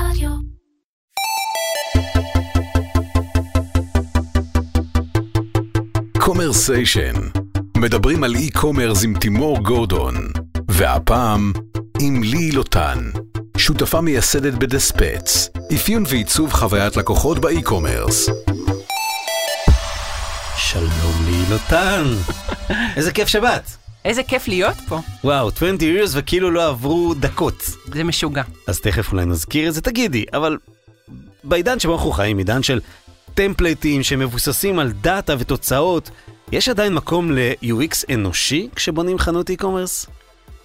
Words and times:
רדיו. 0.00 0.30
קומרסיישן, 6.18 7.14
מדברים 7.76 8.24
על 8.24 8.34
e-commerce 8.34 9.04
עם 9.04 9.18
תימור 9.18 9.58
גורדון, 9.62 10.14
והפעם 10.68 11.52
עם 12.00 12.22
לי 12.22 12.52
לוטן, 12.52 13.10
שותפה 13.56 14.00
מייסדת 14.00 14.54
בדספץ, 14.54 15.48
אפיון 15.74 16.04
ועיצוב 16.08 16.52
חוויית 16.52 16.96
לקוחות 16.96 17.38
ב 17.38 17.46
e-commerce. 17.46 18.30
שלום 20.56 21.24
לי 21.26 21.42
לוטן. 21.50 22.04
איזה 22.96 23.12
כיף 23.12 23.28
שבאת. 23.28 23.85
איזה 24.06 24.22
כיף 24.22 24.48
להיות 24.48 24.76
פה. 24.88 25.00
וואו, 25.24 25.48
20 25.48 25.76
years 25.80 26.10
וכאילו 26.12 26.50
לא 26.50 26.68
עברו 26.68 27.14
דקות. 27.14 27.70
זה 27.94 28.04
משוגע. 28.04 28.42
אז 28.66 28.80
תכף 28.80 29.12
אולי 29.12 29.24
נזכיר 29.24 29.68
את 29.68 29.74
זה, 29.74 29.80
תגידי, 29.80 30.24
אבל 30.32 30.58
בעידן 31.44 31.78
שבו 31.78 31.94
אנחנו 31.94 32.10
חיים, 32.10 32.38
עידן 32.38 32.62
של 32.62 32.80
template 33.34 33.88
ים 33.88 34.02
שמבוססים 34.02 34.78
על 34.78 34.92
דאטה 34.92 35.34
ותוצאות, 35.38 36.10
יש 36.52 36.68
עדיין 36.68 36.94
מקום 36.94 37.32
ל-UX 37.32 38.04
אנושי 38.14 38.68
כשבונים 38.74 39.18
חנות 39.18 39.50
e-commerce? 39.50 40.10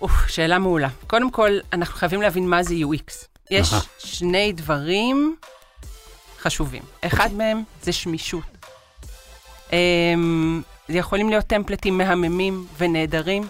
אוף, 0.02 0.12
שאלה 0.28 0.60
מעולה. 0.60 0.90
קודם 1.08 1.32
כל, 1.32 1.52
אנחנו 1.74 1.96
חייבים 1.96 2.22
להבין 2.22 2.50
מה 2.50 2.64
זה 2.64 2.74
UX. 2.74 3.26
יש. 3.52 3.74
שני 4.00 4.54
דברים 4.54 5.36
חשובים. 6.42 6.82
אחד 7.02 7.34
מהם 7.34 7.64
זה 7.84 7.92
שמישות. 7.92 8.44
אמ, 9.74 10.62
זה 10.92 10.98
יכולים 10.98 11.30
להיות 11.30 11.46
template 11.46 11.87
ים 11.87 11.98
מהממים 11.98 12.66
ונהדרים, 12.78 13.48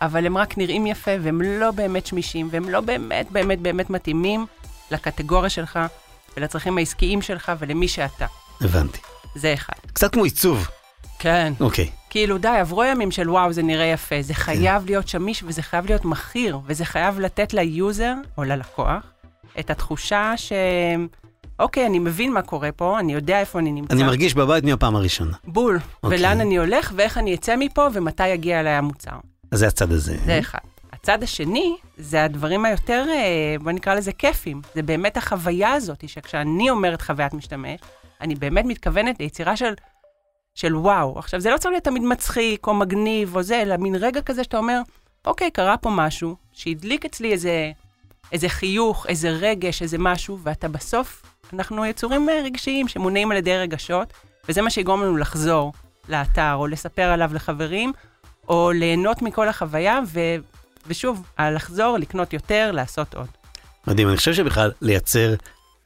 אבל 0.00 0.26
הם 0.26 0.38
רק 0.38 0.58
נראים 0.58 0.86
יפה 0.86 1.10
והם 1.22 1.42
לא 1.42 1.70
באמת 1.70 2.06
שמישים, 2.06 2.48
והם 2.50 2.68
לא 2.68 2.80
באמת 2.80 3.30
באמת 3.30 3.60
באמת 3.60 3.90
מתאימים 3.90 4.46
לקטגוריה 4.90 5.50
שלך 5.50 5.78
ולצרכים 6.36 6.78
העסקיים 6.78 7.22
שלך 7.22 7.52
ולמי 7.58 7.88
שאתה. 7.88 8.26
הבנתי. 8.60 8.98
זה 9.34 9.54
אחד. 9.54 9.72
קצת 9.92 10.12
כמו 10.12 10.24
עיצוב. 10.24 10.68
כן. 11.18 11.52
אוקיי. 11.60 11.90
כאילו, 12.10 12.38
די, 12.38 12.48
עברו 12.48 12.84
ימים 12.84 13.10
של 13.10 13.30
וואו, 13.30 13.52
זה 13.52 13.62
נראה 13.62 13.84
יפה. 13.84 14.22
זה 14.22 14.34
חייב 14.34 14.86
להיות 14.86 15.08
שמיש 15.08 15.42
וזה 15.46 15.62
חייב 15.62 15.86
להיות 15.86 16.04
מוכר, 16.04 16.58
וזה 16.66 16.84
חייב 16.84 17.20
לתת 17.20 17.54
ל 17.54 17.66
user 17.66 18.14
או 18.38 18.44
ללקוח 18.44 19.02
את 19.58 19.70
התחושה 19.70 20.32
ש... 20.36 20.52
אוקיי, 21.62 21.86
אני 21.86 21.98
מבין 21.98 22.32
מה 22.32 22.42
קורה 22.42 22.72
פה, 22.72 22.98
אני 22.98 23.12
יודע 23.12 23.40
איפה 23.40 23.58
אני 23.58 23.72
נמצא. 23.72 23.94
אני 23.94 24.02
מרגיש 24.02 24.34
בבית 24.34 24.64
מהפעם 24.64 24.96
הראשונה. 24.96 25.32
בול. 25.44 25.78
אוקיי. 26.02 26.18
ולאן 26.18 26.40
אני 26.40 26.58
הולך, 26.58 26.92
ואיך 26.96 27.18
אני 27.18 27.34
אצא 27.34 27.56
מפה, 27.58 27.88
ומתי 27.92 28.28
יגיע 28.28 28.60
אליי 28.60 28.72
המוצר. 28.72 29.16
אז 29.50 29.58
זה 29.58 29.66
הצד 29.66 29.92
הזה. 29.92 30.16
זה 30.24 30.38
אחד. 30.38 30.58
הצד 30.92 31.22
השני, 31.22 31.76
זה 31.96 32.24
הדברים 32.24 32.64
היותר, 32.64 33.04
אה, 33.08 33.56
בוא 33.62 33.72
נקרא 33.72 33.94
לזה 33.94 34.12
כיפים. 34.12 34.62
זה 34.74 34.82
באמת 34.82 35.16
החוויה 35.16 35.72
הזאת, 35.72 36.08
שכשאני 36.08 36.70
אומרת 36.70 37.02
חוויית 37.02 37.34
משתמש, 37.34 37.80
אני 38.20 38.34
באמת 38.34 38.64
מתכוונת 38.64 39.20
ליצירה 39.20 39.56
של, 39.56 39.74
של 40.54 40.76
וואו. 40.76 41.18
עכשיו, 41.18 41.40
זה 41.40 41.50
לא 41.50 41.58
צריך 41.58 41.72
להיות 41.72 41.84
תמיד 41.84 42.02
מצחיק 42.02 42.66
או 42.66 42.74
מגניב 42.74 43.36
או 43.36 43.42
זה, 43.42 43.62
אלא 43.62 43.76
מין 43.76 43.94
רגע 43.94 44.22
כזה 44.22 44.44
שאתה 44.44 44.58
אומר, 44.58 44.80
אוקיי, 45.26 45.50
קרה 45.50 45.76
פה 45.76 45.90
משהו, 45.90 46.36
שהדליק 46.52 47.04
אצלי 47.04 47.32
איזה, 47.32 47.72
איזה 48.32 48.48
חיוך, 48.48 49.06
איזה 49.08 49.30
רגש, 49.30 49.82
איזה 49.82 49.98
משהו, 49.98 50.38
ואתה 50.42 50.68
בסוף, 50.68 51.22
אנחנו 51.52 51.86
יצורים 51.86 52.28
אה, 52.28 52.42
רגשיים 52.44 52.88
שמונעים 52.88 53.30
על 53.30 53.36
ידי 53.36 53.56
רגשות, 53.56 54.12
וזה 54.48 54.62
מה 54.62 54.70
שיגרום 54.70 55.02
לנו 55.02 55.16
לחזור 55.16 55.72
לאתר, 56.08 56.54
או 56.54 56.66
לספר 56.66 57.02
עליו 57.02 57.30
לחברים, 57.34 57.92
או 58.48 58.70
ליהנות 58.74 59.22
מכל 59.22 59.48
החוויה, 59.48 60.00
ו... 60.06 60.20
ושוב, 60.86 61.22
לחזור, 61.38 61.98
לקנות 61.98 62.32
יותר, 62.32 62.70
לעשות 62.72 63.14
עוד. 63.14 63.26
מדהים, 63.86 64.08
אני 64.08 64.16
חושב 64.16 64.34
שבכלל 64.34 64.72
לייצר 64.80 65.34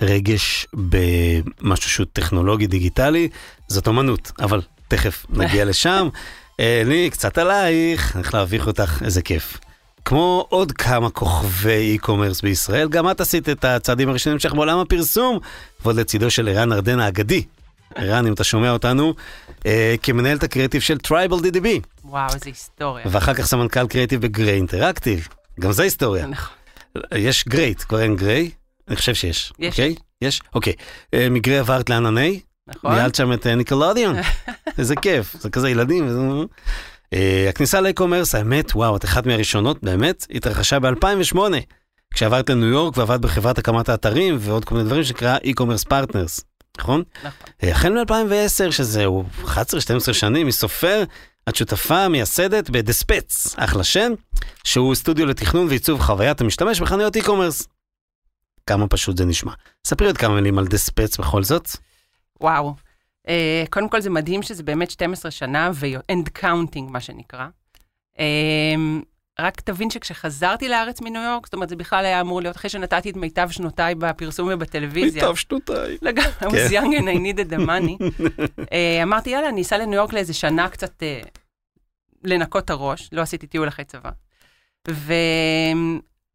רגש 0.03 0.67
במשהו 0.75 1.91
שהוא 1.91 2.07
טכנולוגי 2.13 2.67
דיגיטלי, 2.67 3.29
זאת 3.69 3.87
אומנות, 3.87 4.33
אבל 4.41 4.61
תכף 4.89 5.27
נגיע 5.31 5.65
לשם. 5.65 6.09
אה, 6.61 6.83
לי, 6.85 7.11
קצת 7.11 7.39
עלייך, 7.39 8.17
אני 8.17 8.23
הולך 8.23 8.35
להביך 8.35 8.67
אותך, 8.67 9.03
איזה 9.05 9.23
כיף. 9.23 9.59
כמו 10.07 10.47
עוד 10.49 10.73
כמה 10.73 11.11
כוכבי 11.11 11.99
e-commerce 11.99 12.43
בישראל, 12.43 12.89
גם 12.89 13.11
את 13.11 13.21
עשית 13.21 13.49
את 13.49 13.65
הצעדים 13.65 14.09
הראשונים 14.09 14.39
שלך 14.39 14.53
בעולם 14.55 14.79
הפרסום, 14.79 15.39
ועוד 15.83 15.97
לצידו 15.97 16.31
של 16.31 16.49
ערן 16.49 16.73
ארדן 16.73 17.01
האגדי. 17.01 17.45
ערן, 17.95 18.27
אם 18.27 18.33
אתה 18.33 18.45
שומע 18.45 18.71
אותנו, 18.71 19.15
אה, 19.67 19.95
כמנהלת 20.03 20.43
הקריאיטיב 20.43 20.81
של 20.81 20.99
Tribal 20.99 21.37
DDB, 21.37 21.67
וואו, 22.05 22.35
איזה 22.35 22.45
היסטוריה. 22.47 23.05
ואחר 23.11 23.35
כך 23.35 23.47
סמנכ"ל 23.47 23.87
קריאיטיב 23.87 24.21
ב 24.21 24.27
Grey 24.27 24.55
Interactive. 24.55 25.29
גם 25.61 25.73
זה 25.73 25.83
היסטוריה. 25.83 26.27
נכון. 26.27 26.55
יש 27.15 27.45
Grey, 27.49 27.83
כבר 27.83 28.03
אין 28.03 28.17
Grey? 28.17 28.51
אני 28.89 28.97
חושב 28.97 29.15
שיש. 29.15 29.53
יש. 29.59 29.73
אוקיי? 29.73 29.95
יש? 30.23 30.43
אוקיי. 30.55 30.73
אה, 31.15 31.29
מ 31.31 31.36
Grey 31.36 31.59
עברת 31.59 31.91
לענני? 31.91 32.41
נכון? 32.69 32.93
ניהלת 32.93 33.15
שם 33.15 33.33
את 33.33 33.47
אה, 33.47 33.55
ניקלודיאון. 33.55 34.17
איזה 34.79 34.97
כיף, 34.97 35.37
זה 35.41 35.51
כזה 35.51 35.71
ילדים. 35.71 36.09
אה, 37.13 37.47
הכניסה 37.49 37.81
לאי-קומרס, 37.81 38.35
האמת, 38.35 38.73
וואו, 38.75 38.97
את 38.97 39.05
אחת 39.05 39.27
מהראשונות, 39.27 39.83
באמת, 39.83 40.27
התרחשה 40.31 40.79
ב-2008, 40.79 41.39
כשעברת 42.15 42.51
לניו 42.51 42.69
יורק 42.69 42.97
ועבדת 42.97 43.21
בחברת 43.21 43.59
הקמת 43.59 43.89
האתרים 43.89 44.37
ועוד 44.41 44.65
כל 44.65 44.75
מיני 44.75 44.87
דברים 44.87 45.05
שנקרא 45.05 45.39
e-commerce 45.39 45.89
partners, 45.89 46.43
נכון? 46.79 47.03
נכון. 47.19 47.31
אה, 47.63 47.71
החל 47.71 47.93
מ-2010, 47.93 48.73
שזהו 48.73 49.25
11-12 49.45 49.49
שנים, 50.13 50.47
מסופר, 50.47 51.05
את 51.49 51.57
שותפה 51.57 52.09
מייסדת 52.09 52.71
בדספץ, 52.71 53.55
אחלה 53.57 53.85
שם, 53.85 54.13
שהוא 54.65 54.95
סטודיו 54.95 55.27
לתכנון 55.27 55.67
ועיצוב 55.67 56.01
חוויית 56.01 56.41
המשתמש 56.41 56.81
בחנויות 56.81 57.17
e-commerce. 57.17 57.67
כמה 58.67 58.89
פשוט 58.89 59.17
זה 59.17 59.25
נשמע. 59.25 59.53
ספרי 59.87 60.07
עוד 60.07 60.19
כמה 60.19 60.35
מילים 60.35 60.59
על 60.59 60.67
דספץ 60.67 61.17
בכל 61.17 61.43
זאת. 61.43 61.69
וואו. 62.41 62.75
אה, 63.29 63.65
קודם 63.71 63.89
כל, 63.89 64.01
זה 64.01 64.11
מדהים 64.11 64.43
שזה 64.43 64.63
באמת 64.63 64.91
12 64.91 65.31
שנה, 65.31 65.71
ו-end 65.75 66.43
counting, 66.43 66.91
מה 66.91 67.01
שנקרא. 67.01 67.47
אה, 68.19 68.75
רק 69.39 69.61
תבין 69.61 69.91
שכשחזרתי 69.91 70.69
לארץ 70.69 71.01
מניו 71.01 71.23
יורק, 71.23 71.47
זאת 71.47 71.55
אומרת, 71.55 71.69
זה 71.69 71.77
בכלל 71.77 72.05
היה 72.05 72.21
אמור 72.21 72.43
להיות 72.43 72.57
אחרי 72.57 72.71
שנתתי 72.71 73.11
את 73.11 73.17
מיטב 73.17 73.49
שנותיי 73.51 73.95
בפרסום 73.95 74.49
ובטלוויזיה. 74.53 75.37
שנותיי. 75.37 75.99
לגמרי, 76.03 76.31
I 76.41 76.45
was 76.45 76.73
young 76.73 76.99
and 76.99 77.07
I 77.07 77.19
needed 77.19 77.53
the 77.53 77.67
money. 77.67 78.23
אה, 78.73 79.03
אמרתי, 79.03 79.31
יאללה, 79.31 79.49
אני 79.49 79.63
אסע 79.63 79.79
לניו 79.79 79.95
יורק 79.95 80.13
לאיזה 80.13 80.35
שנה 80.35 80.69
קצת 80.69 81.03
לנקות 82.25 82.65
את 82.65 82.71
הראש, 82.71 83.09
לא 83.13 83.23
עשיתי 83.23 83.47
טיול 83.47 83.69
אחרי 83.69 83.85
צבא. 83.85 84.11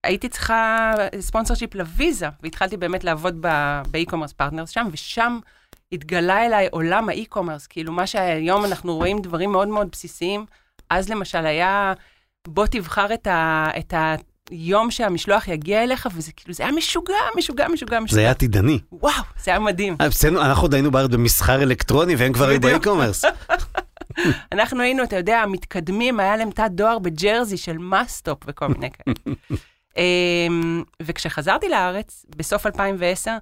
והייתי 0.04 0.30
צריכה 0.30 0.94
sponsorship 1.20 1.76
לוויזה, 1.76 2.28
והתחלתי 2.44 2.78
באמת 2.78 3.04
לעבוד 3.04 3.38
ב- 3.42 3.82
ב-e-commerce 3.92 4.34
partners 4.34 4.70
שם, 4.70 4.88
ושם 4.92 5.40
התגלה 5.92 6.46
אליי 6.46 6.68
עולם 6.72 7.10
ה-e-commerce, 7.10 7.68
כאילו 7.68 7.94
מה 7.94 8.08
שהיום 8.08 8.66
אנחנו 8.66 8.96
רואים 8.96 9.22
דברים 9.22 9.52
מאוד 9.52 9.68
מאוד 9.68 9.88
בסיסיים, 9.92 10.46
אז 10.90 11.10
למשל 11.10 11.46
היה, 11.46 11.94
בוא 12.48 12.66
תבחר 12.68 13.14
את, 13.14 13.28
ה, 13.28 13.68
את 13.80 13.94
היום 14.50 14.92
שהמשלוח 14.92 15.48
יגיע 15.48 15.84
אליך, 15.84 16.10
וזה 16.16 16.32
כאילו, 16.32 16.54
זה 16.54 16.64
היה 16.64 16.72
משוגע, 16.72 17.16
משוגע, 17.38 17.68
משוגע, 17.68 18.00
משוגע. 18.00 18.16
זה 18.16 18.22
היה 18.22 18.32
עתידני. 18.32 18.80
וואו, 18.92 19.24
זה 19.44 19.52
היה 19.52 19.60
מדהים. 19.60 19.96
אה, 20.02 20.08
אצלנו, 20.08 20.42
אנחנו 20.42 20.64
עוד 20.64 20.74
היינו 20.74 20.92
בארץ 20.92 21.10
במסחר 21.10 21.64
אלקטרוני 21.64 22.16
והם 22.16 22.34
כבר 22.34 22.48
היו. 22.48 22.62
ב-e-commerce. 22.62 23.26
אנחנו 24.52 24.82
היינו, 24.82 25.04
אתה 25.04 25.16
יודע, 25.16 25.40
המתקדמים, 25.40 26.20
היה 26.20 26.38
להם 26.38 26.52
תא 26.52 26.68
דואר 26.68 27.00
בג'רזי 27.00 27.58
של 27.58 27.78
מסטופ 27.78 28.40
וכל 28.48 28.68
מיני 28.68 28.90
כאלה. 28.92 29.16
אמ, 29.98 30.84
וכשחזרתי 31.02 31.70
לארץ, 31.70 32.26
בסוף 32.36 32.66
2010, 32.66 33.38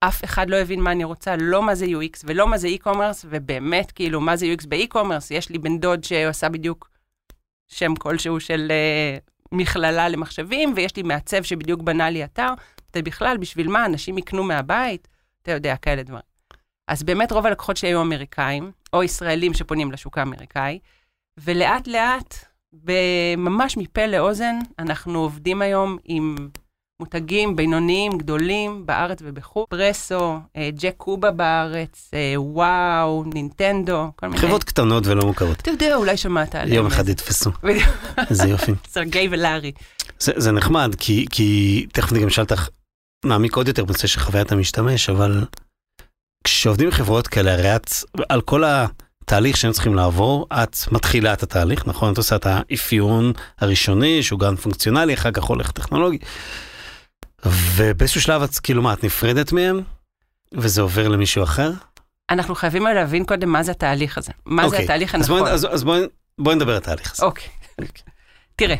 אף 0.00 0.24
אחד 0.24 0.50
לא 0.50 0.56
הבין 0.56 0.80
מה 0.80 0.92
אני 0.92 1.04
רוצה, 1.04 1.36
לא 1.36 1.62
מה 1.62 1.74
זה 1.74 1.86
UX 1.86 2.22
ולא 2.24 2.48
מה 2.48 2.58
זה 2.58 2.68
e-commerce, 2.68 3.24
ובאמת, 3.24 3.92
כאילו, 3.92 4.20
מה 4.20 4.36
זה 4.36 4.46
UX 4.46 4.66
ב-e-commerce? 4.68 5.26
יש 5.30 5.48
לי 5.48 5.58
בן 5.58 5.78
דוד 5.78 6.04
שעשה 6.04 6.48
בדיוק 6.48 6.90
שם 7.68 7.94
כלשהו 7.94 8.40
של 8.40 8.72
uh, 8.72 9.30
מכללה 9.52 10.08
למחשבים, 10.08 10.72
ויש 10.76 10.96
לי 10.96 11.02
מעצב 11.02 11.42
שבדיוק 11.42 11.82
בנה 11.82 12.10
לי 12.10 12.24
אתר, 12.24 12.48
ובכלל, 12.96 13.36
בשביל 13.36 13.68
מה? 13.68 13.86
אנשים 13.86 14.18
יקנו 14.18 14.44
מהבית? 14.44 15.08
אתה 15.42 15.52
יודע, 15.52 15.76
כאלה 15.76 16.02
דברים. 16.02 16.22
אז 16.88 17.02
באמת 17.02 17.32
רוב 17.32 17.46
הלקוחות 17.46 17.76
שלי 17.76 17.88
היו 17.88 18.02
אמריקאים, 18.02 18.72
או 18.92 19.02
ישראלים 19.02 19.54
שפונים 19.54 19.92
לשוק 19.92 20.18
האמריקאי, 20.18 20.78
ולאט 21.38 21.86
לאט, 21.86 22.34
ממש 23.36 23.76
מפה 23.76 24.06
לאוזן, 24.06 24.58
אנחנו 24.78 25.18
עובדים 25.18 25.62
היום 25.62 25.98
עם 26.04 26.36
מותגים 27.00 27.56
בינוניים, 27.56 28.18
גדולים, 28.18 28.86
בארץ 28.86 29.18
ובחו"ל. 29.22 29.64
פרסו, 29.68 30.38
אה, 30.56 30.70
ג'ק 30.80 30.94
קובה 30.96 31.30
בארץ, 31.30 32.10
אה, 32.14 32.34
וואו, 32.36 33.24
נינטנדו, 33.34 34.10
כל 34.16 34.26
מיני. 34.26 34.40
חברות 34.40 34.64
קטנות 34.64 35.06
ולא 35.06 35.26
מוכרות. 35.26 35.60
אתה 35.60 35.70
יודע, 35.70 35.94
אולי 35.94 36.16
שמעת 36.16 36.54
עליהם. 36.54 36.76
יום 36.76 36.86
אחד 36.86 37.08
יתפסו. 37.08 37.50
איזה 38.30 38.48
יופי. 38.48 38.72
סרגי 38.88 39.28
ולארי. 39.30 39.72
זה, 40.18 40.32
זה 40.36 40.52
נחמד, 40.52 40.94
כי, 40.98 41.26
כי 41.30 41.86
תכף 41.92 42.12
אני 42.12 42.20
גם 42.20 42.26
אשאל 42.26 42.44
אותך, 42.44 42.68
נעמיק 43.24 43.56
עוד 43.56 43.68
יותר 43.68 43.84
בנושא 43.84 44.06
של 44.06 44.20
חוויית 44.20 44.52
המשתמש, 44.52 45.10
אבל 45.10 45.44
כשעובדים 46.44 46.86
עם 46.86 46.92
חברות 46.92 47.26
כאלה, 47.26 47.52
הרי 47.52 47.76
את, 47.76 47.90
על 48.28 48.40
כל 48.40 48.64
התהליך 48.66 49.56
שהם 49.56 49.72
צריכים 49.72 49.94
לעבור, 49.94 50.46
את 50.52 50.76
מתחילה 50.92 51.32
את 51.32 51.42
התהליך, 51.42 51.86
נכון? 51.86 52.12
את 52.12 52.18
עושה 52.18 52.36
את 52.36 52.46
האפיון 52.46 53.32
הראשוני, 53.58 54.22
שהוא 54.22 54.40
גם 54.40 54.56
פונקציונלי, 54.56 55.14
אחר 55.14 55.30
כך 55.30 55.42
הולך 55.44 55.70
טכנולוגי. 55.70 56.18
ובאיזשהו 57.44 58.20
שלב 58.20 58.42
את 58.42 58.54
כאילו 58.58 58.82
מה, 58.82 58.92
את 58.92 59.04
נפרדת 59.04 59.52
מהם? 59.52 59.80
וזה 60.54 60.82
עובר 60.82 61.08
למישהו 61.08 61.42
אחר? 61.44 61.70
אנחנו 62.30 62.54
חייבים 62.54 62.82
להבין 62.84 63.24
קודם 63.24 63.48
מה 63.48 63.62
זה 63.62 63.70
התהליך 63.70 64.18
הזה. 64.18 64.32
מה 64.46 64.62
זה 64.62 64.66
אוקיי. 64.66 64.84
התהליך 64.84 65.14
אז 65.14 65.20
הנכון. 65.20 65.38
בואי- 65.40 65.50
אז 65.52 65.66
אז 65.70 65.84
בואי 65.84 66.00
בואי 66.38 66.54
נדבר 66.56 66.70
על 66.72 66.76
התהליך 66.78 67.12
הזה. 67.12 67.22
אוקיי. 67.22 67.48
תראה, 68.56 68.76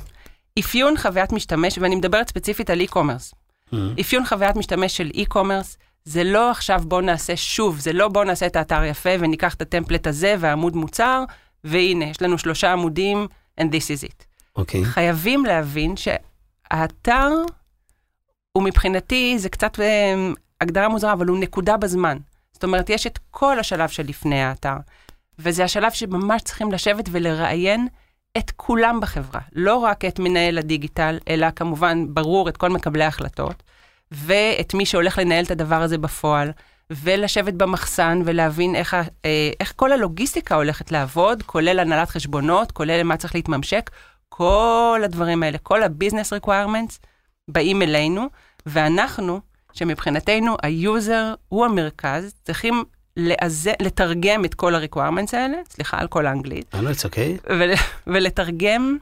אפיון 0.58 0.94
חוויית 0.98 1.32
משתמש, 1.32 1.78
ואני 1.78 1.96
מדברת 1.96 2.28
ספציפית 2.28 2.70
על 2.70 2.80
e-commerce. 2.80 3.34
Mhm. 3.72 3.76
אפיון 4.00 4.26
חוויית 4.26 4.56
משתמש 4.56 4.96
של 4.96 5.10
e-commerce, 5.14 5.76
זה 6.04 6.24
לא 6.24 6.50
עכשיו 6.50 6.80
בוא 6.84 7.02
נעשה 7.02 7.36
שוב, 7.36 7.78
זה 7.78 7.92
לא 7.92 8.08
בוא 8.08 8.24
נעשה 8.24 8.46
את 8.46 8.56
האתר 8.56 8.84
יפה 8.84 9.10
וניקח 9.20 9.54
את 9.54 9.62
הטמפלט 9.62 10.06
הזה 10.06 10.34
והעמוד 10.40 10.76
מוצר, 10.76 11.24
והנה, 11.64 12.04
יש 12.04 12.22
לנו 12.22 12.38
שלושה 12.38 12.72
עמודים, 12.72 13.26
and 13.60 13.64
this 13.64 14.04
is 14.04 14.08
it. 14.08 14.24
אוקיי. 14.56 14.84
חייבים 14.84 15.44
להבין 15.44 15.94
שהאתר, 15.96 17.28
הוא 18.56 18.62
מבחינתי, 18.62 19.38
זה 19.38 19.48
קצת 19.48 19.80
אה, 19.80 20.14
הגדרה 20.60 20.88
מוזרה, 20.88 21.12
אבל 21.12 21.26
הוא 21.26 21.38
נקודה 21.38 21.76
בזמן. 21.76 22.18
זאת 22.52 22.64
אומרת, 22.64 22.90
יש 22.90 23.06
את 23.06 23.18
כל 23.30 23.58
השלב 23.58 23.88
שלפני 23.88 24.42
האתר, 24.42 24.76
וזה 25.38 25.64
השלב 25.64 25.92
שממש 25.92 26.42
צריכים 26.42 26.72
לשבת 26.72 27.08
ולראיין 27.12 27.88
את 28.38 28.50
כולם 28.50 29.00
בחברה, 29.00 29.40
לא 29.52 29.76
רק 29.76 30.04
את 30.04 30.18
מנהל 30.18 30.58
הדיגיטל, 30.58 31.18
אלא 31.28 31.50
כמובן, 31.50 32.06
ברור, 32.08 32.48
את 32.48 32.56
כל 32.56 32.70
מקבלי 32.70 33.04
ההחלטות, 33.04 33.62
ואת 34.12 34.74
מי 34.74 34.86
שהולך 34.86 35.18
לנהל 35.18 35.44
את 35.44 35.50
הדבר 35.50 35.82
הזה 35.82 35.98
בפועל, 35.98 36.52
ולשבת 36.90 37.54
במחסן 37.54 38.22
ולהבין 38.24 38.74
איך, 38.74 38.94
אה, 38.94 39.50
איך 39.60 39.72
כל 39.76 39.92
הלוגיסטיקה 39.92 40.54
הולכת 40.54 40.92
לעבוד, 40.92 41.42
כולל 41.42 41.78
הנהלת 41.78 42.10
חשבונות, 42.10 42.72
כולל 42.72 43.02
מה 43.02 43.16
צריך 43.16 43.34
להתממשק, 43.34 43.90
כל 44.28 45.00
הדברים 45.04 45.42
האלה, 45.42 45.58
כל 45.58 45.82
ה-business 45.82 46.40
requirements 46.40 46.98
באים 47.48 47.82
אלינו, 47.82 48.28
ואנחנו, 48.66 49.40
שמבחינתנו 49.72 50.56
ה-user 50.62 51.34
הוא 51.48 51.64
המרכז, 51.64 52.34
צריכים 52.44 52.84
לאזן, 53.16 53.72
לתרגם 53.82 54.44
את 54.44 54.54
כל 54.54 54.74
ה-requirements 54.74 55.36
האלה, 55.36 55.56
סליחה 55.70 56.00
על 56.00 56.08
כל 56.08 56.26
האנגלית, 56.26 56.74
אה, 56.74 56.82
לא, 56.82 56.90
it's. 56.90 57.06
ול, 57.46 57.70
ולתרגם 58.06 58.96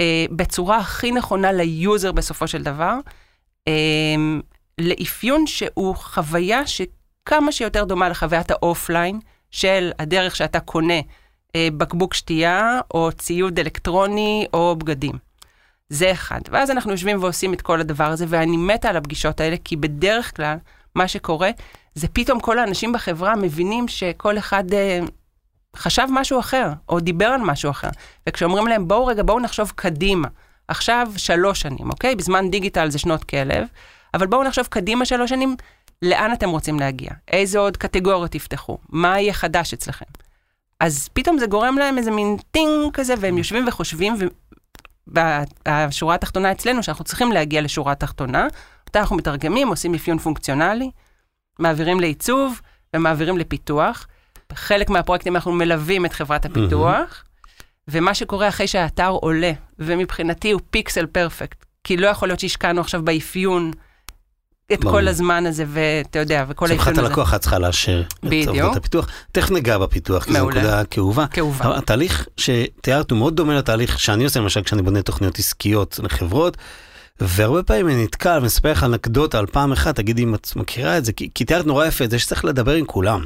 אה, 0.00 0.24
בצורה 0.30 0.76
הכי 0.76 1.12
נכונה 1.12 1.52
ל-user 1.52 2.12
בסופו 2.12 2.48
של 2.48 2.62
דבר, 2.62 2.94
אה, 3.68 3.72
לאפיון 4.78 5.46
שהוא 5.46 5.96
חוויה 5.96 6.62
שכמה 6.66 7.52
שיותר 7.52 7.84
דומה 7.84 8.08
לחוויית 8.08 8.50
ה-offline 8.50 9.20
של 9.50 9.90
הדרך 9.98 10.36
שאתה 10.36 10.60
קונה 10.60 11.00
אה, 11.56 11.68
בקבוק 11.76 12.14
שתייה, 12.14 12.80
או 12.94 13.12
ציוד 13.12 13.58
אלקטרוני, 13.58 14.46
או 14.52 14.76
בגדים. 14.76 15.25
זה 15.88 16.12
אחד. 16.12 16.40
ואז 16.50 16.70
אנחנו 16.70 16.90
יושבים 16.90 17.22
ועושים 17.22 17.54
את 17.54 17.62
כל 17.62 17.80
הדבר 17.80 18.04
הזה, 18.04 18.24
ואני 18.28 18.56
מתה 18.56 18.88
על 18.88 18.96
הפגישות 18.96 19.40
האלה, 19.40 19.56
כי 19.64 19.76
בדרך 19.76 20.36
כלל, 20.36 20.56
מה 20.94 21.08
שקורה, 21.08 21.50
זה 21.94 22.08
פתאום 22.08 22.40
כל 22.40 22.58
האנשים 22.58 22.92
בחברה 22.92 23.36
מבינים 23.36 23.88
שכל 23.88 24.38
אחד 24.38 24.72
אה, 24.72 25.00
חשב 25.76 26.06
משהו 26.10 26.40
אחר, 26.40 26.72
או 26.88 27.00
דיבר 27.00 27.26
על 27.26 27.40
משהו 27.40 27.70
אחר. 27.70 27.88
וכשאומרים 28.28 28.66
להם, 28.66 28.88
בואו 28.88 29.06
רגע, 29.06 29.22
בואו 29.22 29.40
נחשוב 29.40 29.72
קדימה. 29.74 30.28
עכשיו 30.68 31.08
שלוש 31.16 31.60
שנים, 31.60 31.90
אוקיי? 31.90 32.14
בזמן 32.14 32.50
דיגיטל 32.50 32.90
זה 32.90 32.98
שנות 32.98 33.24
כלב, 33.24 33.66
אבל 34.14 34.26
בואו 34.26 34.44
נחשוב 34.44 34.66
קדימה 34.66 35.04
שלוש 35.04 35.30
שנים, 35.30 35.56
לאן 36.02 36.32
אתם 36.32 36.50
רוצים 36.50 36.80
להגיע? 36.80 37.10
איזה 37.28 37.58
עוד 37.58 37.76
קטגוריות 37.76 38.30
תפתחו? 38.30 38.78
מה 38.88 39.20
יהיה 39.20 39.32
חדש 39.32 39.72
אצלכם? 39.74 40.04
אז 40.80 41.08
פתאום 41.12 41.38
זה 41.38 41.46
גורם 41.46 41.78
להם 41.78 41.98
איזה 41.98 42.10
מין 42.10 42.36
טינג 42.50 42.92
כזה, 42.92 43.14
והם 43.20 43.38
יושבים 43.38 43.68
וחושבים, 43.68 44.14
והשורה 45.06 46.14
התחתונה 46.14 46.52
אצלנו, 46.52 46.82
שאנחנו 46.82 47.04
צריכים 47.04 47.32
להגיע 47.32 47.60
לשורה 47.60 47.92
התחתונה, 47.92 48.46
אותה 48.86 49.00
אנחנו 49.00 49.16
מתרגמים, 49.16 49.68
עושים 49.68 49.94
אפיון 49.94 50.18
פונקציונלי, 50.18 50.90
מעבירים 51.58 52.00
לעיצוב 52.00 52.60
ומעבירים 52.94 53.38
לפיתוח. 53.38 54.06
בחלק 54.52 54.90
מהפרויקטים 54.90 55.36
אנחנו 55.36 55.52
מלווים 55.52 56.06
את 56.06 56.12
חברת 56.12 56.44
הפיתוח, 56.44 57.24
ומה 57.88 58.14
שקורה 58.14 58.48
אחרי 58.48 58.66
שהאתר 58.66 59.08
עולה, 59.08 59.52
ומבחינתי 59.78 60.50
הוא 60.50 60.60
פיקסל 60.70 61.06
פרפקט, 61.06 61.64
כי 61.84 61.96
לא 61.96 62.06
יכול 62.06 62.28
להיות 62.28 62.40
שהשקענו 62.40 62.80
עכשיו 62.80 63.02
באפיון 63.04 63.70
את 64.72 64.80
ברור. 64.80 64.94
כל 64.94 65.08
הזמן 65.08 65.46
הזה, 65.46 65.64
ואתה 65.68 66.18
יודע, 66.18 66.44
וכל 66.48 66.68
מבחינת 66.72 66.98
הזה. 66.98 67.06
הלקוח 67.06 67.34
את 67.34 67.40
צריכה 67.40 67.58
לאשר 67.58 68.02
בדיוק. 68.22 68.56
את 68.56 68.60
עבודת 68.60 68.76
הפיתוח. 68.76 69.08
תכף 69.32 69.50
ניגע 69.50 69.78
בפיתוח, 69.78 70.24
כי 70.24 70.32
זו. 70.32 70.50
נקודה 70.50 70.84
כאובה. 70.84 71.26
כאובה. 71.26 71.78
התהליך 71.78 72.26
שתיארת 72.36 73.10
הוא 73.10 73.18
מאוד 73.18 73.36
דומה 73.36 73.54
לתהליך 73.54 74.00
שאני 74.00 74.24
עושה 74.24 74.40
למשל 74.40 74.62
כשאני 74.62 74.82
בונה 74.82 75.02
תוכניות 75.02 75.38
עסקיות 75.38 76.00
לחברות. 76.02 76.56
והרבה 77.20 77.62
פעמים 77.62 77.88
אני 77.88 78.04
נתקל 78.04 78.38
ומספר 78.42 78.72
לך 78.72 78.84
אנקדוטה 78.84 79.38
על 79.38 79.46
פעם 79.46 79.72
אחת, 79.72 79.96
תגידי 79.96 80.22
אם 80.22 80.34
את 80.34 80.56
מכירה 80.56 80.98
את 80.98 81.04
זה, 81.04 81.12
כי, 81.12 81.30
כי 81.34 81.44
תיארת 81.44 81.66
נורא 81.66 81.86
יפה 81.86 82.04
את 82.04 82.10
זה 82.10 82.18
שצריך 82.18 82.44
לדבר 82.44 82.72
עם 82.72 82.84
כולם. 82.84 83.24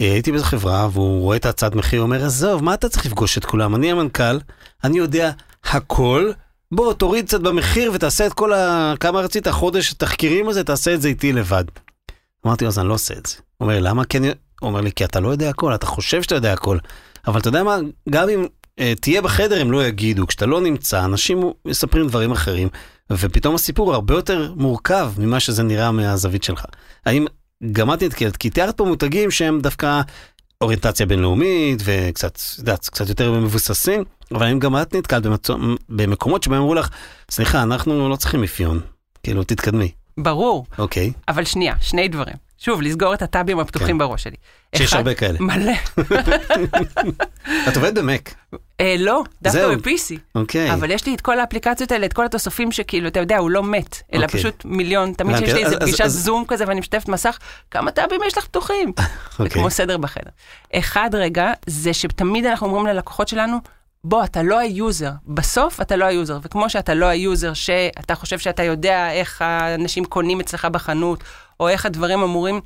אה, 0.00 0.12
הייתי 0.12 0.30
באיזו 0.30 0.44
חברה 0.44 0.88
והוא 0.92 1.20
רואה 1.20 1.36
את 1.36 1.46
ההצעת 1.46 1.74
מחיר, 1.74 2.00
הוא 2.00 2.06
אומר, 2.06 2.24
עזוב, 2.24 2.64
מה 2.64 2.74
אתה 2.74 2.88
צריך 2.88 3.06
לפגוש 3.06 3.38
את 3.38 3.44
כולם? 3.44 3.74
אני 3.74 3.90
המנכ"ל, 3.90 4.38
אני 4.84 4.98
יודע 4.98 5.30
הכל, 5.64 6.30
בוא 6.72 6.92
תוריד 6.92 7.26
קצת 7.26 7.40
במחיר 7.40 7.90
ותעשה 7.94 8.26
את 8.26 8.32
כל 8.32 8.52
ה... 8.52 8.94
כמה 9.00 9.20
רצית 9.20 9.48
חודש 9.48 9.92
תחקירים 9.92 10.48
הזה, 10.48 10.64
תעשה 10.64 10.94
את 10.94 11.02
זה 11.02 11.08
איתי 11.08 11.32
לבד. 11.32 11.64
אמרתי 12.46 12.64
לו, 12.64 12.68
אז 12.68 12.78
אני 12.78 12.88
לא 12.88 12.94
עושה 12.94 13.14
את 13.14 13.26
זה. 13.26 13.34
הוא 13.36 13.68
אומר, 13.68 13.80
למה 13.80 14.04
כן? 14.04 14.22
הוא 14.24 14.32
אומר 14.62 14.80
לי, 14.80 14.92
כי 14.92 15.04
אתה 15.04 15.20
לא 15.20 15.28
יודע 15.28 15.50
הכל, 15.50 15.74
אתה 15.74 15.86
חושב 15.86 16.22
שאתה 16.22 16.34
יודע 16.34 16.52
הכל. 16.52 16.78
אבל 17.26 17.40
אתה 17.40 17.48
יודע 17.48 17.62
מה, 17.62 17.76
גם 18.10 18.28
אם 18.28 18.46
אה, 18.78 18.92
תהיה 19.00 19.22
בחדר 19.22 19.60
הם 19.60 19.72
לא 19.72 19.86
יגידו, 19.86 20.26
כשאתה 20.26 20.46
לא 20.46 20.60
נמצא, 20.60 21.04
אנשים 21.04 21.42
מספרים 21.64 22.08
דברים 22.08 22.32
אחרים, 22.32 22.68
ופתאום 23.12 23.54
הסיפור 23.54 23.94
הרבה 23.94 24.14
יותר 24.14 24.52
מורכב 24.56 25.12
ממה 25.18 25.40
שזה 25.40 25.62
נראה 25.62 25.90
מהזווית 25.90 26.44
שלך. 26.44 26.64
האם 27.06 27.26
גם 27.72 27.92
את? 27.92 28.02
כי 28.38 28.50
תיארת 28.50 28.76
פה 28.76 28.84
מותגים 28.84 29.30
שהם 29.30 29.60
דווקא 29.60 30.00
אוריינטציה 30.62 31.06
בינלאומית 31.06 31.82
וקצת, 31.84 32.38
יודעת, 32.58 32.88
קצת 32.88 33.08
יותר 33.08 33.32
מבוססים, 33.32 34.04
אבל 34.34 34.46
האם 34.46 34.58
גם 34.58 34.76
את 34.76 34.94
נתקלת 34.94 35.22
במצו, 35.22 35.56
במקומות 35.88 36.42
שבהם 36.42 36.60
אמרו 36.60 36.74
לך, 36.74 36.88
סליחה, 37.30 37.62
אנחנו 37.62 38.08
לא 38.08 38.16
צריכים 38.16 38.44
אפיון, 38.44 38.80
כאילו, 39.22 39.44
תתקדמי. 39.44 39.92
ברור, 40.18 40.66
אוקיי, 40.78 41.12
אבל 41.28 41.44
שנייה, 41.44 41.74
שני 41.80 42.08
דברים. 42.08 42.36
שוב, 42.64 42.82
לסגור 42.82 43.14
את 43.14 43.22
הטאבים 43.22 43.58
הפתוחים 43.60 43.88
כן. 43.88 43.98
בראש 43.98 44.22
שלי. 44.22 44.36
שיש 44.76 44.88
אחד- 44.88 44.96
הרבה 44.96 45.14
כאלה. 45.14 45.38
מלא. 45.40 45.72
את 47.68 47.76
עובדת 47.76 47.94
ב-Mac, 47.94 48.34
אה, 48.80 48.94
לא, 48.98 49.22
דווקא. 49.42 49.76
ב-PC. 49.76 50.18
אוקיי. 50.34 50.72
אבל 50.74 50.90
יש 50.90 51.06
לי 51.06 51.14
את 51.14 51.20
כל 51.20 51.40
האפליקציות 51.40 51.92
האלה, 51.92 52.06
את 52.06 52.12
כל 52.12 52.24
התוספים 52.24 52.72
שכאילו, 52.72 53.08
אתה 53.08 53.20
יודע, 53.20 53.38
הוא 53.38 53.50
לא 53.50 53.62
מת, 53.62 54.02
אלא 54.14 54.24
אוקיי. 54.24 54.40
פשוט 54.40 54.64
מיליון, 54.64 55.12
תמיד 55.12 55.36
שיש 55.36 55.52
לי 55.54 55.64
איזה 55.64 55.80
פגישת 55.80 56.06
זום 56.06 56.44
כזה 56.48 56.64
ואני 56.68 56.80
משתפת 56.80 57.08
מסך, 57.08 57.38
כמה 57.70 57.90
tab-ים 57.90 58.20
יש 58.26 58.38
לך 58.38 58.44
פתוחים? 58.44 58.92
זה 58.98 59.02
אוקיי. 59.44 59.48
כמו 59.50 59.70
סדר 59.70 59.96
בחדר. 59.96 60.30
אחד 60.74 61.10
רגע, 61.12 61.52
זה 61.66 61.92
שתמיד 61.94 62.46
אנחנו 62.46 62.66
אומרים 62.66 62.86
ללקוחות 62.86 63.28
שלנו, 63.28 63.56
בוא, 64.04 64.24
אתה 64.24 64.42
לא 64.42 64.58
ה-user, 64.58 65.10
בסוף 65.26 65.80
אתה 65.80 65.96
לא 65.96 66.04
היוזר, 66.04 66.38
וכמו 66.42 66.70
שאתה 66.70 66.94
לא 66.94 67.06
ה-user 67.06 67.54
שאתה 67.54 68.14
חושב 68.14 68.38
שאתה 68.38 68.62
יודע 68.62 69.12
איך 69.12 69.42
האנשים 69.42 70.04
קונים 70.04 70.40
אצלך 70.40 70.64
בחנות, 70.64 71.24
או 71.62 71.68
איך 71.68 71.86
הדברים 71.86 72.22
אמורים, 72.22 72.60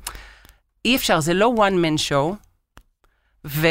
אי 0.85 0.95
אפשר, 0.95 1.19
זה 1.19 1.33
לא 1.33 1.53
one 1.57 1.85
man 1.85 2.09
show, 2.09 2.35
ו... 3.45 3.67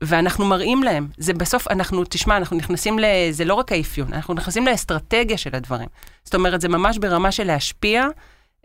ואנחנו 0.00 0.44
מראים 0.44 0.82
להם, 0.82 1.08
זה 1.18 1.34
בסוף, 1.34 1.68
אנחנו, 1.68 2.04
תשמע, 2.08 2.36
אנחנו 2.36 2.56
נכנסים 2.56 2.98
ל... 2.98 3.04
זה 3.30 3.44
לא 3.44 3.54
רק 3.54 3.72
האפיון, 3.72 4.12
אנחנו 4.12 4.34
נכנסים 4.34 4.66
לאסטרטגיה 4.66 5.38
של 5.38 5.56
הדברים. 5.56 5.88
זאת 6.24 6.34
אומרת, 6.34 6.60
זה 6.60 6.68
ממש 6.68 6.98
ברמה 6.98 7.32
של 7.32 7.44
להשפיע. 7.44 8.06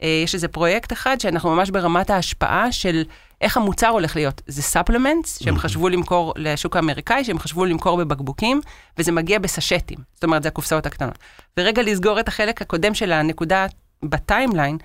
אה, 0.04 0.22
יש 0.24 0.36
איזה 0.36 0.48
פרויקט 0.48 0.94
אחד 0.94 1.20
שאנחנו 1.20 1.56
ממש 1.56 1.70
ברמת 1.70 2.10
ההשפעה 2.10 2.72
של 2.72 3.04
איך 3.42 3.58
המוצר 3.58 3.88
הולך 3.88 4.16
להיות. 4.16 4.42
זה 4.48 4.62
ספלמנטס 4.62 5.44
שהם 5.44 5.58
חשבו 5.58 5.90
למכור 5.90 6.34
לשוק 6.36 6.76
האמריקאי, 6.76 7.24
שהם 7.24 7.40
חשבו 7.40 7.66
למכור 7.66 7.98
בבקבוקים, 7.98 8.62
וזה 8.98 9.12
מגיע 9.12 9.40
בסשטים. 9.40 9.98
זאת 10.14 10.24
אומרת, 10.24 10.44
זה 10.44 10.50
הקופסאות 10.50 10.86
הקטנות. 10.86 11.20
ורגע 11.58 11.82
לסגור 11.82 12.20
את 12.20 12.28
החלק 12.28 12.62
הקודם 12.62 12.94
של 12.94 13.12
הנקודה 13.12 13.66
בטיימליין, 14.04 14.78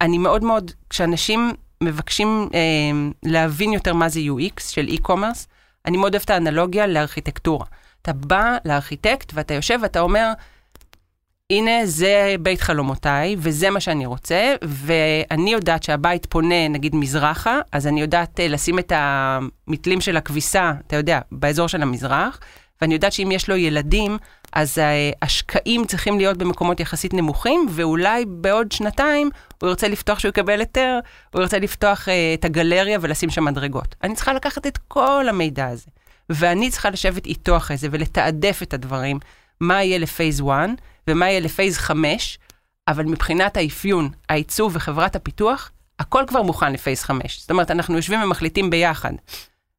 אני 0.00 0.18
מאוד 0.18 0.44
מאוד, 0.44 0.70
כשאנשים 0.90 1.52
מבקשים 1.80 2.48
אה, 2.54 2.60
להבין 3.22 3.72
יותר 3.72 3.94
מה 3.94 4.08
זה 4.08 4.20
UX 4.20 4.62
של 4.70 4.86
e-commerce, 4.88 5.46
אני 5.86 5.96
מאוד 5.96 6.14
אוהבת 6.14 6.24
את 6.24 6.30
האנלוגיה 6.30 6.86
לארכיטקטורה. 6.86 7.66
אתה 8.02 8.12
בא 8.12 8.56
לארכיטקט 8.64 9.32
ואתה 9.34 9.54
יושב 9.54 9.78
ואתה 9.82 10.00
אומר, 10.00 10.32
הנה 11.50 11.86
זה 11.86 12.34
בית 12.40 12.60
חלומותיי, 12.60 13.36
וזה 13.38 13.70
מה 13.70 13.80
שאני 13.80 14.06
רוצה, 14.06 14.54
ואני 14.64 15.52
יודעת 15.52 15.82
שהבית 15.82 16.26
פונה 16.26 16.68
נגיד 16.68 16.94
מזרחה, 16.94 17.60
אז 17.72 17.86
אני 17.86 18.00
יודעת 18.00 18.40
אה, 18.40 18.48
לשים 18.48 18.78
את 18.78 18.92
המתלים 18.94 20.00
של 20.00 20.16
הכביסה, 20.16 20.72
אתה 20.86 20.96
יודע, 20.96 21.20
באזור 21.32 21.66
של 21.68 21.82
המזרח, 21.82 22.40
ואני 22.80 22.94
יודעת 22.94 23.12
שאם 23.12 23.32
יש 23.32 23.48
לו 23.48 23.56
ילדים, 23.56 24.18
אז 24.52 24.78
אה, 24.78 25.10
השקעים 25.22 25.84
צריכים 25.84 26.18
להיות 26.18 26.36
במקומות 26.36 26.80
יחסית 26.80 27.14
נמוכים, 27.14 27.66
ואולי 27.70 28.24
בעוד 28.28 28.72
שנתיים 28.72 29.30
הוא 29.60 29.68
ירצה 29.68 29.88
לפתוח, 29.88 30.18
שהוא 30.18 30.28
יקבל 30.28 30.60
היתר, 30.60 30.98
הוא 31.32 31.42
ירצה 31.42 31.58
לפתוח 31.58 32.08
אה, 32.08 32.34
את 32.34 32.44
הגלריה 32.44 32.98
ולשים 33.00 33.30
שם 33.30 33.44
מדרגות. 33.44 33.94
אני 34.02 34.14
צריכה 34.14 34.32
לקחת 34.32 34.66
את 34.66 34.78
כל 34.88 35.26
המידע 35.28 35.66
הזה, 35.66 35.86
ואני 36.30 36.70
צריכה 36.70 36.90
לשבת 36.90 37.26
איתו 37.26 37.56
אחרי 37.56 37.76
זה 37.76 37.88
ולתעדף 37.90 38.62
את 38.62 38.74
הדברים, 38.74 39.18
מה 39.60 39.82
יהיה 39.82 39.98
לפייז 39.98 40.40
1 40.40 40.68
ומה 41.08 41.28
יהיה 41.28 41.40
לפייז 41.40 41.78
5, 41.78 42.38
אבל 42.88 43.04
מבחינת 43.04 43.56
האפיון, 43.56 44.10
העיצוב 44.28 44.76
וחברת 44.76 45.16
הפיתוח, 45.16 45.70
הכל 45.98 46.24
כבר 46.26 46.42
מוכן 46.42 46.72
לפייס 46.72 47.04
5. 47.04 47.40
זאת 47.40 47.50
אומרת, 47.50 47.70
אנחנו 47.70 47.96
יושבים 47.96 48.22
ומחליטים 48.22 48.70
ביחד 48.70 49.12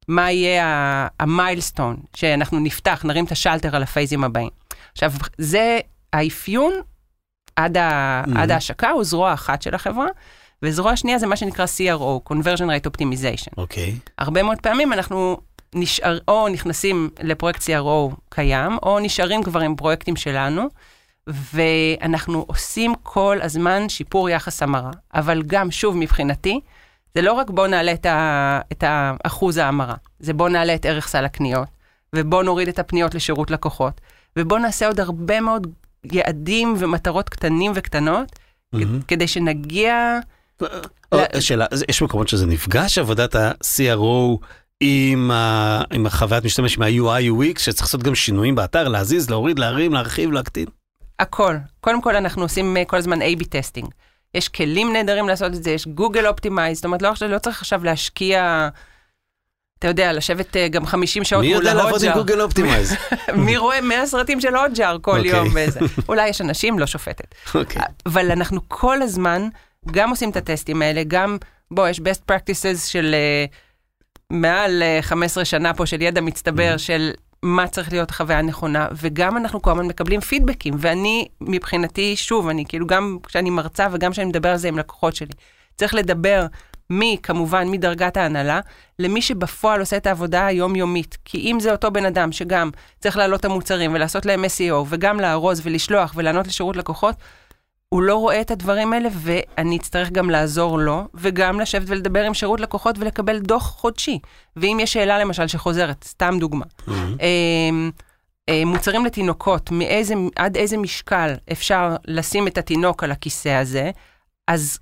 מה 0.08 0.30
יהיה 0.30 1.08
המיילסטון, 1.20 1.96
שאנחנו 2.14 2.60
נפתח, 2.60 3.04
נרים 3.04 3.24
את 3.24 3.32
השלטר 3.32 3.76
על 3.76 3.82
הפייזים 3.82 4.24
הבאים. 4.24 4.50
עכשיו, 4.92 5.12
זה 5.38 5.78
האפיון 6.12 6.72
עד, 7.56 7.76
ה, 7.76 8.22
mm-hmm. 8.24 8.38
עד 8.38 8.50
ההשקה, 8.50 8.90
הוא 8.90 9.04
זרוע 9.04 9.34
אחת 9.34 9.62
של 9.62 9.74
החברה, 9.74 10.06
וזרוע 10.62 10.96
שנייה 10.96 11.18
זה 11.18 11.26
מה 11.26 11.36
שנקרא 11.36 11.64
CRO, 11.64 12.32
Conversion 12.32 12.60
Rate 12.60 12.90
Optimization. 12.90 13.52
אוקיי. 13.56 13.94
Okay. 13.96 14.10
הרבה 14.18 14.42
מאוד 14.42 14.58
פעמים 14.60 14.92
אנחנו 14.92 15.38
נשאר, 15.74 16.18
או 16.28 16.48
נכנסים 16.48 17.10
לפרויקט 17.22 17.62
CRO 17.62 18.14
קיים, 18.28 18.78
או 18.82 18.98
נשארים 18.98 19.42
כבר 19.42 19.60
עם 19.60 19.76
פרויקטים 19.76 20.16
שלנו, 20.16 20.68
ואנחנו 21.26 22.44
עושים 22.48 22.94
כל 23.02 23.38
הזמן 23.42 23.88
שיפור 23.88 24.30
יחס 24.30 24.62
המרה. 24.62 24.90
אבל 25.14 25.42
גם, 25.46 25.70
שוב, 25.70 25.96
מבחינתי, 25.96 26.60
זה 27.14 27.22
לא 27.22 27.32
רק 27.32 27.50
בוא 27.50 27.66
נעלה 27.66 27.92
את, 27.92 28.06
ה, 28.06 28.60
את 28.72 28.84
האחוז 28.86 29.56
ההמרה, 29.56 29.94
זה 30.20 30.32
בוא 30.32 30.48
נעלה 30.48 30.74
את 30.74 30.86
ערך 30.86 31.08
סל 31.08 31.24
הקניות, 31.24 31.68
ובוא 32.14 32.42
נוריד 32.42 32.68
את 32.68 32.78
הפניות 32.78 33.14
לשירות 33.14 33.50
לקוחות, 33.50 34.00
ובוא 34.36 34.58
נעשה 34.58 34.86
עוד 34.86 35.00
הרבה 35.00 35.40
מאוד 35.40 35.66
יעדים 36.04 36.74
ומטרות 36.78 37.28
קטנים 37.28 37.72
וקטנות, 37.74 38.32
mm-hmm. 38.74 38.78
כדי 39.08 39.28
שנגיע... 39.28 40.18
שאלה, 41.40 41.66
יש 41.88 42.02
מקומות 42.02 42.28
שזה 42.28 42.46
נפגש, 42.46 42.98
עבודת 42.98 43.34
ה-CRO 43.34 44.38
עם, 44.80 45.30
ה... 45.30 45.82
עם 45.92 46.06
החוויית 46.06 46.44
משתמש, 46.44 46.76
עם 46.76 46.82
ה-UI 46.82 47.22
UX, 47.30 47.60
שצריך 47.60 47.82
לעשות 47.82 48.02
גם 48.02 48.14
שינויים 48.14 48.54
באתר, 48.54 48.88
להזיז, 48.88 49.30
להוריד, 49.30 49.58
להרים, 49.58 49.92
להרחיב, 49.92 50.32
להקטין? 50.32 50.66
הכל. 51.18 51.56
קודם 51.80 52.02
כל 52.02 52.16
אנחנו 52.16 52.42
עושים 52.42 52.76
אה, 52.76 52.84
כל 52.84 52.96
הזמן 52.96 53.22
A-B 53.22 53.44
testing. 53.48 53.88
יש 54.34 54.48
כלים 54.48 54.92
נהדרים 54.92 55.28
לעשות 55.28 55.54
את 55.54 55.62
זה, 55.64 55.70
יש 55.70 55.86
Google 55.86 56.26
Optimize, 56.26 56.76
זאת 56.76 56.84
אומרת, 56.84 57.02
לא, 57.02 57.12
לא 57.28 57.38
צריך 57.38 57.60
עכשיו 57.60 57.84
להשקיע... 57.84 58.68
אתה 59.78 59.88
יודע, 59.88 60.12
לשבת 60.12 60.56
uh, 60.56 60.68
גם 60.70 60.86
50 60.86 61.24
שעות 61.24 61.44
מול 61.44 61.52
ההודג'אר. 61.52 61.74
מי 61.74 61.78
יודע 61.78 61.84
לעבוד 61.84 62.04
עם 62.04 62.12
Google 62.12 62.40
Optimize? 62.40 62.96
מי 63.46 63.56
רואה 63.56 63.80
100 63.80 64.06
סרטים 64.06 64.40
של 64.40 64.56
Hotjar 64.56 64.96
כל 65.00 65.14
okay. 65.14 65.16
אוקיי. 65.16 65.30
יום 65.30 65.48
וזה. 65.54 65.80
אולי 66.08 66.28
יש 66.28 66.40
אנשים, 66.40 66.78
לא 66.78 66.86
שופטת. 66.86 67.34
Okay. 67.46 67.58
אוקיי. 67.58 67.82
אבל 68.06 68.30
אנחנו 68.30 68.60
כל 68.68 69.02
הזמן 69.02 69.48
גם 69.90 70.10
עושים 70.10 70.30
את 70.30 70.36
הטסטים 70.36 70.82
האלה, 70.82 71.02
גם, 71.06 71.36
בוא, 71.70 71.88
יש 71.88 71.98
best 72.00 72.32
practices 72.32 72.86
של 72.86 73.14
uh, 73.50 73.54
מעל 74.30 74.82
uh, 75.00 75.02
15 75.02 75.44
שנה 75.44 75.74
פה 75.74 75.86
של 75.86 76.02
ידע 76.02 76.20
מצטבר 76.20 76.74
mm-hmm. 76.74 76.78
של 76.78 77.10
מה 77.42 77.68
צריך 77.68 77.92
להיות 77.92 78.10
חוויה 78.10 78.42
נכונה, 78.42 78.88
וגם 78.92 79.36
אנחנו 79.36 79.62
כל 79.62 79.70
הזמן 79.70 79.86
מקבלים 79.86 80.20
פידבקים, 80.20 80.74
ואני, 80.78 81.28
מבחינתי, 81.40 82.16
שוב, 82.16 82.48
אני 82.48 82.64
כאילו 82.68 82.86
גם 82.86 83.18
כשאני 83.22 83.50
מרצה 83.50 83.86
וגם 83.92 84.12
כשאני 84.12 84.28
מדבר 84.28 84.48
על 84.48 84.56
זה 84.56 84.68
עם 84.68 84.78
לקוחות 84.78 85.14
שלי, 85.16 85.32
צריך 85.76 85.94
לדבר 85.94 86.46
מי, 86.90 87.16
כמובן, 87.22 87.68
מדרגת 87.68 88.16
ההנהלה, 88.16 88.60
למי 88.98 89.22
שבפועל 89.22 89.80
עושה 89.80 89.96
את 89.96 90.06
העבודה 90.06 90.46
היומיומית. 90.46 91.18
כי 91.24 91.38
אם 91.38 91.60
זה 91.60 91.72
אותו 91.72 91.90
בן 91.90 92.04
אדם 92.04 92.32
שגם 92.32 92.70
צריך 93.00 93.16
להעלות 93.16 93.40
את 93.40 93.44
המוצרים 93.44 93.94
ולעשות 93.94 94.26
להם 94.26 94.44
SEO, 94.44 94.86
וגם 94.88 95.20
לארוז 95.20 95.60
ולשלוח 95.64 96.12
ולענות 96.16 96.46
לשירות 96.46 96.76
לקוחות, 96.76 97.14
הוא 97.88 98.02
לא 98.02 98.16
רואה 98.16 98.40
את 98.40 98.50
הדברים 98.50 98.92
האלה, 98.92 99.08
ואני 99.14 99.76
אצטרך 99.76 100.10
גם 100.10 100.30
לעזור 100.30 100.78
לו, 100.78 101.08
וגם 101.14 101.60
לשבת 101.60 101.84
ולדבר 101.86 102.24
עם 102.24 102.34
שירות 102.34 102.60
לקוחות 102.60 102.98
ולקבל 102.98 103.38
דוח 103.38 103.62
חודשי. 103.62 104.18
ואם 104.56 104.78
יש 104.80 104.92
שאלה 104.92 105.18
למשל 105.18 105.46
שחוזרת, 105.46 106.04
סתם 106.04 106.36
דוגמה, 106.40 106.64
mm-hmm. 106.80 106.92
מוצרים 108.66 109.04
לתינוקות, 109.04 109.70
מאיזה, 109.70 110.14
עד 110.36 110.56
איזה 110.56 110.76
משקל 110.76 111.34
אפשר 111.52 111.96
לשים 112.06 112.46
את 112.46 112.58
התינוק 112.58 113.04
על 113.04 113.10
הכיסא 113.10 113.48
הזה, 113.48 113.90
אז 114.48 114.78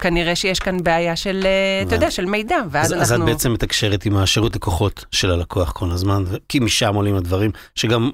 כנראה 0.00 0.36
שיש 0.36 0.58
כאן 0.58 0.82
בעיה 0.82 1.16
של, 1.16 1.42
אה, 1.44 1.82
אתה 1.86 1.94
יודע, 1.94 2.10
של 2.10 2.24
מידע, 2.24 2.56
ואז 2.70 2.86
אז, 2.86 2.92
אנחנו... 2.92 3.14
אז 3.14 3.20
את 3.20 3.26
בעצם 3.26 3.52
מתקשרת 3.52 4.06
עם 4.06 4.16
השירות 4.16 4.56
לקוחות 4.56 5.04
של 5.10 5.30
הלקוח 5.30 5.72
כל 5.72 5.90
הזמן, 5.90 6.24
כי 6.48 6.58
משם 6.58 6.94
עולים 6.94 7.16
הדברים, 7.16 7.50
שגם 7.74 8.10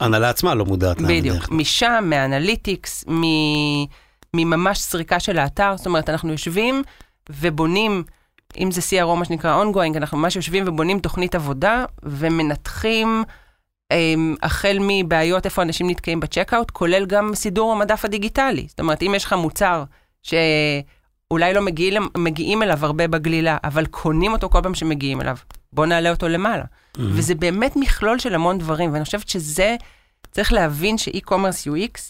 ההנהלה 0.00 0.30
עצמה 0.30 0.54
לא 0.54 0.64
מודעת. 0.64 1.00
בדיוק, 1.00 1.50
משם, 1.50 2.04
מ-analytics, 2.06 3.04
מממש 4.34 4.78
סריקה 4.78 5.20
של 5.20 5.38
האתר, 5.38 5.76
זאת 5.76 5.86
אומרת, 5.86 6.10
אנחנו 6.10 6.32
יושבים 6.32 6.82
ובונים, 7.30 8.04
אם 8.58 8.70
זה 8.70 8.80
CRO, 8.80 9.14
מה 9.14 9.24
שנקרא 9.24 9.64
ongoing, 9.64 9.96
אנחנו 9.96 10.18
ממש 10.18 10.36
יושבים 10.36 10.64
ובונים 10.66 11.00
תוכנית 11.00 11.34
עבודה 11.34 11.84
ומנתחים. 12.02 13.24
אמ, 13.90 14.34
החל 14.42 14.78
מבעיות 14.80 15.44
איפה 15.44 15.62
אנשים 15.62 15.90
נתקעים 15.90 16.20
ב-checkout, 16.20 16.70
כולל 16.70 17.06
גם 17.06 17.34
סידור 17.34 17.72
המדף 17.72 18.04
הדיגיטלי. 18.04 18.66
זאת 18.68 18.80
אומרת, 18.80 19.02
אם 19.02 19.12
יש 19.16 19.24
לך 19.24 19.32
מוצר 19.32 19.84
שאולי 21.32 21.54
לא 21.54 21.62
מגיע, 21.62 22.00
מגיעים 22.16 22.62
אליו 22.62 22.86
הרבה 22.86 23.08
בגלילה, 23.08 23.56
אבל 23.64 23.86
קונים 23.86 24.32
אותו 24.32 24.48
כל 24.48 24.60
פעם 24.62 24.74
שמגיעים 24.74 25.20
אליו. 25.20 25.36
בוא 25.72 25.86
נעלה 25.86 26.10
אותו 26.10 26.28
למעלה. 26.28 26.64
Mm-hmm. 26.64 27.00
וזה 27.00 27.34
באמת 27.34 27.76
מכלול 27.76 28.18
של 28.18 28.34
המון 28.34 28.58
דברים, 28.58 28.92
ואני 28.92 29.04
חושבת 29.04 29.28
שזה, 29.28 29.76
צריך 30.32 30.52
להבין 30.52 30.98
שאי-קומרס 30.98 31.68
UX, 31.68 32.00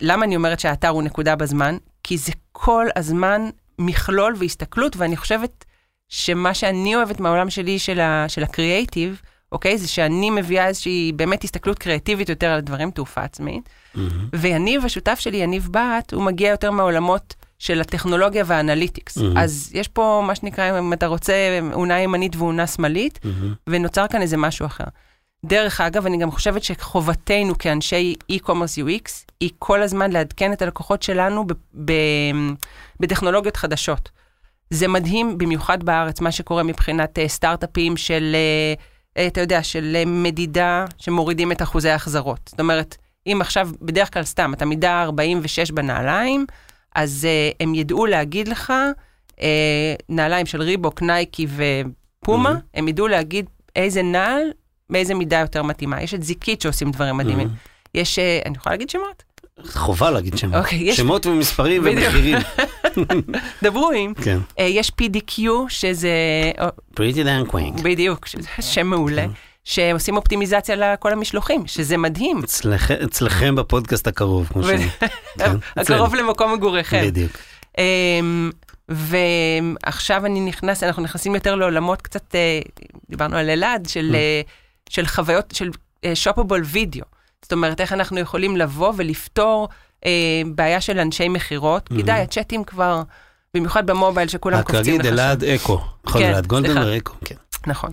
למה 0.00 0.24
אני 0.24 0.36
אומרת 0.36 0.60
שהאתר 0.60 0.88
הוא 0.88 1.02
נקודה 1.02 1.36
בזמן? 1.36 1.76
כי 2.02 2.18
זה 2.18 2.32
כל 2.52 2.86
הזמן 2.96 3.50
מכלול 3.78 4.34
והסתכלות, 4.38 4.96
ואני 4.96 5.16
חושבת 5.16 5.64
שמה 6.08 6.54
שאני 6.54 6.96
אוהבת 6.96 7.20
מהעולם 7.20 7.50
שלי, 7.50 7.78
של, 7.78 8.00
ה, 8.00 8.24
של 8.28 8.42
הקריאייטיב, 8.42 9.20
אוקיי? 9.52 9.78
זה 9.78 9.88
שאני 9.88 10.30
מביאה 10.30 10.66
איזושהי 10.66 11.12
באמת 11.16 11.44
הסתכלות 11.44 11.78
קריאטיבית 11.78 12.28
יותר 12.28 12.46
על 12.46 12.58
הדברים, 12.58 12.90
תעופה 12.90 13.22
עצמית. 13.22 13.68
Mm-hmm. 13.68 13.98
ויניב, 14.32 14.84
השותף 14.84 15.18
שלי, 15.18 15.36
יניב 15.36 15.68
בת, 15.70 16.12
הוא 16.12 16.22
מגיע 16.22 16.50
יותר 16.50 16.70
מהעולמות 16.70 17.34
של 17.62 17.80
הטכנולוגיה 17.80 18.44
והאנליטיקס. 18.46 19.18
Mm-hmm. 19.18 19.38
אז 19.38 19.70
יש 19.74 19.88
פה 19.88 20.22
מה 20.26 20.34
שנקרא, 20.34 20.78
אם 20.78 20.92
אתה 20.92 21.06
רוצה, 21.06 21.58
אונה 21.72 22.00
ימנית 22.00 22.36
ואונה 22.36 22.66
שמאלית, 22.66 23.18
mm-hmm. 23.22 23.56
ונוצר 23.66 24.06
כאן 24.06 24.22
איזה 24.22 24.36
משהו 24.36 24.66
אחר. 24.66 24.84
דרך 25.46 25.80
אגב, 25.80 26.06
אני 26.06 26.18
גם 26.18 26.30
חושבת 26.30 26.62
שחובתנו 26.62 27.58
כאנשי 27.58 28.14
e-commerce 28.32 28.78
UX, 28.78 29.10
היא 29.40 29.50
כל 29.58 29.82
הזמן 29.82 30.10
לעדכן 30.10 30.52
את 30.52 30.62
הלקוחות 30.62 31.02
שלנו 31.02 31.46
ב- 31.46 31.52
ב- 31.84 32.52
בטכנולוגיות 33.00 33.56
חדשות. 33.56 34.10
זה 34.70 34.88
מדהים, 34.88 35.38
במיוחד 35.38 35.82
בארץ, 35.82 36.20
מה 36.20 36.32
שקורה 36.32 36.62
מבחינת 36.62 37.18
uh, 37.18 37.28
סטארט-אפים 37.28 37.96
של... 37.96 38.36
Uh, 39.18 39.20
אתה 39.26 39.40
יודע, 39.40 39.62
של 39.62 39.96
אה, 39.96 40.04
מדידה 40.06 40.84
שמורידים 40.98 41.52
את 41.52 41.62
אחוזי 41.62 41.90
ההחזרות. 41.90 42.40
זאת 42.46 42.60
אומרת, 42.60 42.96
אם 43.26 43.38
עכשיו, 43.40 43.68
בדרך 43.80 44.14
כלל 44.14 44.24
סתם, 44.24 44.52
אתה 44.54 44.64
מידה 44.64 45.02
46 45.02 45.70
בנעליים, 45.70 46.46
אז 46.94 47.28
uh, 47.30 47.56
הם 47.60 47.74
ידעו 47.74 48.06
להגיד 48.06 48.48
לך, 48.48 48.72
uh, 49.30 49.42
נעליים 50.08 50.46
של 50.46 50.62
ריבוק, 50.62 51.02
נייקי 51.02 51.46
ופומה, 51.46 52.50
mm-hmm. 52.50 52.78
הם 52.78 52.88
ידעו 52.88 53.08
להגיד 53.08 53.46
איזה 53.76 54.02
נעל, 54.02 54.42
באיזה 54.90 55.14
מידה 55.14 55.38
יותר 55.38 55.62
מתאימה. 55.62 56.02
יש 56.02 56.14
את 56.14 56.22
זיקית 56.22 56.60
שעושים 56.60 56.90
דברים 56.90 57.16
מדהימים. 57.16 57.48
Mm-hmm. 57.48 57.88
יש, 57.94 58.18
uh, 58.18 58.46
אני 58.46 58.56
יכולה 58.56 58.72
להגיד 58.74 58.90
שמות? 58.90 59.22
חובה 59.64 60.10
להגיד 60.10 60.38
שמות. 60.38 60.54
Okay, 60.54 60.58
אוקיי, 60.58 60.78
יש... 60.78 60.96
שמות 60.96 61.26
ומספרים 61.26 61.82
ומחירים. 61.84 62.38
דברו 63.62 63.90
עם. 63.90 64.14
כן. 64.14 64.38
Uh, 64.50 64.62
יש 64.62 64.92
PDQ, 65.02 65.40
שזה... 65.68 66.10
Pretty 66.94 67.16
damn 67.16 67.52
quick. 67.52 67.82
בדיוק, 67.82 68.26
שזה 68.26 68.48
שם 68.60 68.86
מעולה. 68.86 69.26
שעושים 69.64 70.16
אופטימיזציה 70.16 70.76
לכל 70.76 71.12
המשלוחים, 71.12 71.66
שזה 71.66 71.96
מדהים. 71.96 72.40
אצלכ... 72.44 72.90
אצלכם 72.90 73.54
בפודקאסט 73.54 74.06
הקרוב, 74.06 74.46
כמו 74.46 74.62
ש... 74.62 74.66
כן, 75.38 75.56
הקרוב 75.76 76.14
למקום 76.14 76.52
מגוריכם. 76.52 77.02
בדיוק. 77.06 77.32
Um, 77.72 77.80
ועכשיו 78.88 80.26
אני 80.26 80.40
נכנס, 80.40 80.82
אנחנו 80.82 81.02
נכנסים 81.02 81.34
יותר 81.34 81.54
לעולמות 81.54 82.02
קצת, 82.02 82.34
uh, 82.34 82.70
דיברנו 83.10 83.36
על 83.36 83.50
אלעד, 83.50 83.88
של, 83.88 84.16
uh, 84.16 84.92
של 84.92 85.06
חוויות, 85.06 85.52
של 85.54 85.70
שופבול 86.14 86.62
uh, 86.62 86.66
וידאו. 86.66 87.04
זאת 87.42 87.52
אומרת, 87.52 87.80
איך 87.80 87.92
אנחנו 87.92 88.20
יכולים 88.20 88.56
לבוא 88.56 88.92
ולפתור 88.96 89.68
אה, 90.06 90.42
בעיה 90.54 90.80
של 90.80 90.98
אנשי 90.98 91.28
מכירות, 91.28 91.88
mm-hmm. 91.88 91.96
כי 91.96 92.02
די, 92.02 92.12
הצ'אטים 92.12 92.64
כבר, 92.64 93.02
במיוחד 93.54 93.86
במובייל, 93.86 94.28
שכולם 94.28 94.62
קופצים 94.62 94.80
לך. 94.80 95.00
רק 95.00 95.04
להגיד 95.04 95.06
אלעד 95.06 95.44
אקו, 95.44 95.80
נכון, 96.04 96.22
כן, 96.22 96.28
אלעד 96.28 96.46
גולדנר 96.46 96.96
אקו, 96.96 97.14
כן. 97.24 97.34
נכון. 97.66 97.92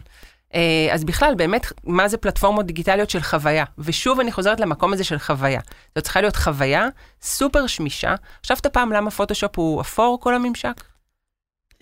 אה, 0.55 0.87
אז 0.91 1.03
בכלל, 1.03 1.33
באמת, 1.35 1.71
מה 1.83 2.07
זה 2.07 2.17
פלטפורמות 2.17 2.65
דיגיטליות 2.65 3.09
של 3.09 3.21
חוויה? 3.21 3.65
ושוב 3.77 4.19
אני 4.19 4.31
חוזרת 4.31 4.59
למקום 4.59 4.93
הזה 4.93 5.03
של 5.03 5.19
חוויה. 5.19 5.59
זו 5.95 6.01
צריכה 6.01 6.21
להיות 6.21 6.35
חוויה 6.35 6.87
סופר 7.21 7.67
שמישה. 7.67 8.15
חשבת 8.45 8.67
פעם 8.67 8.91
למה 8.91 9.11
פוטושופ 9.11 9.57
הוא 9.59 9.81
אפור 9.81 10.19
כל 10.21 10.35
הממשק? 10.35 10.83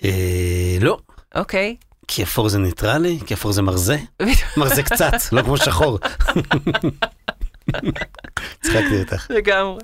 אה, 0.03 0.77
לא. 0.81 0.97
אוקיי. 1.35 1.75
כי 2.07 2.23
אפור 2.23 2.49
זה 2.49 2.59
ניטרלי? 2.59 3.19
כי 3.25 3.33
אפור 3.33 3.51
זה 3.51 3.61
מרזה? 3.61 3.97
מרזה 4.57 4.83
קצת, 4.83 5.13
לא 5.31 5.41
כמו 5.41 5.57
שחור. 5.57 5.99
צחקתי 8.63 8.99
אותך. 8.99 9.27
לגמרי. 9.29 9.81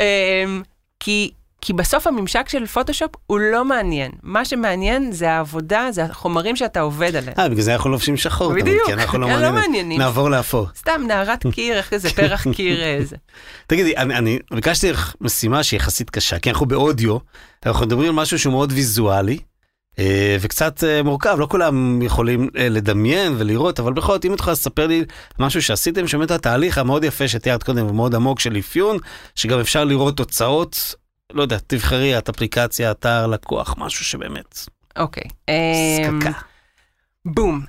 אמ, 0.00 0.62
כי 1.00 1.30
כי 1.60 1.72
בסוף 1.72 2.06
הממשק 2.06 2.48
של 2.48 2.66
פוטושופ 2.66 3.10
הוא 3.26 3.38
לא 3.38 3.64
מעניין. 3.64 4.10
מה 4.22 4.44
שמעניין 4.44 5.12
זה 5.12 5.30
העבודה, 5.30 5.88
זה 5.90 6.04
החומרים 6.04 6.56
שאתה 6.56 6.80
עובד 6.80 7.16
עליהם. 7.16 7.34
אה, 7.38 7.48
בגלל 7.48 7.62
זה 7.62 7.74
אנחנו 7.74 7.90
לובשים 7.90 8.16
שחור. 8.16 8.52
בדיוק, 8.52 8.86
כי 8.86 8.92
אנחנו 8.92 9.18
לא 9.18 9.40
לא 9.40 9.52
מעניינים. 9.52 10.00
נעבור 10.00 10.30
לאפור. 10.30 10.66
סתם 10.76 11.02
נערת 11.08 11.46
קיר, 11.52 11.76
איך 11.76 11.94
כזה 11.94 12.10
פרח 12.10 12.46
קיר 12.52 12.84
איזה. 12.84 13.16
תגידי, 13.66 13.96
אני, 13.96 14.16
אני 14.16 14.38
ביקשתי 14.50 14.92
לך 14.92 15.14
משימה 15.20 15.62
שהיא 15.62 15.78
יחסית 15.78 16.10
קשה, 16.10 16.38
כי 16.38 16.50
אנחנו 16.50 16.66
באודיו, 16.66 17.18
אנחנו 17.66 17.86
מדברים 17.86 18.08
על 18.08 18.14
משהו 18.14 18.38
שהוא 18.38 18.52
מאוד 18.52 18.72
ויזואלי, 18.72 19.38
אה, 19.98 20.36
וקצת 20.40 20.84
אה, 20.84 21.02
מורכב, 21.02 21.36
לא 21.38 21.46
כולם 21.50 22.02
יכולים 22.02 22.48
אה, 22.58 22.68
לדמיין 22.68 23.34
ולראות, 23.38 23.80
אבל 23.80 23.92
בכל 23.92 24.12
זאת, 24.12 24.24
אם 24.24 24.34
את 24.34 24.38
יכולה 24.40 24.52
לספר 24.52 24.86
לי 24.86 25.04
משהו 25.38 25.62
שעשיתם, 25.62 26.08
שבאמת 26.08 26.30
התהליך 26.30 26.78
המאוד 26.78 27.04
יפה 27.04 27.28
שתיארת 27.28 27.62
קודם, 27.62 27.86
ומאוד 27.86 28.14
עמוק 28.14 28.40
של 28.40 28.56
אפיון, 28.58 28.98
שגם 29.34 29.60
אפשר 29.60 29.84
לראות 29.84 30.16
תוצאות, 30.16 30.94
לא 31.32 31.42
יודע, 31.42 31.58
תבחרי 31.66 32.18
את 32.18 32.28
אפליקציה, 32.28 32.90
אתר, 32.90 33.26
לקוח, 33.26 33.74
משהו 33.78 34.04
שבאמת, 34.04 34.58
אוקיי. 34.96 35.24
אמ, 35.48 36.20
סקקה. 36.20 36.38
בום. 37.24 37.64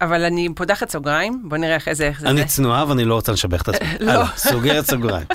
אבל 0.00 0.24
אני 0.24 0.48
פותחת 0.56 0.90
סוגריים, 0.90 1.48
בוא 1.48 1.56
נראה 1.56 1.74
איך 1.74 1.92
זה, 1.92 2.08
איך 2.08 2.20
זה. 2.20 2.28
אני. 2.28 2.44
צנועה 2.44 2.88
ואני 2.88 3.04
לא 3.04 3.14
רוצה 3.14 3.32
לשבח 3.32 3.62
את 3.62 3.68
עצמי. 3.68 3.88
לא. 4.06 4.26
סוגרת 4.36 4.84
סוגריים. 4.84 5.26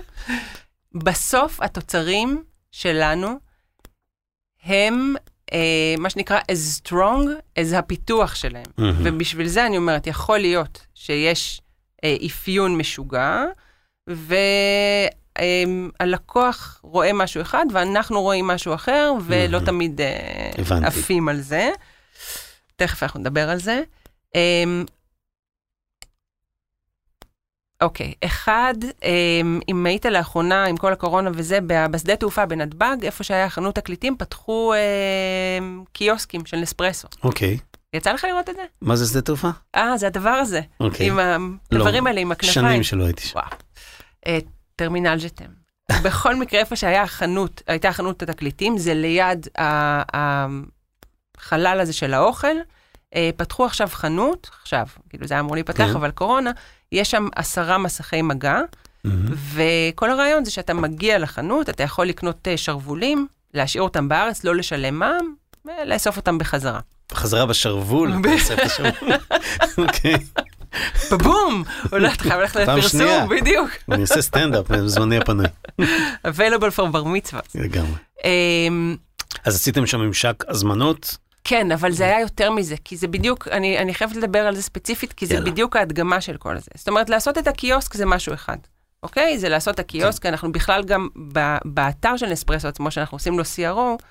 בסוף 1.05 1.61
התוצרים 1.61 2.43
שלנו 2.71 3.39
הם 4.63 5.15
אה, 5.53 5.95
מה 5.97 6.09
שנקרא 6.09 6.39
as 6.39 6.87
strong 6.87 7.27
as 7.59 7.75
הפיתוח 7.75 8.35
שלהם. 8.35 8.65
מהמם. 8.77 8.97
ובשביל 9.03 9.47
זה 9.47 9.65
אני 9.65 9.77
אומרת, 9.77 10.07
יכול 10.07 10.39
להיות 10.39 10.85
שיש 10.93 11.61
אה, 12.03 12.15
אפיון 12.25 12.77
משוגע, 12.77 13.43
והלקוח 15.39 16.79
רואה 16.83 17.13
משהו 17.13 17.41
אחד 17.41 17.65
ואנחנו 17.73 18.21
רואים 18.21 18.47
משהו 18.47 18.73
אחר, 18.73 19.13
ולא. 19.25 19.59
תמיד 19.59 20.01
אה, 20.01 20.51
הבנתי. 20.57 20.85
עפים 20.85 21.29
על 21.29 21.41
זה. 21.41 21.69
תכף 22.75 23.03
אנחנו 23.03 23.19
נדבר 23.19 23.49
על 23.49 23.57
זה. 23.59 23.81
אמ, 24.35 24.85
אוקיי, 27.81 28.13
אחד, 28.25 28.73
אמ, 29.03 29.59
אם 29.69 29.85
היית 29.85 30.05
לאחרונה 30.05 30.65
עם 30.65 30.77
כל 30.77 30.93
הקורונה 30.93 31.29
וזה, 31.33 31.59
בשדה 31.91 32.15
תעופה 32.15 32.45
בנתב"ג, 32.45 32.97
איפה 33.03 33.23
שהיה 33.23 33.49
חנות 33.49 33.75
תקליטים, 33.75 34.17
פתחו 34.17 34.73
אמ, 34.73 35.83
קיוסקים 35.93 36.45
של 36.45 36.57
נספרסו. 36.57 37.07
אוקיי, 37.23 37.57
יצא 37.93 38.11
לך 38.11 38.23
לראות 38.23 38.49
את 38.49 38.55
זה? 38.55 38.61
מה 38.81 38.95
זה 38.95 39.07
שדה 39.07 39.21
תעופה? 39.21 39.49
אה, 39.75 39.97
זה 39.97 40.07
הדבר 40.07 40.29
הזה. 40.29 40.61
אוקיי. 40.79 41.07
עם 41.07 41.19
הדברים 41.71 42.07
האלה, 42.07 42.21
עם 42.21 42.31
הכנפיים. 42.31 42.53
שנים 42.53 42.83
שלא 42.83 43.03
הייתי 43.03 43.21
שם. 43.21 43.39
וואו. 43.39 44.41
טרמינל 44.81 45.19
ז'תם. 45.19 45.45
בכל 46.03 46.35
מקרה, 46.35 46.59
איפה 46.59 46.75
שהיה 46.75 47.03
החנות, 47.03 47.61
הייתה 47.67 47.91
חנות 47.91 48.23
התקליטים, 48.23 48.77
זה 48.77 48.93
ליד 48.93 49.47
החלל 51.37 51.79
הזה 51.79 51.93
של 51.93 52.13
האוכל. 52.13 52.55
אה, 53.15 53.29
פתחו 53.37 53.65
עכשיו 53.65 53.87
חנות, 53.91 54.49
עכשיו, 54.61 54.85
כאילו 55.09 55.27
זה 55.27 55.33
היה 55.33 55.41
אמור 55.41 55.55
להיפתח, 55.55 55.83
כן. 55.83 55.95
אבל 55.95 56.11
קורונה, 56.11 56.51
יש 56.91 57.11
שם 57.11 57.27
עשרה 57.35 57.77
מסכי 57.77 58.21
מגע, 58.21 58.59
מהמם. 59.03 59.25
וכל 59.53 60.09
הרעיון 60.09 60.45
זה 60.45 60.51
שאתה 60.51 60.73
מגיע 60.73 61.19
לחנות, 61.19 61.69
אתה 61.69 61.83
יכול 61.83 62.05
לקנות 62.05 62.47
אה, 62.47 62.57
שרוולים, 62.57 63.27
להשאיר 63.53 63.83
אותם 63.83 64.09
בארץ, 64.09 64.43
לא 64.43 64.55
לשלם 64.55 64.99
מע"מ, 64.99 65.35
ולאסוף 65.65 66.17
אותם 66.17 66.37
בחזרה. 66.37 66.79
חזרה 67.13 67.45
בשרוול. 67.45 68.13
אוקיי, 69.77 70.15
בבום! 71.11 71.63
עולה, 71.91 72.13
אתה 72.13 72.23
חייב 72.23 72.39
ללכת 72.39 72.55
לפרסום. 72.55 73.29
בדיוק. 73.29 73.69
אני 73.91 74.01
עושה 74.01 74.21
סטנדאפ 74.21 74.67
בזמני 74.71 75.17
הפנוי. 75.17 75.45
available 76.27 76.77
for 76.77 76.85
בר 76.91 77.03
מצווה. 77.03 77.41
לגמרי. 77.55 77.95
אמ, 78.23 78.95
אז 79.45 79.55
עשיתם 79.55 79.85
שם 79.85 79.99
ממשק 79.99 80.43
הזמנות? 80.47 81.17
כן, 81.43 81.71
אבל 81.71 81.91
זה 81.91 82.03
היה 82.03 82.19
יותר 82.21 82.51
מזה, 82.51 82.75
כי 82.83 82.97
זה 82.97 83.07
בדיוק, 83.07 83.47
אני, 83.47 83.77
אני 83.79 83.93
חייבת 83.93 84.15
לדבר 84.15 84.39
על 84.39 84.55
זה 84.55 84.61
ספציפית, 84.61 85.13
כי 85.13 85.25
זה 85.25 85.33
יאללה. 85.33 85.51
בדיוק 85.51 85.75
ההדגמה 85.75 86.21
של 86.21 86.37
כל 86.37 86.57
זה. 86.57 86.71
זאת 86.75 86.87
אומרת, 86.87 87.09
לעשות 87.09 87.37
את 87.37 87.47
הקיוסק 87.47 87.93
זה 87.93 88.05
משהו 88.05 88.33
אחד, 88.33 88.57
אוקיי? 89.03 89.37
זה 89.39 89.49
לעשות 89.49 89.75
את 89.75 89.79
הקיוסק, 89.79 90.25
אנחנו 90.25 90.51
בכלל 90.51 90.83
גם 90.83 91.07
ב, 91.33 91.57
באתר 91.65 92.17
של 92.17 92.25
נספרסו 92.25 92.67
עצמו, 92.67 92.91
שאנחנו 92.91 93.15
עושים 93.15 93.37
לו 93.37 93.43
CRO, 93.43 94.03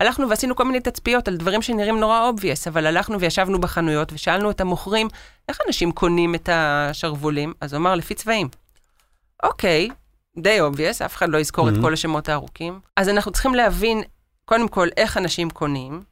הלכנו 0.00 0.28
ועשינו 0.30 0.56
כל 0.56 0.64
מיני 0.64 0.80
תצפיות 0.80 1.28
על 1.28 1.36
דברים 1.36 1.62
שנראים 1.62 2.00
נורא 2.00 2.30
obvious, 2.36 2.68
אבל 2.68 2.86
הלכנו 2.86 3.20
וישבנו 3.20 3.60
בחנויות 3.60 4.12
ושאלנו 4.12 4.50
את 4.50 4.60
המוכרים, 4.60 5.08
איך 5.48 5.58
אנשים 5.66 5.92
קונים 5.92 6.34
את 6.34 6.48
השרוולים? 6.52 7.52
אז 7.60 7.72
הוא 7.72 7.78
אמר, 7.80 7.94
לפי 7.94 8.14
צבעים. 8.14 8.48
אוקיי, 9.42 9.88
די 10.38 10.58
obvious, 10.60 11.04
אף 11.04 11.16
אחד 11.16 11.28
לא 11.28 11.38
יזכור 11.38 11.68
את 11.68 11.74
Mhm. 11.74 11.80
כל 11.80 11.92
השמות 11.92 12.28
הארוכים. 12.28 12.80
אז 12.96 13.08
אנחנו 13.08 13.32
צריכים 13.32 13.54
להבין, 13.54 14.02
קודם 14.44 14.68
כל, 14.68 14.88
איך 14.96 15.16
אנשים 15.16 15.50
קונים, 15.50 16.02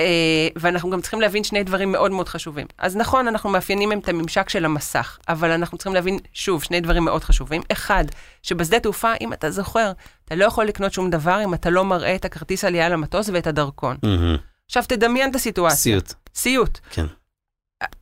אה, 0.00 0.48
ואנחנו 0.56 0.90
גם 0.90 1.00
צריכים 1.00 1.20
להבין 1.20 1.44
שני 1.44 1.62
דברים 1.64 1.92
מאוד 1.92 2.10
מאוד 2.12 2.28
חשובים. 2.28 2.66
אז 2.78 2.96
נכון, 2.96 3.28
אנחנו 3.28 3.50
מאפיינים 3.50 3.92
את 3.92 4.08
הממשק 4.08 4.48
של 4.48 4.64
המסך, 4.64 5.18
אבל 5.28 5.50
אנחנו 5.50 5.78
צריכים 5.78 5.94
להבין, 5.94 6.18
שוב, 6.32 6.62
שני 6.62 6.80
דברים 6.80 7.04
מאוד 7.04 7.24
חשובים. 7.24 7.62
אחד, 7.72 8.04
שבשדה 8.42 8.80
תעופה, 8.80 9.12
אם 9.20 9.32
אתה 9.32 9.50
זוכר, 9.50 9.92
אתה 10.26 10.34
לא 10.34 10.44
יכול 10.44 10.64
לקנות 10.64 10.92
שום 10.92 11.10
דבר 11.10 11.44
אם 11.44 11.54
אתה 11.54 11.70
לא 11.70 11.84
מראה 11.84 12.14
את 12.14 12.24
הכרטיס 12.24 12.64
עלייה 12.64 12.88
למטוס 12.88 13.30
ואת 13.32 13.46
הדרכון. 13.46 13.96
מהמם. 14.02 14.36
עכשיו, 14.66 14.82
תדמיין 14.88 15.30
את 15.30 15.34
הסיטואציה. 15.34 15.76
סיוט. 15.76 16.12
סיוט. 16.34 16.78
כן. 16.90 17.06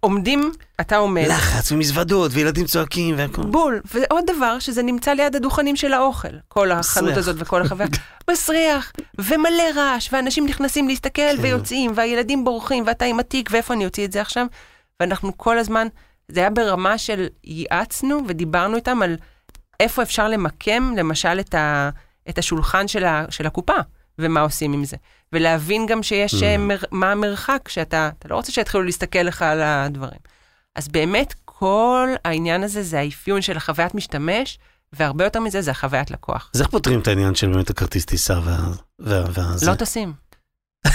עומדים, 0.01 0.53
אתה 0.81 0.97
עומד, 0.97 1.27
לחץ 1.29 1.73
ומזוודות 1.73 2.31
וילדים 2.35 2.67
צועקים 2.67 3.15
והכל. 3.19 3.43
בול, 3.43 3.81
ועוד 3.95 4.25
דבר, 4.37 4.59
שזה 4.59 4.83
נמצא 4.83 5.13
ליד 5.13 5.37
הדוכנים 5.37 5.77
של 5.77 5.93
האוכל, 5.93 6.29
כל 6.49 6.71
החנות 6.71 7.11
מסריח. 7.11 7.19
הזאת 7.19 7.37
וכל 7.39 7.63
החוויה. 7.63 7.89
מסריח, 8.31 8.93
ומלא 9.19 9.65
רעש, 9.77 10.09
ואנשים 10.13 10.47
נכנסים 10.47 10.89
להסתכל 10.89 11.23
כן. 11.37 11.37
ויוצאים, 11.41 11.93
והילדים 11.95 12.45
בורחים, 12.45 12.85
ואתה 12.87 13.05
עם 13.05 13.21
התיק, 13.21 13.49
ואיפה 13.53 13.75
אני 13.75 13.85
אוציא 13.87 14.05
את 14.05 14.13
זה 14.13 14.21
עכשיו? 14.21 14.47
ואנחנו 15.01 15.39
כל 15.39 15.59
הזמן, 15.59 15.87
זה 16.29 16.41
היה 16.41 16.51
ברמה 16.51 16.99
של 16.99 17.27
ייעצנו 17.45 18.21
ודיברנו 18.29 18.77
איתם 18.77 19.03
על 19.03 19.17
איפה 19.81 20.03
אפשר 20.03 20.29
למקם, 20.29 20.93
למשל, 20.97 21.41
את, 21.41 21.55
ה, 21.55 21.91
את 22.29 22.39
השולחן 22.39 22.89
של, 22.89 23.05
ה, 23.05 23.25
של 23.31 23.47
הקופה, 23.47 23.73
ומה 24.19 24.41
עושים 24.41 24.73
עם 24.73 24.85
זה. 24.85 24.97
ולהבין 25.33 25.87
גם 25.87 26.03
שיש, 26.03 26.35
Mm. 26.35 26.43
אה, 26.45 26.59
מר, 26.59 26.79
מה 26.91 27.13
המרחק, 27.13 27.69
שאתה, 27.69 28.11
אתה 28.19 28.29
לא 28.29 28.37
רוצה 28.37 28.53
שיתחילו 28.53 28.83
להסתכל 28.83 29.19
לך 29.19 29.43
על 29.43 29.63
הדברים. 29.63 30.21
אז 30.77 30.89
באמת, 30.89 31.35
כל 31.45 32.09
העניין 32.25 32.63
הזה 32.63 32.83
זה 32.83 33.01
האפיון 33.01 33.43
של 33.43 33.57
החוויית 33.57 33.95
משתמש, 33.95 34.59
והרבה 34.93 35.25
יותר 35.25 35.41
מזה 35.41 35.63
זה 35.63 35.71
החוויית 35.71 36.11
לקוח. 36.11 36.51
אז 36.55 36.61
איך 36.61 36.71
פותרים 36.71 37.01
את 37.01 37.09
העניין 37.09 37.35
של 37.35 37.49
באמת 37.53 37.71
הכרטיס 37.71 38.05
טיסה 38.05 38.41
וה... 38.45 38.59
וה... 38.99 39.25
והזה? 39.33 39.71
לא 39.71 39.75
טסים. 39.75 40.13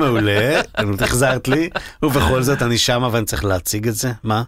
מעולה, 0.00 0.60
באמת 0.78 1.02
החזרת 1.02 1.48
לי, 1.48 1.70
ובכל 2.02 2.42
זאת 2.42 2.62
אני 2.62 2.78
שמה 2.78 3.08
ואני 3.12 3.26
צריך 3.26 3.44
להציג 3.44 3.88
את 3.88 3.94
זה, 3.94 4.12
מה? 4.22 4.42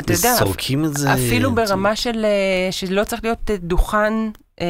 אתה 0.00 0.12
יודע, 0.12 0.34
סורקים 0.38 0.84
את 0.84 0.96
זה? 0.96 1.14
אפילו 1.14 1.54
ברמה 1.54 1.96
של, 1.96 2.24
אה, 2.24 2.68
שלא 2.72 3.04
צריך 3.04 3.24
להיות 3.24 3.50
אה, 3.50 3.56
דוכן, 3.56 4.12
אה, 4.60 4.66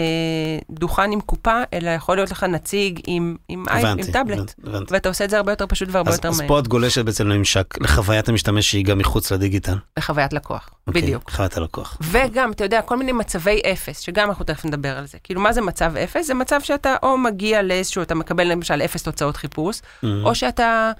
דוכן 0.70 1.12
עם 1.12 1.20
קופה, 1.20 1.62
אלא 1.72 1.90
יכול 1.90 2.16
להיות 2.16 2.30
לך 2.30 2.44
נציג 2.44 3.00
עם, 3.06 3.36
עם, 3.48 3.64
אי- 3.68 3.74
עם 3.80 3.86
הבנתי, 3.86 4.12
טאבלט. 4.12 4.38
הבנתי, 4.38 4.52
הבנתי. 4.64 4.94
ואתה 4.94 5.08
עושה 5.08 5.24
את 5.24 5.30
זה 5.30 5.36
הרבה 5.36 5.52
יותר 5.52 5.66
פשוט 5.66 5.88
והרבה 5.92 6.10
אז, 6.10 6.16
יותר 6.16 6.28
אז 6.28 6.38
מהר. 6.38 6.48
פה 6.48 6.58
את 6.58 6.68
גולשת 6.68 7.04
בעצם 7.04 7.28
לממשק, 7.28 7.78
לחוויית 7.80 8.28
המשתמש 8.28 8.70
שהיא 8.70 8.84
גם 8.84 8.98
מחוץ 8.98 9.32
לדיגיטל. 9.32 9.76
לחוויית 9.98 10.32
לקוח, 10.32 10.70
אוקיי, 10.86 11.02
בדיוק. 11.02 11.30
חוויית 11.30 11.56
הלקוח. 11.56 11.98
וגם, 12.02 12.52
אתה 12.52 12.64
יודע, 12.64 12.82
כל 12.82 12.96
מיני 12.96 13.12
מצבי 13.12 13.60
אפס, 13.72 13.98
שגם 14.00 14.28
אנחנו 14.28 14.44
תכף 14.44 14.64
נדבר 14.64 14.98
על 14.98 15.06
זה. 15.06 15.18
כאילו, 15.24 15.40
מה 15.40 15.52
זה 15.52 15.60
מצב 15.60 15.96
אפס? 15.96 16.26
זה 16.26 16.34
מצב 16.34 16.60
שאתה 16.62 16.96
או 17.02 17.18
מגיע 17.18 17.62
לאיזשהו, 17.62 18.02
אתה 18.02 18.14
מקבל 18.14 18.46
למשל 18.48 18.82
אפס 18.82 19.02
תוצאות 19.02 19.36
חיפוש, 19.36 19.78
Mhm. 19.78 20.06
או 20.24 20.34
שאתה 20.34 20.92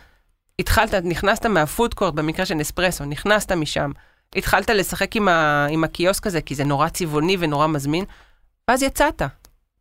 התחלת, 0.59 0.95
נכנסת 0.95 1.47
מה-food 1.47 1.83
court, 1.83 2.15
במקרה 2.15 2.47
של 2.47 2.55
נספרסו, 2.55 3.05
נכנסת 3.05 3.53
משם, 3.53 3.91
התחלת 4.37 4.71
לשחק 4.71 5.17
עם, 5.17 5.29
ה, 5.29 5.67
עם 5.71 5.85
הקיוסק 5.85 6.27
הזה, 6.27 6.41
כי 6.41 6.55
זה 6.55 6.65
נורא 6.65 6.89
צבעוני 6.89 7.37
ונורא 7.41 7.67
מזמין, 7.67 8.05
ואז 8.69 8.83
יצאת. 8.83 9.23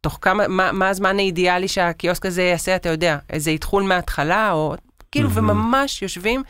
תוך 0.02 0.20
כמה, 0.22 0.48
מה, 0.48 0.72
מה 0.72 0.90
הזמן 0.90 1.20
האידיאלי 1.20 1.68
שהקיוסק 1.68 2.26
הזה 2.26 2.44
יעשה, 2.44 2.76
אתה 2.76 2.90
יודע, 2.90 3.18
איזה 3.30 3.52
איתחול 3.52 3.84
מההתחלה, 3.84 4.52
או 4.52 4.76
כאילו, 5.12 5.30
מהמם. 5.30 5.50
וממש 5.50 6.02
יושבים 6.02 6.44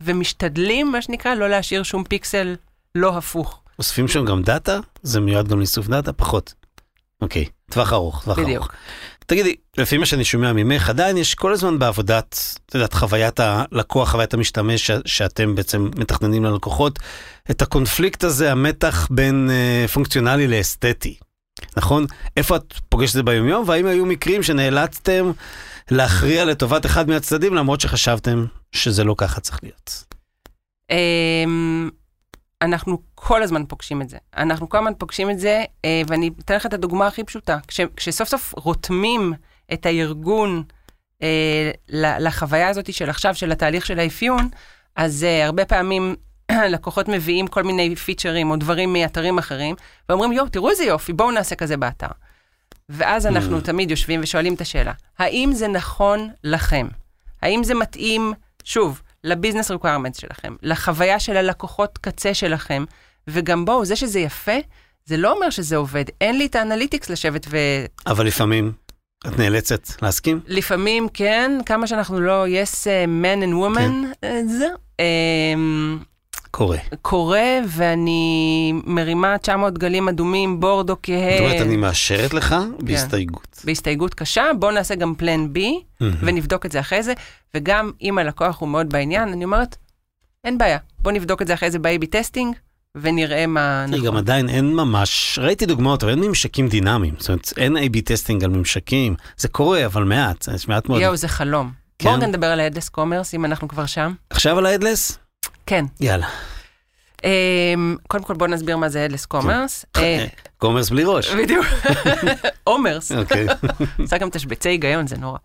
ומשתדלים, 0.00 0.92
מה 0.92 1.02
שנקרא, 1.02 1.34
לא 1.34 1.48
להשאיר 1.48 1.82
שום 1.82 2.04
פיקסל 2.04 2.56
לא 2.94 3.18
הפוך. 3.18 3.60
אוספים 3.78 4.08
שם 4.08 4.24
גם 4.24 4.42
דאטה? 4.42 4.78
זה 5.02 5.20
מיועד 5.20 5.48
גם 5.48 5.58
לאיסוף 5.58 5.88
דאטה? 5.88 6.12
פחות. 6.12 6.54
אוקיי, 7.20 7.44
טווח 7.70 7.92
ארוך, 7.92 8.24
טווח 8.24 8.38
בדיוק. 8.38 8.62
ארוך. 8.62 8.70
תגידי, 9.26 9.54
לפי 9.78 9.98
מה 9.98 10.06
שאני 10.06 10.24
שומע 10.24 10.52
ממך, 10.52 10.88
עדיין 10.88 11.16
יש 11.16 11.34
כל 11.34 11.52
הזמן 11.52 11.78
בעבודת, 11.78 12.40
את 12.66 12.74
יודעת, 12.74 12.92
חוויית 12.94 13.40
הלקוח, 13.40 14.10
חוויית 14.10 14.34
המשתמש 14.34 14.86
ש- 14.86 15.00
שאתם 15.04 15.54
בעצם 15.54 15.90
מתכננים 15.96 16.44
ללקוחות, 16.44 16.98
את 17.50 17.62
הקונפליקט 17.62 18.24
הזה, 18.24 18.52
המתח 18.52 19.08
בין 19.10 19.50
אה, 19.50 19.88
פונקציונלי 19.88 20.48
לאסתטי, 20.48 21.16
נכון? 21.76 22.06
איפה 22.36 22.56
את 22.56 22.74
פוגשת 22.88 23.10
את 23.10 23.14
זה 23.14 23.22
ביומיום, 23.22 23.64
והאם 23.68 23.86
היו 23.86 24.06
מקרים 24.06 24.42
שנאלצתם 24.42 25.30
להכריע 25.90 26.44
לטובת 26.44 26.86
אחד 26.86 27.08
מהצדדים, 27.08 27.54
למרות 27.54 27.80
שחשבתם 27.80 28.46
שזה 28.72 29.04
לא 29.04 29.14
ככה 29.18 29.40
צריך 29.40 29.58
להיות? 29.62 30.04
אנחנו 32.62 32.98
כל 33.14 33.42
הזמן 33.42 33.66
פוגשים 33.66 34.02
את 34.02 34.08
זה. 34.08 34.16
אנחנו 34.36 34.68
כל 34.68 34.78
הזמן 34.78 34.92
פוגשים 34.98 35.30
את 35.30 35.38
זה, 35.38 35.64
אה, 35.84 36.02
ואני 36.06 36.30
אתן 36.44 36.56
לך 36.56 36.66
את 36.66 36.74
הדוגמה 36.74 37.06
הכי 37.06 37.24
פשוטה. 37.24 37.58
כש, 37.66 37.80
כשסוף 37.96 38.28
סוף 38.28 38.54
רותמים 38.56 39.32
את 39.72 39.86
הארגון 39.86 40.62
אה, 41.22 41.70
לחוויה 42.18 42.68
הזאת 42.68 42.92
של 42.92 43.10
עכשיו, 43.10 43.34
של 43.34 43.52
התהליך 43.52 43.86
של 43.86 43.98
האפיון, 43.98 44.48
אז 44.96 45.24
אה, 45.24 45.46
הרבה 45.46 45.64
פעמים 45.64 46.16
לקוחות 46.72 47.08
מביאים 47.08 47.46
כל 47.46 47.62
מיני 47.62 47.96
פיצ'רים 47.96 48.50
או 48.50 48.56
דברים 48.56 48.92
מאתרים 48.92 49.38
אחרים, 49.38 49.74
ואומרים, 50.08 50.32
יואו, 50.32 50.48
תראו 50.48 50.70
איזה 50.70 50.84
יופי, 50.84 51.12
בואו 51.12 51.30
נעשה 51.30 51.54
כזה 51.54 51.76
באתר. 51.76 52.10
ואז 52.88 53.26
אנחנו 53.26 53.58
mm. 53.58 53.60
תמיד 53.60 53.90
יושבים 53.90 54.20
ושואלים 54.22 54.54
את 54.54 54.60
השאלה, 54.60 54.92
האם 55.18 55.52
זה 55.52 55.68
נכון 55.68 56.30
לכם? 56.44 56.88
האם 57.42 57.64
זה 57.64 57.74
מתאים, 57.74 58.32
שוב, 58.64 59.02
לביזנס 59.26 59.70
ריקווירמנט 59.70 60.14
שלכם, 60.14 60.54
לחוויה 60.62 61.20
של 61.20 61.36
הלקוחות 61.36 61.98
קצה 61.98 62.34
שלכם, 62.34 62.84
וגם 63.28 63.64
בואו, 63.64 63.84
זה 63.84 63.96
שזה 63.96 64.20
יפה, 64.20 64.56
זה 65.04 65.16
לא 65.16 65.32
אומר 65.32 65.50
שזה 65.50 65.76
עובד. 65.76 66.04
אין 66.20 66.38
לי 66.38 66.46
את 66.46 66.54
האנליטיקס 66.54 67.10
לשבת 67.10 67.46
ו... 67.50 67.56
אבל 68.06 68.26
לפעמים 68.26 68.72
את 69.26 69.38
נאלצת 69.38 70.02
להסכים? 70.02 70.40
לפעמים 70.46 71.08
כן, 71.14 71.58
כמה 71.66 71.86
שאנחנו 71.86 72.20
לא 72.20 72.46
yes 72.46 72.84
uh, 72.84 73.08
man 73.22 73.44
and 73.44 73.52
woman, 73.52 74.16
כן. 74.20 74.46
uh, 74.46 74.52
זה. 74.52 74.68
קורה. 76.56 76.78
קורה, 77.02 77.58
ואני 77.68 78.72
מרימה 78.84 79.38
900 79.38 79.78
גלים 79.78 80.08
אדומים, 80.08 80.60
בורדו 80.60 80.96
כהה. 81.02 81.38
זאת 81.38 81.40
אומרת, 81.40 81.60
אני 81.60 81.76
מאשרת 81.76 82.34
לך 82.34 82.48
כן. 82.48 82.86
בהסתייגות. 82.86 83.62
בהסתייגות 83.64 84.14
קשה, 84.14 84.44
בוא 84.58 84.72
נעשה 84.72 84.94
גם 84.94 85.14
פלן 85.14 85.52
בי, 85.52 85.80
mm-hmm. 85.80 86.04
ונבדוק 86.20 86.66
את 86.66 86.72
זה 86.72 86.80
אחרי 86.80 87.02
זה, 87.02 87.12
וגם 87.54 87.90
אם 88.02 88.18
הלקוח 88.18 88.60
הוא 88.60 88.68
מאוד 88.68 88.88
בעניין, 88.88 89.28
אני 89.28 89.44
אומרת, 89.44 89.76
אין 90.44 90.58
בעיה, 90.58 90.78
בוא 90.98 91.12
נבדוק 91.12 91.42
את 91.42 91.46
זה 91.46 91.54
אחרי 91.54 91.70
זה 91.70 91.78
ב-AB 91.78 92.06
testing, 92.10 92.56
ונראה 92.94 93.46
מה 93.46 93.86
נכון. 93.88 94.04
גם 94.04 94.16
עדיין 94.16 94.48
אין 94.48 94.74
ממש, 94.74 95.38
ראיתי 95.42 95.66
דוגמאות, 95.66 96.02
אבל 96.02 96.12
אין 96.12 96.20
ממשקים 96.20 96.68
דינמיים. 96.68 97.14
זאת 97.18 97.28
אומרת, 97.28 97.52
אין 97.56 97.76
A-B 97.76 98.00
testing 98.04 98.44
על 98.44 98.50
ממשקים, 98.50 99.14
זה 99.36 99.48
קורה, 99.48 99.86
אבל 99.86 100.04
מעט, 100.04 100.48
יש 100.54 100.68
מעט 100.68 100.88
מאוד. 100.88 101.00
יואו, 101.00 101.16
זה 101.16 101.28
חלום. 101.28 101.72
כן? 101.98 102.18
בואו 102.18 102.28
נדבר 102.28 102.46
על 102.46 102.60
ה-headless 102.60 102.88
commerce, 102.88 103.34
אם 103.34 103.44
אנחנו 103.44 103.68
כבר 103.68 103.86
שם. 103.86 104.12
עכשיו 104.30 104.58
על 104.58 104.66
ה-headless? 104.66 105.18
כן. 105.66 105.84
יאללה. 106.00 106.28
Um, 107.16 107.98
קודם 108.08 108.24
כל 108.24 108.34
בוא 108.34 108.46
נסביר 108.46 108.76
מה 108.76 108.88
זה 108.88 109.04
headless 109.04 109.26
commerce. 109.26 109.84
commerce 110.58 110.90
בלי 110.90 111.04
ראש. 111.04 111.30
בדיוק. 111.30 111.66
עומרס. 112.64 113.12
אוקיי. 113.12 113.46
עושה 113.98 114.18
גם 114.18 114.30
תשבצי 114.30 114.68
היגיון, 114.68 115.06
זה 115.06 115.16
נורא. 115.16 115.38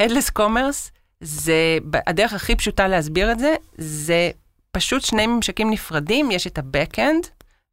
Headless 0.00 0.30
commerce 0.30 0.90
זה, 1.20 1.78
הדרך 2.06 2.32
הכי 2.32 2.56
פשוטה 2.56 2.88
להסביר 2.88 3.32
את 3.32 3.38
זה, 3.38 3.54
זה 3.78 4.30
פשוט 4.72 5.02
שני 5.02 5.26
ממשקים 5.26 5.70
נפרדים, 5.70 6.30
יש 6.30 6.46
את 6.46 6.58
ה-Backend 6.58 7.28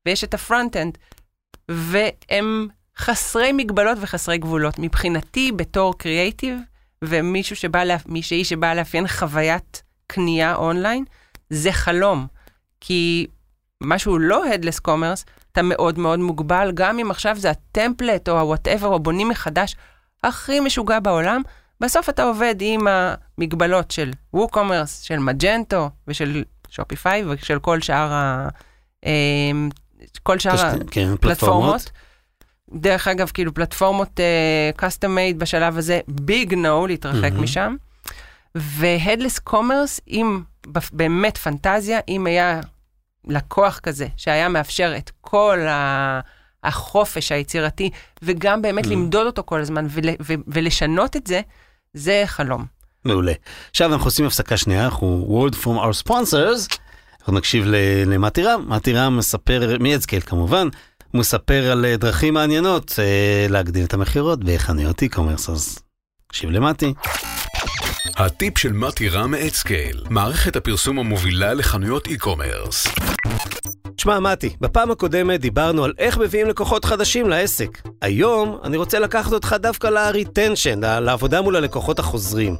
ויש 0.06 0.24
את 0.24 0.34
ה-Frontend, 0.34 0.98
והם 1.70 2.68
חסרי 2.98 3.52
מגבלות 3.52 3.98
וחסרי 4.02 4.38
גבולות. 4.38 4.80
מבחינתי, 4.80 5.52
בתור 5.56 5.98
קריאייטיב, 5.98 6.58
ומישהו 7.04 7.56
שבא, 7.56 7.84
לה, 7.84 7.98
מישהי 8.06 8.46
שבאה 8.46 8.76
לאפיין 8.76 9.08
חוויית 9.08 9.84
קנייה 10.12 10.56
אונליין, 10.56 11.04
זה 11.50 11.72
חלום. 11.72 12.28
כי 12.82 13.28
משהו 13.84 14.20
לא 14.20 14.44
Headless 14.46 14.88
Commerce, 14.88 15.24
אתה 15.52 15.62
מאוד 15.62 16.00
מאוד 16.00 16.20
מוגבל, 16.20 16.72
גם 16.74 17.00
אם 17.00 17.12
עכשיו 17.12 17.36
זה 17.40 17.50
ה-template 17.50 18.30
או 18.30 18.38
ה-whatever, 18.38 18.86
או 18.86 19.00
בונים 19.00 19.30
מחדש, 19.30 19.76
הכי 20.24 20.60
משוגע 20.60 21.00
בעולם, 21.00 21.42
בסוף 21.82 22.10
אתה 22.10 22.24
עובד 22.24 22.56
עם 22.60 22.88
המגבלות 22.88 23.92
של 23.92 24.12
WooCommerce, 24.36 25.02
של 25.02 25.20
Magento 25.20 25.90
ושל 26.08 26.44
Shopify 26.70 27.26
ושל 27.26 27.60
כל 27.60 27.82
שאר 27.82 28.14
ה... 28.14 28.48
אמ, 29.06 29.70
כל 30.24 30.40
שאר 30.40 30.80
כן, 30.92 31.08
הפלטפורמות. 31.14 31.92
דרך 32.74 33.08
אגב, 33.08 33.32
כאילו 33.34 33.54
פלטפורמות 33.54 34.20
uh, 34.20 34.82
custom 34.82 35.08
made 35.18 35.38
בשלב 35.38 35.78
הזה, 35.78 36.00
big 36.08 36.54
no, 36.54 36.88
להתרחק 36.88 37.32
mm-hmm. 37.32 37.42
משם. 37.42 37.76
ו-headless 38.56 39.40
commerce, 39.40 40.00
אם 40.08 40.42
באמת 40.94 41.38
פנטזיה, 41.38 42.00
אם 42.08 42.28
היה 42.28 42.62
לקוח 43.28 43.80
כזה, 43.80 44.08
שהיה 44.18 44.50
מאפשר 44.50 44.94
את 44.98 45.12
כל 45.22 45.60
ה... 45.60 46.20
החופש 46.64 47.32
היצירתי, 47.32 47.90
וגם 48.22 48.62
באמת 48.62 48.86
mm. 48.86 48.90
למדוד 48.90 49.26
אותו 49.26 49.44
כל 49.46 49.62
הזמן 49.62 49.88
ול, 49.90 50.04
ו, 50.22 50.34
ולשנות 50.48 51.16
את 51.16 51.28
זה, 51.28 51.42
זה 51.94 52.24
חלום. 52.26 52.66
מעולה. 53.06 53.34
עכשיו 53.70 53.94
אנחנו 53.94 54.08
עושים 54.08 54.26
הפסקה 54.26 54.58
שנייה, 54.58 54.86
אנחנו 54.86 55.46
word 55.50 55.56
from 55.56 55.68
our 55.68 56.08
sponsors, 56.08 56.78
אנחנו 57.20 57.34
נקשיב 57.34 57.66
למתי 58.06 58.44
רם, 58.44 58.66
מתי 58.68 58.94
רם 58.94 59.18
מספר, 59.18 59.78
מ 59.80 59.85
AdScale 59.85 60.22
כמובן, 60.22 60.68
מספר 61.14 61.72
על 61.72 61.86
אה, 61.86 61.98
דרכים 61.98 62.34
מעניינות 62.34 62.96
אה, 63.00 63.48
להגדיל 63.50 63.86
את 63.86 63.94
המכירות 63.94 64.44
בחנויות 64.44 65.04
e-commerce, 65.04 65.52
אז 65.52 65.80
נקשיב 66.30 66.50
למתי. 66.50 66.94
הטיפ 68.18 68.58
של 68.58 68.72
מתי 68.72 69.10
רם 69.10 69.32
מ 69.32 69.40
AdScale, 69.40 70.04
מערכת 70.10 70.56
הפרסום 70.56 71.00
המובילה 71.00 71.54
לחנויות 71.54 72.08
e-commerce. 72.08 73.02
תשמע, 73.96 74.20
מתי, 74.20 74.56
בפעם 74.62 74.92
הקודמת 74.92 75.40
דיברנו 75.40 75.84
על 75.84 75.94
איך 75.98 76.18
מביאים 76.18 76.48
לקוחות 76.48 76.86
חדשים 76.86 77.30
לעסק. 77.30 77.82
היום 78.02 78.58
אני 78.64 78.78
רוצה 78.78 79.00
לקחת 79.00 79.34
אותך 79.34 79.56
דווקא 79.60 79.88
ל-retension, 79.88 80.80
לעבודה 80.82 81.42
מול 81.42 81.56
הלקוחות 81.56 82.00
החוזרים. 82.00 82.56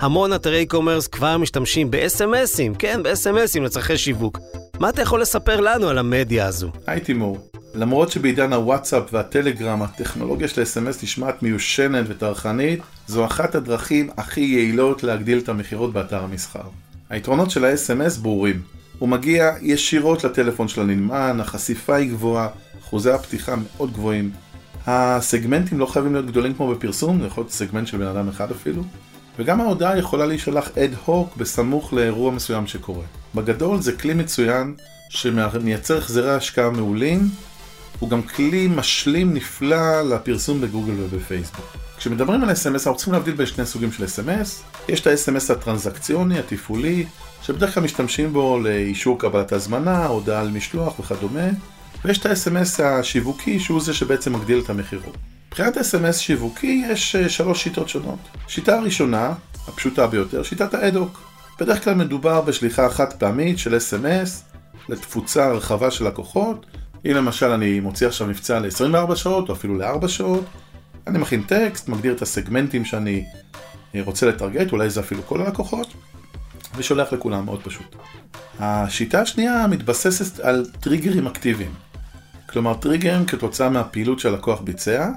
המון 0.00 0.32
אתרי 0.32 0.66
e-commerce 0.70 1.08
כבר 1.12 1.38
משתמשים 1.38 1.90
ב-SMSים, 1.90 2.76
כן, 2.78 3.02
ב-SMSים 3.02 3.60
לצרכי 3.60 3.98
שיווק. 3.98 4.38
מה 4.78 4.88
אתה 4.88 5.02
יכול 5.02 5.20
לספר 5.20 5.60
לנו 5.60 5.88
על 5.88 5.98
המדיה 5.98 6.46
הזו? 6.46 6.70
היי 6.86 7.00
תימור, 7.00 7.49
למרות 7.74 8.10
שבעידן 8.10 8.52
הוואטסאפ 8.52 9.02
והטלגרם 9.12 9.82
הטכנולוגיה 9.82 10.48
של 10.48 10.60
ה-SMS 10.60 11.02
נשמעת 11.02 11.42
מיושנת 11.42 12.04
וטרחנית, 12.08 12.80
זו 13.06 13.24
אחת 13.24 13.54
הדרכים 13.54 14.10
הכי 14.16 14.40
יעילות 14.40 15.02
להגדיל 15.02 15.38
את 15.38 15.48
המכירות 15.48 15.92
באתר 15.92 16.22
המסחר. 16.24 16.62
היתרונות 17.10 17.50
של 17.50 17.64
ה-SMS 17.64 18.20
ברורים. 18.22 18.60
הוא 18.98 19.08
מגיע 19.08 19.52
ישירות 19.60 20.24
לטלפון 20.24 20.68
של 20.68 20.80
הנלמן, 20.80 21.38
החשיפה 21.40 21.94
היא 21.94 22.10
גבוהה, 22.10 22.48
אחוזי 22.82 23.10
הפתיחה 23.10 23.54
מאוד 23.56 23.92
גבוהים. 23.92 24.30
הסגמנטים 24.86 25.78
לא 25.78 25.86
חייבים 25.86 26.12
להיות 26.12 26.26
גדולים 26.26 26.54
כמו 26.54 26.68
בפרסום, 26.68 27.20
זה 27.20 27.26
יכול 27.26 27.42
להיות 27.42 27.52
סגמנט 27.52 27.86
של 27.86 27.98
בן 27.98 28.06
אדם 28.06 28.28
אחד 28.28 28.50
אפילו. 28.50 28.82
וגם 29.38 29.60
ההודעה 29.60 29.98
יכולה 29.98 30.26
להישלח 30.26 30.70
אד 30.78 30.90
הוק 31.04 31.36
בסמוך 31.36 31.92
לאירוע 31.92 32.30
מסוים 32.30 32.66
שקורה. 32.66 33.04
בגדול 33.34 33.80
זה 33.80 33.92
כלי 33.92 34.14
מצוין 34.14 34.74
שמייצר 35.10 35.98
החזרי 35.98 36.34
השקעה 36.34 36.70
מעולים, 36.70 37.20
הוא 38.00 38.10
גם 38.10 38.22
כלי 38.22 38.66
משלים 38.66 39.34
נפלא 39.34 40.02
לפרסום 40.02 40.60
בגוגל 40.60 40.92
ובפייסבוק. 40.92 41.76
כשמדברים 41.96 42.42
על 42.42 42.50
SMS 42.50 42.74
אנחנו 42.74 42.96
צריכים 42.96 43.14
להבדיל 43.14 43.34
בין 43.34 43.46
שני 43.46 43.66
סוגים 43.66 43.92
של 43.92 44.04
SMS, 44.04 44.48
יש 44.88 45.00
את 45.00 45.06
ה-SMS 45.06 45.52
הטרנזקציוני, 45.52 46.38
התפעולי, 46.38 47.06
שבדרך 47.42 47.74
כלל 47.74 47.82
משתמשים 47.82 48.32
בו 48.32 48.60
לאישור 48.60 49.18
קבלת 49.18 49.52
הזמנה, 49.52 50.06
הודעה 50.06 50.40
על 50.40 50.50
משלוח 50.50 51.00
וכדומה, 51.00 51.48
ויש 52.04 52.18
את 52.18 52.26
ה-SMS 52.26 52.82
השיווקי 52.82 53.60
שהוא 53.60 53.80
זה 53.80 53.94
שבעצם 53.94 54.32
מגדיל 54.32 54.60
את 54.64 54.70
המחירות. 54.70 55.16
מבחינת 55.48 55.76
SMS 55.76 56.12
שיווקי 56.12 56.84
יש 56.88 57.16
אה, 57.16 57.28
שלוש 57.28 57.62
שיטות 57.62 57.88
שונות. 57.88 58.18
שיטה 58.48 58.78
הראשונה, 58.78 59.32
הפשוטה 59.68 60.06
ביותר, 60.06 60.42
שיטת 60.42 60.74
האדוק. 60.74 61.20
בדרך 61.60 61.84
כלל 61.84 61.94
מדובר 61.94 62.40
בשליחה 62.40 62.90
חד 62.90 63.12
פעמית 63.12 63.58
של 63.58 63.76
SMS 63.76 64.28
לתפוצה 64.88 65.52
רחבה 65.52 65.90
של 65.90 66.06
לקוחות. 66.06 66.66
אם 67.06 67.10
למשל 67.10 67.46
אני 67.46 67.80
מוציא 67.80 68.06
עכשיו 68.06 68.26
מבצע 68.26 68.58
ל-24 68.58 69.14
שעות 69.14 69.48
או 69.48 69.54
אפילו 69.54 69.78
ל-4 69.78 70.08
שעות, 70.08 70.44
אני 71.06 71.18
מכין 71.18 71.42
טקסט, 71.42 71.88
מגדיר 71.88 72.14
את 72.14 72.22
הסגמנטים 72.22 72.84
שאני 72.84 73.24
אה, 73.94 74.00
רוצה 74.04 74.26
לטרגט, 74.26 74.72
אולי 74.72 74.90
זה 74.90 75.00
אפילו 75.00 75.22
כל 75.26 75.42
הלקוחות, 75.42 75.92
ושולח 76.76 77.12
לכולם, 77.12 77.44
מאוד 77.44 77.62
פשוט. 77.62 77.96
השיטה 78.58 79.20
השנייה 79.20 79.66
מתבססת 79.66 80.40
על 80.40 80.66
טריגרים 80.80 81.26
אקטיביים. 81.26 81.74
כלומר, 82.48 82.74
טריגרים 82.74 83.26
כתוצאה 83.26 83.68
מהפעילות 83.68 84.20
שהלקוח 84.20 84.60
ביצע, 84.60 85.10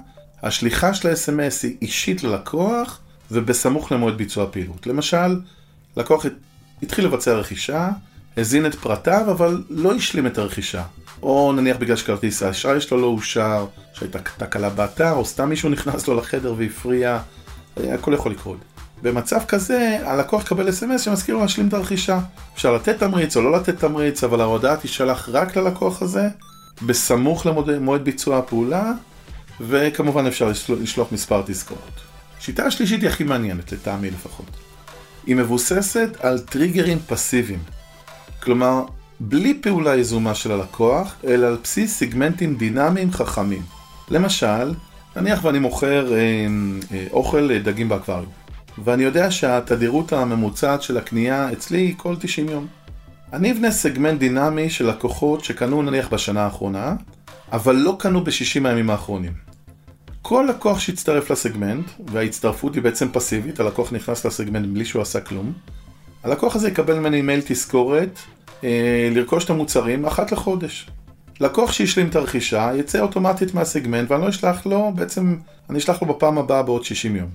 השליחה 0.44 0.94
של 0.94 1.10
ה-SMS 1.10 1.64
היא 1.64 1.78
אישית 1.82 2.24
ללקוח 2.24 3.00
ובסמוך 3.32 3.92
למועד 3.92 4.18
ביצוע 4.18 4.44
הפעילות. 4.44 4.88
למשל, 4.88 5.40
לקוח 5.98 6.26
התחיל 6.84 7.06
לבצע 7.06 7.34
רכישה, 7.34 7.90
הזין 8.38 8.66
את 8.66 8.76
פרטיו, 8.76 9.32
אבל 9.32 9.64
לא 9.70 9.96
השלים 9.96 10.28
את 10.28 10.38
הרכישה. 10.38 10.84
או 11.24 11.54
נניח 11.56 11.78
בגלל 11.78 11.96
שכרטיס 11.96 12.44
האשראי 12.44 12.82
שלו 12.82 13.02
לא 13.02 13.08
אושר, 13.08 13.66
שהייתה 13.94 14.20
תקלה 14.38 14.70
באתר, 14.70 15.12
או 15.12 15.26
סתם 15.26 15.50
מישהו 15.50 15.70
נכנס 15.70 16.08
לו 16.08 16.16
לחדר 16.16 16.54
והפריע, 16.58 17.20
הכל 17.78 18.14
יכול 18.14 18.32
לקרות. 18.32 18.58
במצב 19.02 19.40
כזה, 19.48 19.98
הלקוח 20.04 20.42
יקבל 20.42 20.70
אס.אם.אס 20.70 21.02
שמזכיר 21.02 21.36
לו 21.36 21.42
להשלים 21.42 21.68
את 21.68 21.74
הרכישה. 21.74 22.20
אפשר 22.54 22.74
לתת 22.74 23.00
תמריץ 23.00 23.38
או 23.38 23.42
לא 23.42 23.52
לתת 23.52 23.80
תמריץ, 23.80 24.24
אבל 24.24 24.42
ההודעה 24.42 24.78
תישלח 24.78 25.30
רק 25.32 25.58
ללקוח 25.58 26.02
הזה, 26.02 26.28
בסמוך 26.82 27.46
למועד 27.46 28.04
ביצוע 28.04 28.38
הפעולה, 28.38 28.92
וכמובן 29.62 30.28
אפשר 30.28 30.52
לשלוח 30.82 31.12
מספר 31.12 31.44
תזכורות. 31.46 32.02
השיטה 32.40 32.66
השלישית 32.66 33.02
היא 33.02 33.10
הכי 33.10 33.24
מעניינת, 33.24 33.72
לטעמי 33.72 34.12
לפחות. 34.12 34.50
היא 35.26 35.36
מבוססת 35.36 36.10
על 36.20 36.40
טריגרים 36.40 37.00
פסיביים. 37.08 37.60
כלומר, 38.44 38.84
בלי 39.26 39.54
פעולה 39.62 39.96
יזומה 39.96 40.36
של 40.36 40.52
הלקוח, 40.52 41.16
אלא 41.28 41.48
על 41.48 41.58
בסיס 41.64 42.00
סגמנטים 42.00 42.56
דינמיים 42.56 43.12
חכמים. 43.12 43.62
למשל, 44.10 44.74
נניח 45.16 45.46
ואני 45.46 45.60
מוכר 45.60 46.14
אה, 46.14 46.18
אה, 46.92 47.06
אוכל 47.12 47.52
אה, 47.52 47.60
דגים 47.60 47.90
באקווריום, 47.90 48.32
ואני 48.84 49.04
יודע 49.04 49.32
שהתדירות 49.32 50.14
הממוצעת 50.14 50.82
של 50.82 50.98
הקנייה 50.98 51.52
אצלי 51.52 51.78
היא 51.78 51.94
כל 51.98 52.16
90 52.20 52.50
יום. 52.50 52.68
אני 53.34 53.52
אבנה 53.52 53.72
סגמנט 53.72 54.20
דינמי 54.20 54.70
של 54.70 54.90
לקוחות 54.90 55.44
שקנו 55.44 55.82
נניח 55.82 56.08
בשנה 56.08 56.42
האחרונה, 56.42 56.96
אבל 57.52 57.76
לא 57.76 57.96
קנו 58.00 58.24
ב-60 58.24 58.68
הימים 58.68 58.90
האחרונים. 58.90 59.34
כל 60.22 60.46
לקוח 60.50 60.80
שיצטרף 60.80 61.32
לסגמנט, 61.32 61.86
וההצטרפות 62.08 62.76
היא 62.76 62.84
בעצם 62.84 63.08
פסיבית, 63.12 63.60
הלקוח 63.60 63.94
נכנס 63.94 64.26
לסגמנט 64.26 64.68
בלי 64.74 64.86
שהוא 64.86 65.02
עשה 65.02 65.22
כלום, 65.22 65.54
הלקוח 66.24 66.56
הזה 66.56 66.68
יקבל 66.68 67.00
ממני 67.00 67.22
מייל 67.22 67.42
תזכורת 67.46 68.20
לרכוש 69.12 69.46
את 69.46 69.50
המוצרים 69.50 70.06
אחת 70.06 70.32
לחודש. 70.32 70.90
לקוח 71.40 71.72
שהשלים 71.72 72.08
את 72.08 72.16
הרכישה 72.16 72.72
יצא 72.76 73.00
אוטומטית 73.00 73.54
מהסגמנט 73.54 74.12
ואני 74.12 74.24
לא 74.24 74.30
אשלח 74.30 74.66
לו, 74.66 74.92
בעצם 74.96 75.36
אני 75.70 75.80
אשלח 75.80 76.02
לו 76.02 76.08
בפעם 76.08 76.38
הבאה 76.38 76.64
בעוד 76.64 76.84
60 76.84 77.16
יום. 77.16 77.30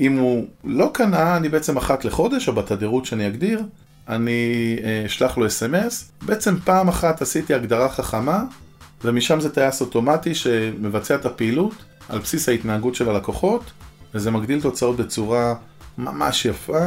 אם 0.00 0.18
הוא 0.18 0.46
לא 0.64 0.90
קנה, 0.92 1.36
אני 1.36 1.48
בעצם 1.48 1.76
אחת 1.76 2.04
לחודש, 2.04 2.48
או 2.48 2.52
בתדירות 2.52 3.04
שאני 3.04 3.26
אגדיר, 3.26 3.62
אני 4.08 4.76
אה, 4.84 5.02
אשלח 5.06 5.38
לו 5.38 5.46
אס.אם.אס. 5.46 6.12
בעצם 6.22 6.56
פעם 6.64 6.88
אחת 6.88 7.22
עשיתי 7.22 7.54
הגדרה 7.54 7.88
חכמה, 7.88 8.42
ומשם 9.04 9.40
זה 9.40 9.54
טייס 9.54 9.80
אוטומטי 9.80 10.34
שמבצע 10.34 11.14
את 11.14 11.26
הפעילות 11.26 11.74
על 12.08 12.18
בסיס 12.18 12.48
ההתנהגות 12.48 12.94
של 12.94 13.08
הלקוחות, 13.08 13.62
וזה 14.14 14.30
מגדיל 14.30 14.60
תוצאות 14.60 14.96
בצורה 14.96 15.54
ממש 15.98 16.44
יפה. 16.44 16.86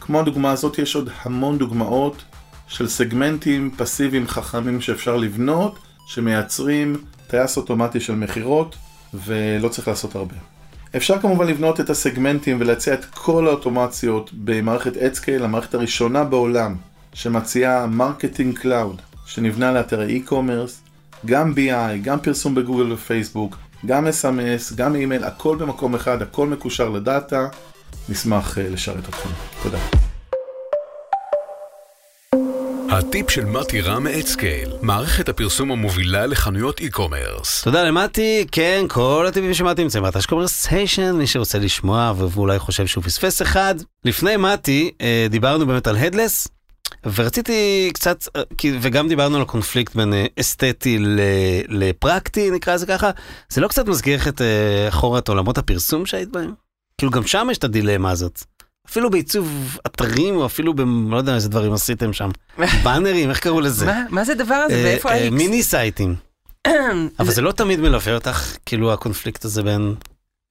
כמו 0.00 0.20
הדוגמה 0.20 0.52
הזאת, 0.52 0.78
יש 0.78 0.94
עוד 0.94 1.10
המון 1.22 1.58
דוגמאות 1.58 2.24
של 2.68 2.88
סגמנטים 2.88 3.70
פסיביים 3.76 4.28
חכמים 4.28 4.80
שאפשר 4.80 5.16
לבנות, 5.16 5.78
שמייצרים 6.06 6.96
טייס 7.26 7.56
אוטומטי 7.56 8.00
של 8.00 8.14
מכירות, 8.14 8.76
ולא 9.14 9.68
צריך 9.68 9.88
לעשות 9.88 10.14
הרבה. 10.14 10.34
אפשר 10.96 11.18
כמובן 11.18 11.46
לבנות 11.46 11.80
את 11.80 11.90
הסגמנטים 11.90 12.56
ולהציע 12.60 12.94
את 12.94 13.04
כל 13.04 13.46
האוטומציות 13.46 14.30
במערכת 14.32 14.92
AdScale, 14.96 15.44
המערכת 15.44 15.74
הראשונה 15.74 16.24
בעולם 16.24 16.76
שמציעה 17.12 17.86
marketing 17.86 18.58
cloud, 18.58 19.02
שנבנה 19.26 19.72
לאתרי 19.72 20.22
e-commerce, 20.26 20.88
גם 21.26 21.52
BI, 21.56 22.02
גם 22.02 22.20
פרסום 22.20 22.54
בגוגל 22.54 22.92
ופייסבוק, 22.92 23.56
גם 23.86 24.06
SMS, 24.06 24.74
גם 24.74 24.94
אימייל, 24.94 25.24
הכל 25.24 25.56
במקום 25.56 25.94
אחד, 25.94 26.22
הכל 26.22 26.46
מקושר 26.48 26.88
לדאטה. 26.88 27.48
נשמח 28.08 28.58
אה, 28.58 28.68
לשרת 28.68 29.08
אתכם. 29.08 29.28
תודה. 29.62 30.07
הטיפ 32.98 33.30
של 33.30 33.44
מתי 33.44 33.80
רם 33.80 34.04
מ 34.04 34.12
AdScale, 34.12 34.72
מערכת 34.82 35.28
הפרסום 35.28 35.72
המובילה 35.72 36.26
לחנויות 36.26 36.80
e-commerce. 36.80 37.64
תודה 37.64 37.84
למתי, 37.84 38.46
כן, 38.52 38.84
כל 38.88 39.26
הטיפים 39.28 39.54
של 39.54 39.68
מתי 39.68 39.82
נמצאים 39.82 40.02
באתר 40.04 40.20
Commercation, 40.28 41.16
מי 41.16 41.26
שרוצה 41.26 41.58
לשמוע 41.58 42.12
ואולי 42.16 42.58
חושב 42.58 42.86
שהוא 42.86 43.04
פספס 43.04 43.42
אחד. 43.42 43.74
לפני 44.04 44.36
מתי, 44.36 44.90
אה, 45.00 45.26
דיברנו 45.30 45.66
באמת 45.66 45.86
על 45.86 45.96
ה 45.96 46.01
Headless, 46.01 46.48
ורציתי 47.14 47.90
קצת, 47.94 48.24
אה, 48.36 48.42
וגם 48.80 49.08
דיברנו 49.08 49.36
על 49.36 49.42
הקונפליקט 49.42 49.94
בין 49.94 50.12
אה, 50.12 50.26
אסתטי 50.40 50.98
לפרקטי, 51.68 52.50
נקרא 52.50 52.74
לזה 52.74 52.86
ככה, 52.86 53.10
זה 53.48 53.60
לא 53.60 53.68
קצת 53.68 53.86
מזכיר 53.88 54.20
את 54.28 54.40
אחורה 54.88 55.18
את 55.18 55.28
עולמות 55.28 55.58
הפרסום 55.58 56.06
שהיית 56.06 56.28
בהם? 56.28 56.52
כאילו 56.98 57.12
גם 57.12 57.26
שם 57.26 57.48
יש 57.50 57.58
את 57.58 57.64
הדילמה 57.64 58.10
הזאת. 58.10 58.44
אפילו 58.88 59.10
בעיצוב 59.10 59.78
אתרים, 59.86 60.36
או 60.36 60.46
אפילו 60.46 60.74
ב... 60.74 60.80
לא 61.10 61.16
יודע 61.16 61.34
איזה 61.34 61.48
דברים 61.48 61.72
עשיתם 61.72 62.12
שם. 62.12 62.30
באנרים, 62.84 63.30
איך 63.30 63.40
קראו 63.40 63.60
לזה? 63.60 63.86
מה, 63.86 64.04
מה 64.10 64.24
זה 64.24 64.32
הדבר 64.32 64.54
הזה? 64.54 64.74
אה, 64.74 64.82
ואיפה 64.84 65.10
ה-X? 65.10 65.30
מיני 65.30 65.62
סייטים. 65.62 66.14
אבל 67.20 67.30
זה 67.30 67.42
לא 67.42 67.52
תמיד 67.52 67.80
מלווה 67.80 68.14
אותך, 68.14 68.56
כאילו 68.66 68.92
הקונפליקט 68.92 69.44
הזה 69.44 69.62
בין... 69.62 69.94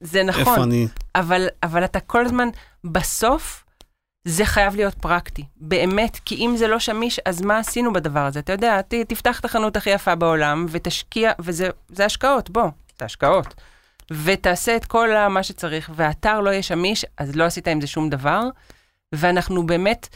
זה 0.04 0.24
נכון, 0.24 0.62
אני... 0.62 0.88
אבל, 1.16 1.48
אבל 1.64 1.86
אתה 1.86 2.00
כל 2.00 2.26
הזמן, 2.26 2.50
בסוף, 2.84 3.64
זה 4.28 4.46
חייב 4.46 4.76
להיות 4.76 4.94
פרקטי. 4.94 5.44
באמת, 5.58 6.20
כי 6.26 6.36
אם 6.36 6.56
זה 6.58 6.68
לא 6.68 6.80
שמיש, 6.80 7.20
אז 7.26 7.42
מה 7.42 7.58
עשינו 7.58 7.94
בדבר 7.94 8.20
הזה? 8.20 8.40
אתה 8.40 8.52
יודע, 8.52 8.82
ת, 8.82 8.94
תפתח 8.94 9.40
את 9.40 9.46
החנות 9.46 9.78
הכי 9.78 9.90
יפה 9.90 10.16
בעולם, 10.16 10.66
ותשקיע, 10.70 11.32
וזה 11.40 12.06
השקעות, 12.06 12.50
בוא, 12.50 12.70
זה 13.00 13.06
השקעות. 13.06 13.54
ותעשה 14.12 14.76
את 14.76 14.86
כל 14.86 15.10
מה 15.30 15.44
שצריך, 15.44 15.90
והאתר 15.96 16.40
לא 16.40 16.50
יהיה 16.50 16.64
שמיש, 16.64 17.06
אז 17.18 17.36
לא 17.36 17.44
עשית 17.44 17.68
עם 17.68 17.82
זה 17.82 17.88
שום 17.88 18.10
דבר. 18.10 18.42
ואנחנו 19.12 19.66
באמת, 19.66 20.08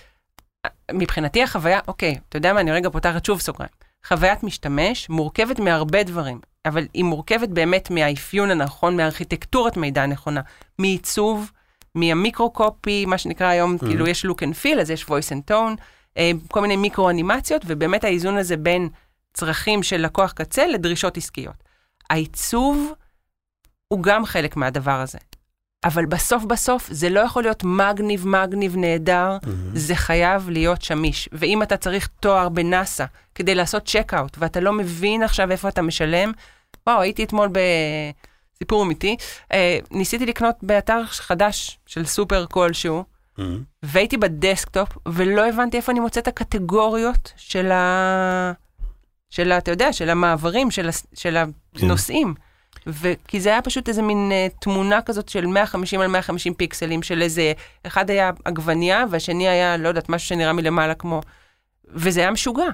מבחינתי 0.91 1.43
החוויה, 1.43 1.79
אוקיי, 1.87 2.17
אתה 2.29 2.37
יודע 2.37 2.53
מה, 2.53 2.59
אני 2.59 2.71
רגע 2.71 2.89
פותחת 2.89 3.25
שוב 3.25 3.41
סוגריים. 3.41 3.71
חוויית 4.07 4.43
משתמש 4.43 5.09
מורכבת 5.09 5.59
מהרבה 5.59 6.03
דברים, 6.03 6.39
אבל 6.65 6.87
היא 6.93 7.03
מורכבת 7.03 7.49
באמת 7.49 7.91
מהאפיון 7.91 8.51
הנכון, 8.51 8.97
מארכיטקטורת 8.97 9.77
מידע 9.77 10.05
נכונה, 10.05 10.41
מעיצוב, 10.79 11.51
מהמיקרו-קופי, 11.95 13.05
מה 13.05 13.17
שנקרא 13.17 13.47
היום, 13.47 13.75
mm-hmm. 13.75 13.85
כאילו 13.85 14.07
יש 14.07 14.25
look 14.25 14.39
and 14.39 14.63
feel, 14.63 14.81
אז 14.81 14.89
יש 14.89 15.03
voice 15.03 15.31
and 15.31 15.51
tone, 15.51 15.81
אה, 16.17 16.31
כל 16.47 16.61
מיני 16.61 16.75
מיקרו-אנימציות, 16.75 17.61
ובאמת 17.67 18.03
האיזון 18.03 18.37
הזה 18.37 18.57
בין 18.57 18.89
צרכים 19.33 19.83
של 19.83 19.97
לקוח 19.97 20.31
קצה 20.31 20.67
לדרישות 20.67 21.17
עסקיות. 21.17 21.63
העיצוב 22.09 22.93
הוא 23.91 24.03
גם 24.03 24.25
חלק 24.25 24.55
מהדבר 24.55 24.99
הזה. 25.01 25.17
אבל 25.83 26.05
בסוף 26.05 26.43
בסוף 26.43 26.87
זה 26.91 27.09
לא 27.09 27.19
יכול 27.19 27.43
להיות 27.43 27.63
מגניב, 27.63 28.27
מגניב, 28.27 28.77
נהדר, 28.77 29.37
mm-hmm. 29.41 29.47
זה 29.73 29.95
חייב 29.95 30.49
להיות 30.49 30.81
שמיש. 30.81 31.29
ואם 31.31 31.63
אתה 31.63 31.77
צריך 31.77 32.09
תואר 32.19 32.49
בנאסא 32.49 33.05
כדי 33.35 33.55
לעשות 33.55 33.85
checkout, 33.85 34.37
ואתה 34.39 34.59
לא 34.59 34.73
מבין 34.73 35.23
עכשיו 35.23 35.51
איפה 35.51 35.69
אתה 35.69 35.81
משלם, 35.81 36.31
וואו, 36.87 37.01
הייתי 37.01 37.23
אתמול 37.23 37.49
בסיפור 38.55 38.83
אמיתי, 38.83 39.15
אה, 39.51 39.79
ניסיתי 39.91 40.25
לקנות 40.25 40.55
באתר 40.61 41.05
חדש 41.05 41.79
של 41.85 42.05
סופר 42.05 42.45
כלשהו, 42.45 43.03
mm-hmm. 43.03 43.41
והייתי 43.83 44.17
בדסקטופ, 44.17 44.89
ולא 45.07 45.47
הבנתי 45.49 45.77
איפה 45.77 45.91
אני 45.91 45.99
מוצא 45.99 46.19
את 46.19 46.27
הקטגוריות 46.27 47.33
של 47.37 47.71
ה... 47.71 48.51
של 49.29 49.51
ה... 49.51 49.57
אתה 49.57 49.71
יודע, 49.71 49.93
של 49.93 50.09
המעברים, 50.09 50.71
של, 50.71 50.89
ה... 50.89 50.91
של 51.13 51.37
כן. 51.75 51.85
הנושאים. 51.85 52.33
Mm-hmm. 52.37 52.50
וכי 52.87 53.41
זה 53.41 53.49
היה 53.49 53.61
פשוט 53.61 53.89
איזה 53.89 54.01
מין 54.01 54.31
uh, 54.31 54.61
תמונה 54.61 55.01
כזאת 55.01 55.29
של 55.29 55.45
150 55.45 56.01
על 56.01 56.07
150 56.07 56.53
פיקסלים, 56.53 57.03
של 57.03 57.21
איזה, 57.21 57.53
אחד 57.87 58.09
היה 58.09 58.31
עגבנייה, 58.45 59.05
והשני 59.09 59.47
היה, 59.47 59.77
לא 59.77 59.87
יודעת, 59.87 60.09
משהו 60.09 60.27
שנראה 60.27 60.53
מלמעלה 60.53 60.93
כמו... 60.93 61.21
וזה 61.93 62.19
היה 62.19 62.31
משוגע. 62.31 62.65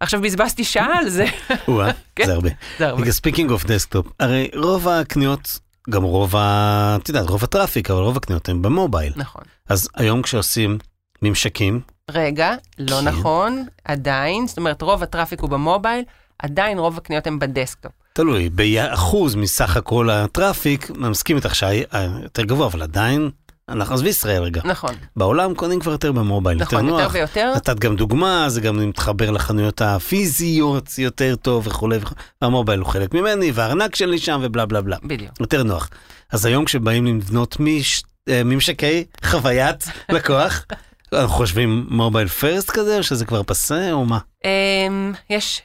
עכשיו 0.00 0.20
בזבזתי 0.20 0.64
שעה 0.64 0.98
על 0.98 1.08
זה. 1.08 1.24
וואה, 1.68 1.90
כן, 2.16 2.26
זה 2.26 2.32
הרבה. 2.32 2.50
זה 2.78 2.88
הרבה. 2.88 3.10
Speaking 3.10 3.50
of 3.50 3.64
desktop, 3.64 4.06
הרי 4.20 4.48
רוב 4.54 4.88
הקניות, 4.88 5.58
גם 5.90 6.02
רוב 6.02 6.36
ה... 6.36 6.96
את 7.02 7.08
יודעת, 7.08 7.30
רוב 7.30 7.44
ה 7.44 7.49
traffic, 7.49 7.90
אבל 7.90 8.00
רוב 8.00 8.16
הקניות 8.16 8.48
הן 8.48 8.62
במובייל. 8.62 9.12
נכון. 9.16 9.42
אז 9.68 9.88
היום 9.96 10.22
כשעושים 10.22 10.78
ממשקים... 11.22 11.80
רגע, 12.10 12.54
לא 12.78 12.96
כן. 13.00 13.04
נכון, 13.04 13.66
עדיין, 13.84 14.46
זאת 14.46 14.58
אומרת, 14.58 14.82
רוב 14.82 15.02
ה 15.02 15.07
traffic 15.07 15.40
הוא 15.40 15.50
במובייל, 15.50 16.04
עדיין 16.38 16.78
רוב 16.78 16.98
הקניות 16.98 17.26
הן 17.26 17.38
ב 17.38 17.44
desktop. 17.44 17.92
תלוי, 18.16 18.48
באחוז 18.48 19.34
מסך 19.34 19.76
הכל 19.76 20.10
ה 20.10 20.19
traffic, 20.19 20.90
אני 20.90 21.08
מסכים 21.08 21.36
איתך 21.36 21.54
שהיה 21.54 21.84
יותר 22.22 22.44
גבוה, 22.44 22.66
אבל 22.66 22.82
עדיין, 22.82 23.30
אנחנו 23.68 23.94
עזבי 23.94 24.03
את 24.03 24.08
ישראל 24.08 24.42
רגע. 24.42 24.60
נכון. 24.64 24.94
בעולם 25.16 25.54
קונים 25.54 25.80
כבר 25.80 25.92
יותר 25.92 26.12
במובייל, 26.12 26.58
נכון, 26.58 26.78
יותר 26.78 26.90
נוח. 26.90 27.00
יותר 27.00 27.14
ויותר. 27.14 27.52
נתת 27.56 27.78
גם 27.78 27.96
דוגמה, 27.96 28.44
זה 28.48 28.60
גם 28.60 28.88
מתחבר 28.88 29.30
לחנויות 29.30 29.82
הפיזיות 29.82 30.98
יותר 30.98 31.36
טוב 31.36 31.66
וכולי, 31.66 31.98
והמובייל 32.42 32.80
הוא 32.80 32.88
חלק 32.88 33.14
ממני, 33.14 33.50
והארנק 33.54 33.94
שלי 33.94 34.18
שם 34.18 34.40
ובלה 34.42 34.66
בלה 34.66 34.80
בלה. 34.80 34.96
בדיוק. 35.04 35.32
יותר 35.40 35.62
נוח. 35.62 35.88
אז 36.32 36.46
היום 36.46 36.64
כשבאים 36.64 37.06
לבנות 37.06 37.56
מש... 37.60 38.02
אה, 38.28 38.44
ממשקי 38.44 39.04
חוויית 39.24 39.84
לקוח, 40.08 40.64
אנחנו 41.12 41.28
חושבים 41.28 41.86
מובייל 41.88 42.28
פרסט 42.28 42.70
כזה, 42.70 42.98
או 42.98 43.02
שזה 43.02 43.24
כבר 43.24 43.42
פסה, 43.42 43.92
או 43.92 44.04
מה? 44.04 44.18
אמ, 44.44 45.12
יש... 45.30 45.62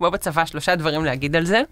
כמו 0.00 0.10
בצבא, 0.10 0.44
שלושה 0.44 0.76
דברים 0.76 1.04
להגיד 1.04 1.36
על 1.36 1.44
זה. 1.44 1.62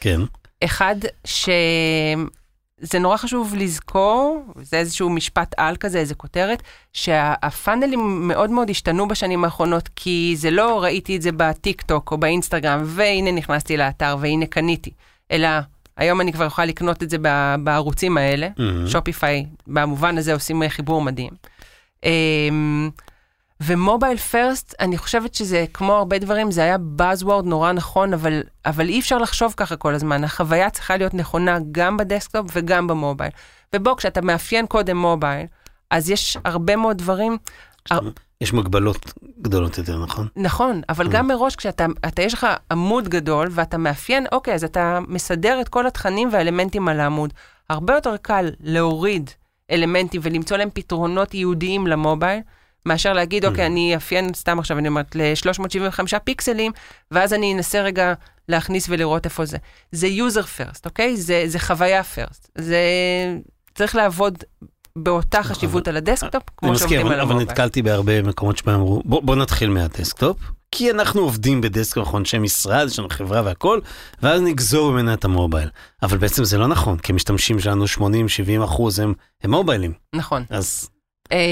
כן. 0.00 0.20
אחד, 0.64 0.96
שזה 1.24 2.98
נורא 3.00 3.16
חשוב 3.16 3.54
לזכור, 3.56 4.44
זה 4.62 4.76
איזשהו 4.76 5.10
משפט 5.10 5.54
על 5.56 5.76
כזה, 5.76 5.98
איזה 5.98 6.14
כותרת, 6.14 6.62
שהפאנלים 6.92 8.28
מאוד 8.28 8.50
מאוד 8.50 8.70
השתנו 8.70 9.08
בשנים 9.08 9.44
האחרונות, 9.44 9.88
כי 9.96 10.34
זה 10.36 10.50
לא 10.50 10.82
ראיתי 10.82 11.16
את 11.16 11.22
זה 11.22 11.32
בטיק 11.32 11.82
טוק 11.82 12.12
או 12.12 12.18
באינסטגרם, 12.18 12.82
והנה 12.84 13.32
נכנסתי 13.32 13.76
לאתר 13.76 14.16
והנה 14.20 14.46
קניתי, 14.46 14.90
אלא 15.30 15.48
היום 15.96 16.20
אני 16.20 16.32
כבר 16.32 16.44
יכולה 16.44 16.66
לקנות 16.66 17.02
את 17.02 17.10
זה 17.10 17.16
בערוצים 17.64 18.18
האלה, 18.18 18.48
mm-hmm. 18.48 18.90
Shopify 18.90 19.46
במובן 19.66 20.18
הזה 20.18 20.34
עושים 20.34 20.62
חיבור 20.68 21.02
מדהים. 21.02 21.30
אמ, 22.04 22.90
ו 23.62 23.70
mobile 23.70 24.16
first, 24.16 24.74
אני 24.80 24.98
חושבת 24.98 25.34
שזה, 25.34 25.64
כמו 25.74 25.92
הרבה 25.92 26.18
דברים, 26.18 26.50
זה 26.50 26.62
היה 26.62 26.76
buzzword 26.98 27.42
נורא 27.44 27.72
נכון, 27.72 28.12
אבל, 28.14 28.42
אבל 28.66 28.88
אי 28.88 29.00
אפשר 29.00 29.18
לחשוב 29.18 29.54
ככה 29.56 29.76
כל 29.76 29.94
הזמן. 29.94 30.24
החוויה 30.24 30.70
צריכה 30.70 30.96
להיות 30.96 31.14
נכונה 31.14 31.58
גם 31.72 31.96
ב 31.96 32.02
desktop 32.02 32.46
וגם 32.54 32.86
במובייל. 32.86 33.30
ובוא, 33.74 33.96
כשאתה 33.96 34.20
מאפיין 34.20 34.66
קודם 34.66 34.96
מובייל, 34.96 35.46
אז 35.90 36.10
יש 36.10 36.36
הרבה 36.44 36.76
מאוד 36.76 36.98
דברים... 36.98 37.38
יש 38.40 38.52
מגבלות 38.52 39.12
גדולות 39.40 39.78
יותר, 39.78 39.98
נכון? 40.02 40.28
נכון, 40.36 40.80
אבל 40.88 41.06
Mm. 41.06 41.10
גם 41.10 41.28
מראש 41.28 41.56
כשאתה, 41.56 41.86
אתה, 42.08 42.22
יש 42.22 42.34
לך 42.34 42.46
עמוד 42.70 43.08
גדול 43.08 43.48
ואתה 43.50 43.78
מאפיין, 43.78 44.26
אוקיי, 44.32 44.54
אז 44.54 44.64
אתה 44.64 44.98
מסדר 45.08 45.60
את 45.60 45.68
כל 45.68 45.86
התכנים 45.86 46.28
והאלמנטים 46.32 46.88
על 46.88 47.00
העמוד. 47.00 47.32
הרבה 47.70 47.94
יותר 47.94 48.16
קל 48.16 48.50
להוריד 48.60 49.30
אלמנטים 49.70 50.20
ולמצוא 50.24 50.56
להם 50.56 50.68
פתרונות 50.74 51.34
ייעודיים 51.34 51.86
למובייל, 51.86 52.40
מאשר 52.86 53.12
להגיד, 53.12 53.44
אוקיי, 53.44 53.66
אני 53.66 53.94
אאפיין, 53.94 54.34
סתם 54.34 54.58
עכשיו 54.58 54.78
אני 54.78 54.88
אומרת, 54.88 55.16
ל-375 55.16 56.18
פיקסלים, 56.24 56.72
ואז 57.10 57.32
אני 57.32 57.54
אנסה 57.54 57.82
רגע 57.82 58.12
להכניס 58.48 58.86
ולראות 58.88 59.24
איפה 59.24 59.44
זה. 59.44 59.56
זה 59.92 60.06
user 60.06 60.60
first, 60.60 60.80
אוקיי? 60.84 61.16
זה, 61.16 61.44
זה 61.46 61.58
חוויה 61.58 62.02
first. 62.02 62.48
זה 62.58 62.80
צריך 63.74 63.94
לעבוד 63.94 64.44
באותה 64.96 65.42
חשיבות 65.42 65.88
על 65.88 65.96
ה 65.96 66.00
desktop, 66.00 66.34
אני 66.34 66.56
כמו 66.56 66.72
מסכים, 66.72 66.88
שעובדים 66.88 67.06
אבל, 67.06 67.14
על 67.14 67.20
אבל 67.20 67.30
המובייל. 67.30 67.48
נתקלתי 67.48 67.82
בהרבה 67.82 68.22
מקומות 68.22 68.58
שבהם 68.58 68.80
אמרו, 68.80 69.02
בוא, 69.04 69.22
בוא 69.22 69.36
נתחיל 69.36 69.70
מה 69.70 69.83
desktop, 69.83 70.36
כי 70.70 70.90
אנחנו 70.90 71.20
עובדים 71.20 71.60
ב 71.60 71.65
desktop, 71.65 72.04
אנחנו 72.04 72.18
אנשי 72.18 72.38
משרד, 72.38 72.86
יש 72.86 72.98
לנו 72.98 73.08
חברה 73.08 73.42
והכל, 73.44 73.80
ואז 74.22 74.40
נגזור 74.40 74.92
ממנה 74.92 75.14
את 75.14 75.24
המובייל. 75.24 75.68
אבל 76.02 76.18
בעצם 76.18 76.44
זה 76.44 76.58
לא 76.58 76.66
נכון, 76.66 76.98
כי 76.98 77.12
המשתמשים 77.12 77.60
שלנו 77.60 77.84
80-70 77.84 78.64
אחוז 78.64 78.98
הם, 78.98 79.14
הם 79.42 79.50
מוביילים, 79.50 79.92
נכון. 80.14 80.44
אז 80.50 80.88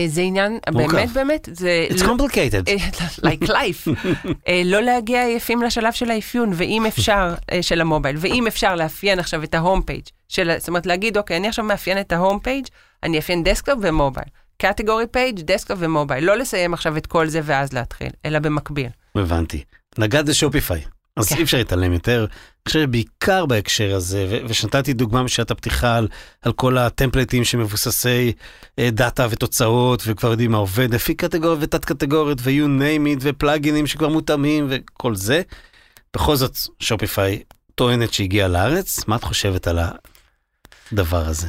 זה 0.07 0.21
עניין, 0.23 0.59
מורכב. 0.73 0.97
באמת, 0.97 1.13
באמת, 1.13 1.49
זה... 1.53 1.87
it's 1.91 2.05
לא- 2.05 2.15
complicated. 2.15 2.69
אה, 2.69 2.77
like 3.31 3.49
life. 3.49 3.89
אה, 4.49 4.63
לא 4.65 4.81
להגיע 4.81 5.25
עייפים 5.25 5.63
לשלב 5.63 5.93
של 5.93 6.11
האפיון, 6.11 6.51
ואם 6.55 6.87
אפשר, 6.87 7.35
אה, 7.53 7.63
של 7.63 7.81
המובייל, 7.81 8.17
ואם 8.19 8.47
אפשר 8.47 8.75
לאפיין 8.75 9.19
עכשיו 9.19 9.43
את 9.43 9.55
ה 9.55 9.60
home 9.60 9.83
page 9.83 10.03
של, 10.29 10.53
זאת 10.59 10.69
אומרת 10.69 10.87
להגיד, 10.87 11.19
אוקיי, 11.19 11.37
אני 11.37 11.49
עכשיו 11.49 11.65
מאפיין 11.65 12.01
את 12.01 12.13
ה 12.13 12.18
home 12.18 12.39
page, 12.39 12.67
אני 13.03 13.19
אפיין 13.19 13.45
desktop 13.45 13.79
ומובייל. 13.83 14.27
category 14.59 15.07
page, 15.07 15.41
desktop 15.41 15.79
ומובייל. 15.81 16.25
לא 16.25 16.37
לסיים 16.37 16.75
עכשיו 16.75 16.97
את 16.97 17.07
כל 17.07 17.27
זה 17.29 17.41
ואז 17.45 17.73
להתחיל, 17.73 18.11
אלא 18.27 18.39
במקביל. 18.39 18.89
הבנתי. 19.15 19.65
נגעת 19.99 20.27
ב 20.27 20.33
Shopify, 20.33 20.81
אז 21.17 21.29
כן. 21.29 21.37
אי 21.37 21.43
אפשר 21.43 21.57
להתעלם 21.59 21.93
יותר. 21.93 22.19
אני 22.21 22.69
חושב 22.69 22.83
שבעיקר 22.83 23.47
בהקשר 23.47 23.95
הזה, 23.95 24.27
ו- 24.31 24.49
ושנתתי 24.49 24.93
דוגמה 24.93 25.23
משעת 25.23 25.51
הפתיחה 25.51 25.97
על, 25.97 26.09
על 26.43 26.53
כל 26.53 26.79
הטמפלטים 26.79 27.45
שמבוססי 27.45 28.33
אה, 28.79 28.91
דאטה 28.91 29.27
ותוצאות, 29.31 30.03
וכבר 30.07 30.31
יודעים 30.31 30.51
מה 30.51 30.59
עובד, 30.59 30.95
לפי 30.95 31.15
קטגוריות 31.15 31.59
ותת 31.63 31.85
קטגוריות, 31.85 32.39
ו-you 32.41 32.81
name 32.81 33.07
it, 33.07 33.21
ופלאגינים 33.21 33.87
שכבר 33.87 34.09
מותאמים, 34.09 34.67
וכל 34.71 35.15
זה. 35.15 35.43
בכל 36.15 36.37
זאת, 36.37 36.57
Shopify 36.81 37.43
טוענת 37.75 38.13
שהגיעה 38.13 38.49
לארץ, 38.49 39.09
מה 39.09 39.17
את 39.17 39.25
חושבת 39.25 39.67
על 39.67 39.79
הדבר 40.93 41.27
הזה? 41.27 41.47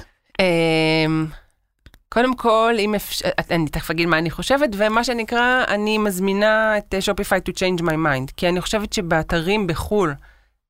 קודם 2.14 2.36
כל, 2.36 2.74
אם 2.80 2.96
אפשר, 2.96 3.30
אני 3.52 3.70
תכף 3.70 3.92
אגיד 3.92 4.08
מה 4.08 4.18
אני 4.18 4.32
חושבת, 4.32 4.70
ומה 4.74 5.04
שנקרא, 5.04 5.64
אני 5.68 5.98
מזמינה 5.98 6.78
את 6.78 6.96
שופיפיי 7.00 7.40
to 7.50 7.52
change 7.52 7.82
my 7.82 7.94
mind, 7.94 8.32
כי 8.38 8.50
אני 8.50 8.62
חושבת 8.62 8.94
שבאתרים 8.94 9.68
בחו"ל 9.68 10.14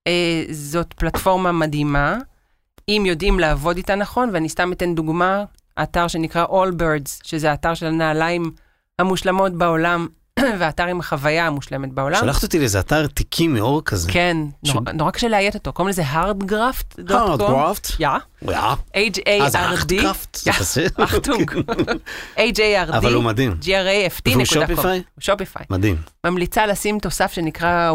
אה, 0.08 0.44
זאת 0.52 0.94
פלטפורמה 0.94 1.52
מדהימה, 1.52 2.18
אם 2.90 3.04
יודעים 3.06 3.40
לעבוד 3.40 3.78
איתה 3.78 3.96
נכון, 3.96 4.30
ואני 4.34 4.50
סתם 4.50 4.72
אתן 4.72 4.96
דוגמה, 4.96 5.44
אתר 5.84 6.08
שנקרא 6.08 6.46
All 6.46 6.72
Birds, 6.80 7.22
שזה 7.24 7.52
האתר 7.52 7.74
של 7.74 7.86
הנעליים 7.86 8.52
המושלמות 9.00 9.54
בעולם, 9.54 10.08
והאתר 10.60 10.84
עם 10.88 11.00
החוויה 11.00 11.48
המושלמת 11.48 11.94
בעולם. 11.94 12.20
שלחת 12.20 12.44
אותי 12.44 12.60
לאיזה 12.60 12.80
אתר 12.80 13.08
תיקי 13.08 13.48
מאור 13.48 13.82
כזה. 13.86 14.12
כן, 14.12 14.38
ש- 14.66 14.70
נורא- 14.70 14.92
נורא 14.92 15.12
קשה 15.12 15.28
לאיית 15.28 15.56
אותו, 15.56 15.74
קוראים 15.74 15.90
לזה 15.90 16.04
hardgraft.com. 16.14 17.14
הארדקראפט? 17.14 17.88
יא, 18.00 18.08
יא. 18.42 18.52
אה, 18.56 18.70
זה 19.50 19.58
H-A-R-D. 19.58 19.58
הארדקראפט? 19.58 20.36
זה 20.36 20.52
כזה? 20.52 20.86
אחטונג. 21.04 21.52
H-A-R-D. 22.38 22.98
אבל 22.98 23.14
הוא 23.14 23.24
מדהים. 23.24 23.58
G-R-A-F-T. 23.62 24.32
והוא 24.32 24.46
שופיפיי? 24.46 25.04
שופיפיי. 25.20 25.66
מדהים. 25.70 25.96
ממליצה 26.26 26.66
לשים 26.66 27.00
תוסף 27.00 27.32
שנקרא 27.34 27.92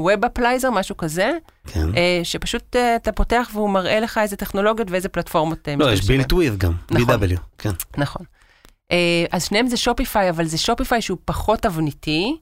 Web 0.00 0.04
Applizer, 0.26 0.70
משהו 0.70 0.96
כזה, 0.96 1.32
כן. 1.66 1.86
אה, 1.96 2.20
שפשוט 2.24 2.76
אה, 2.76 2.96
אתה 2.96 3.12
פותח 3.12 3.50
והוא 3.52 3.70
מראה 3.70 4.00
לך 4.00 4.18
איזה 4.22 4.36
טכנולוגיות 4.36 4.90
ואיזה 4.90 5.08
פלטפורמות 5.08 5.68
אה, 5.68 5.74
לא, 5.78 5.92
יש 5.92 6.00
built 6.00 6.32
with 6.32 6.56
גם, 6.58 6.72
נכון. 6.90 7.22
BW, 7.22 7.36
כן. 7.58 7.70
נכון. 7.98 8.22
אה, 8.92 9.24
אז 9.30 9.44
שניהם 9.44 9.66
זה 9.66 9.76
שופיפיי, 9.76 10.30
אבל 10.30 10.44
זה 10.44 10.58
שופיפיי 10.58 11.02
שהוא 11.02 11.18
פחות 11.24 11.60
תבניתי, 11.60 12.36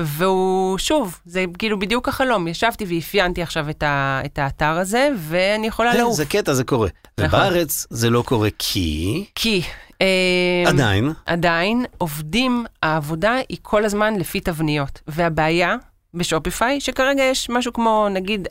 והוא, 0.00 0.78
שוב, 0.78 1.18
זה 1.24 1.44
כאילו 1.58 1.78
בדיוק 1.78 2.08
החלום. 2.08 2.48
ישבתי 2.48 2.84
ואפיינתי 2.88 3.42
עכשיו 3.42 3.70
את, 3.70 3.82
ה, 3.82 4.20
את 4.24 4.38
האתר 4.38 4.78
הזה, 4.78 5.08
ואני 5.16 5.66
יכולה 5.66 5.92
כן, 5.92 5.98
לעוף. 5.98 6.16
זה 6.16 6.26
קטע, 6.26 6.54
זה 6.54 6.64
קורה. 6.64 6.88
נכון. 7.20 7.40
ובארץ 7.40 7.86
זה 7.90 8.10
לא 8.10 8.22
קורה 8.26 8.48
כי 8.58 9.24
כי... 9.34 9.62
אה, 10.02 10.64
עדיין, 10.66 11.12
עדיין 11.26 11.84
עובדים, 11.98 12.66
העבודה 12.82 13.36
היא 13.48 13.58
כל 13.62 13.84
הזמן 13.84 14.16
לפי 14.16 14.40
תבניות. 14.40 15.00
והבעיה 15.06 15.76
בשופיפיי, 16.14 16.80
שכרגע 16.80 17.22
יש 17.22 17.50
משהו 17.50 17.72
כמו 17.72 18.08
נגיד 18.10 18.48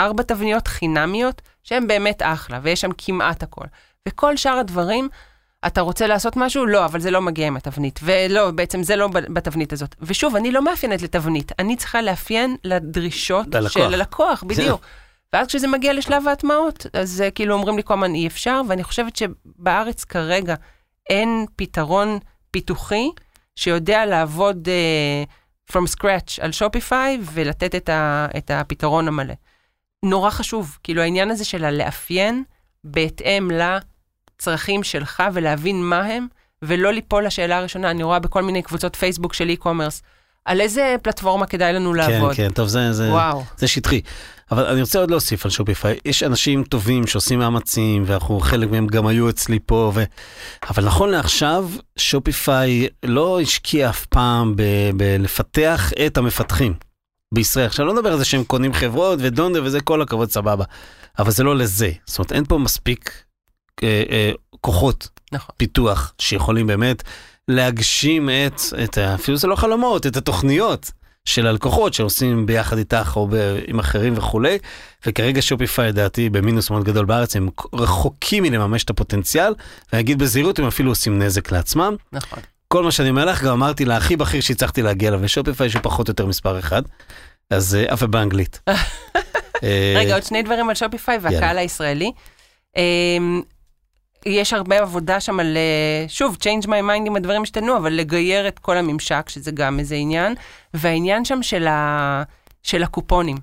ארבע 0.00 0.22
תבניות 0.22 0.68
חינמיות, 0.68 1.42
שהן 1.62 1.86
באמת 1.86 2.22
אחלה, 2.24 2.60
ויש 2.62 2.80
שם 2.80 2.90
כמעט 2.98 3.42
הכל. 3.42 3.64
וכל 4.08 4.36
שאר 4.36 4.58
הדברים, 4.58 5.08
אתה 5.66 5.80
רוצה 5.80 6.06
לעשות 6.06 6.36
משהו? 6.36 6.66
לא, 6.66 6.84
אבל 6.84 7.00
זה 7.00 7.10
לא 7.10 7.22
מגיע 7.22 7.46
עם 7.46 7.56
התבנית. 7.56 8.00
ולא, 8.02 8.50
בעצם 8.50 8.82
זה 8.82 8.96
לא 8.96 9.08
בתבנית 9.08 9.72
הזאת. 9.72 9.94
ושוב, 10.00 10.36
אני 10.36 10.52
לא 10.52 10.64
מאפיינת 10.64 11.02
לתבנית, 11.02 11.52
אני 11.58 11.76
צריכה 11.76 12.02
לאפיין 12.02 12.56
לדרישות 12.64 13.46
ללקוח. 13.54 13.72
של 13.72 13.94
הלקוח, 13.94 14.42
בדיוק. 14.42 14.80
ואז 15.32 15.46
כשזה 15.46 15.68
מגיע 15.68 15.92
לשלב 15.92 16.28
ההטמעות, 16.28 16.86
אז 16.92 17.20
אה, 17.20 17.30
כאילו 17.30 17.54
אומרים 17.54 17.76
לי 17.76 17.82
כל 17.84 17.94
הזמן 17.94 18.14
אי 18.14 18.26
אפשר, 18.26 18.60
ואני 18.68 18.84
חושבת 18.84 19.16
שבארץ 19.16 20.04
כרגע 20.04 20.54
אין 21.10 21.46
פתרון 21.56 22.18
פיתוחי 22.50 23.10
שיודע 23.56 24.06
לעבוד 24.06 24.68
uh, 24.68 25.72
from 25.72 25.96
scratch 25.96 26.38
על 26.40 26.52
שופיפיי 26.52 27.18
ולתת 27.22 27.74
את, 27.74 27.88
ה, 27.88 28.26
את 28.36 28.50
הפתרון 28.50 29.08
המלא. 29.08 29.34
נורא 30.04 30.30
חשוב, 30.30 30.78
כאילו 30.82 31.02
העניין 31.02 31.30
הזה 31.30 31.44
של 31.44 31.64
הלאפיין 31.64 32.44
בהתאם 32.84 33.50
לצרכים 34.40 34.82
שלך 34.82 35.22
ולהבין 35.32 35.82
מה 35.82 36.00
הם, 36.00 36.26
ולא 36.62 36.92
ליפול 36.92 37.26
לשאלה 37.26 37.58
הראשונה, 37.58 37.90
אני 37.90 38.02
רואה 38.02 38.18
בכל 38.18 38.42
מיני 38.42 38.62
קבוצות 38.62 38.96
פייסבוק 38.96 39.34
של 39.34 39.50
e-commerce, 39.58 40.02
על 40.44 40.60
איזה 40.60 40.96
פלטפורמה 41.02 41.46
כדאי 41.46 41.72
לנו 41.72 41.90
כן, 41.90 41.96
לעבוד. 41.96 42.34
כן, 42.36 42.50
טוב, 42.50 42.68
זה, 42.68 42.92
זה, 42.92 43.10
וואו. 43.10 43.44
זה 43.56 43.68
שטחי. 43.68 44.00
אבל 44.50 44.66
אני 44.66 44.80
רוצה 44.80 44.98
עוד 44.98 45.10
להוסיף 45.10 45.44
על 45.44 45.50
שופיפיי, 45.50 45.98
יש 46.04 46.22
אנשים 46.22 46.64
טובים 46.64 47.06
שעושים 47.06 47.38
מאמצים, 47.38 48.04
ואנחנו, 48.06 48.40
חלק 48.40 48.70
מהם 48.70 48.86
גם 48.86 49.06
היו 49.06 49.30
אצלי 49.30 49.58
פה, 49.66 49.92
ו... 49.94 50.04
אבל 50.70 50.84
נכון 50.84 51.10
לעכשיו, 51.10 51.70
שופיפיי 51.96 52.88
לא 53.04 53.40
השקיע 53.40 53.90
אף 53.90 54.06
פעם 54.06 54.56
ב- 54.56 54.90
בלפתח 54.96 55.92
את 56.06 56.16
המפתחים 56.16 56.74
בישראל. 57.34 57.66
עכשיו, 57.66 57.86
לא 57.86 57.92
נדבר 57.94 58.12
על 58.12 58.18
זה 58.18 58.24
שהם 58.24 58.44
קונים 58.44 58.72
חברות 58.72 59.18
ודונדר 59.22 59.62
וזה, 59.64 59.80
כל 59.80 60.02
הכבוד, 60.02 60.30
סבבה. 60.30 60.64
אבל 61.18 61.30
זה 61.30 61.44
לא 61.44 61.56
לזה. 61.56 61.90
זאת 62.06 62.18
אומרת, 62.18 62.32
אין 62.32 62.44
פה 62.44 62.58
מספיק 62.58 63.22
אה, 63.82 64.02
אה, 64.10 64.32
כוחות 64.60 65.08
נכון. 65.32 65.54
פיתוח 65.56 66.14
שיכולים 66.18 66.66
באמת 66.66 67.02
להגשים 67.48 68.30
את, 68.30 68.60
את 68.84 68.98
אפילו 68.98 69.36
זה 69.36 69.46
לא 69.46 69.56
חלומות, 69.56 70.06
את 70.06 70.16
התוכניות 70.16 70.90
של 71.24 71.46
הלקוחות 71.46 71.94
שעושים 71.94 72.46
ביחד 72.46 72.78
איתך 72.78 73.12
או 73.16 73.26
ב, 73.26 73.34
עם 73.66 73.78
אחרים 73.78 74.14
וכולי. 74.16 74.58
וכרגע 75.06 75.42
שופיפיי 75.42 75.88
לדעתי 75.88 76.30
במינוס 76.30 76.70
מאוד 76.70 76.84
גדול 76.84 77.04
בארץ, 77.04 77.36
הם 77.36 77.48
רחוקים 77.72 78.42
מלממש 78.42 78.84
את 78.84 78.90
הפוטנציאל, 78.90 79.54
ואני 79.92 80.02
אגיד 80.02 80.18
בזהירות 80.18 80.58
הם 80.58 80.66
אפילו 80.66 80.90
עושים 80.90 81.18
נזק 81.18 81.52
לעצמם. 81.52 81.96
נכון. 82.12 82.38
כל 82.68 82.84
מה 82.84 82.92
שאני 82.92 83.10
אומר 83.10 83.24
לך, 83.24 83.44
גם 83.44 83.52
אמרתי 83.52 83.84
להכי 83.84 84.16
בכיר 84.16 84.40
שהצלחתי 84.40 84.82
להגיע 84.82 85.08
אליו, 85.08 85.20
ושופיפיי 85.22 85.70
שהוא 85.70 85.82
פחות 85.82 86.08
או 86.08 86.10
יותר 86.10 86.26
מספר 86.26 86.58
אחד, 86.58 86.82
אז 87.50 87.74
אה, 87.74 87.94
אף 87.94 88.02
באנגלית. 88.02 88.60
אה, 89.62 89.94
רגע, 89.96 90.14
עוד 90.14 90.22
שני 90.22 90.42
דברים 90.42 90.68
על 90.68 90.74
שופיפיי 90.74 91.18
והקהל. 91.22 91.58
הישראלי. 91.58 92.12
יש 94.26 94.52
הרבה 94.52 94.80
עבודה 94.80 95.20
שם 95.20 95.40
על, 95.40 95.56
אה, 95.56 96.08
שוב, 96.08 96.36
change 96.40 96.64
my 96.64 96.68
mind 96.68 97.06
אם 97.06 97.16
הדברים 97.16 97.42
השתנו, 97.42 97.76
אבל 97.76 97.92
לגייר 97.92 98.48
את 98.48 98.58
כל 98.58 98.76
הממשק, 98.76 99.28
שזה 99.28 99.50
גם 99.50 99.78
איזה 99.78 99.94
עניין. 99.94 100.34
והעניין 100.74 101.24
שם 101.24 101.42
של, 101.42 101.66
ה, 101.66 102.22
של 102.62 102.82
הקופונים. 102.82 103.36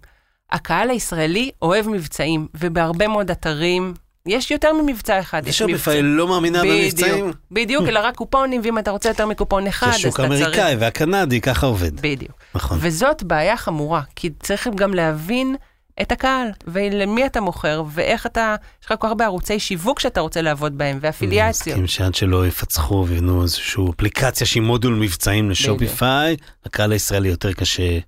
הקהל 0.52 0.90
הישראלי 0.90 1.52
אוהב 1.62 1.90
מבצעים, 1.90 2.48
ובהרבה 2.54 3.08
מאוד 3.08 3.32
אתרים, 3.32 3.94
יש 4.26 4.52
יותר 4.52 4.74
ממבצע 4.74 5.20
אחד. 5.20 5.48
יש 5.48 5.62
ושופיפיי 5.62 6.02
לא 6.02 6.28
מאמינה 6.28 6.62
במבצעים. 6.64 7.14
בדיוק, 7.14 7.36
בדיוק, 7.52 7.88
אלא 7.88 8.00
רק 8.04 8.16
קופונים, 8.16 8.62
ואם 8.64 8.78
אתה 8.80 8.92
רוצה 8.92 9.10
יותר 9.10 9.26
מקופון 9.26 9.68
אחד, 9.68 9.88
זה 9.88 9.94
אז 9.94 10.00
שוק 10.00 10.20
אתה 10.20 10.28
צריך... 10.28 10.42
אמריקאי 10.42 10.76
והקנדי, 10.76 11.42
ככה 11.42 11.66
עובד. 11.66 12.02
בדיוק. 12.02 12.32
נכון. 12.56 12.78
וזאת 12.82 13.24
בעיה 13.24 13.58
חמורה, 13.58 14.02
כי 14.16 14.30
צריך 14.40 14.68
גם 14.76 14.94
להבין 14.94 15.56
את 16.02 16.12
הקהל, 16.12 16.48
ולמי 16.68 17.26
אתה 17.26 17.42
מוכר, 17.42 17.84
ואיך 17.94 18.26
אתה, 18.26 18.56
יש 18.82 18.86
לך 18.86 18.92
כל 18.92 18.96
כך 18.98 19.06
הרבה 19.06 19.26
ערוצי 19.26 19.60
שיווק 19.60 20.00
שאתה 20.00 20.22
רוצה 20.22 20.42
לעבוד 20.42 20.78
בהם, 20.78 20.92
אני 20.92 21.00
ואפיליאציות. 21.02 21.68
מסכים 21.68 21.88
שעד 21.88 22.16
שלא 22.16 22.48
יפצחו 22.48 23.06
ויבנו 23.08 23.44
איזושהי 23.44 23.84
אפליקציה 23.96 24.48
שהיא 24.48 24.64
מודול 24.64 24.94
מבצעים 24.94 25.50
לשופיפיי, 25.50 26.36
הקהל 26.66 26.92
הישראלי 26.92 27.30
יותר 27.30 27.54
קשה 27.54 28.00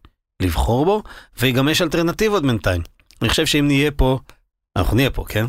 לבחור 0.41 0.85
בו, 0.85 1.03
וגם 1.39 1.69
יש 1.69 1.81
אלטרנטיבות 1.81 2.43
בינתיים. 2.45 2.81
אני 3.21 3.29
חושב 3.29 3.45
שאם 3.45 3.67
נהיה 3.67 3.91
פה, 3.91 4.19
אנחנו 4.75 4.95
נהיה 4.95 5.09
פה, 5.09 5.25
כן? 5.29 5.45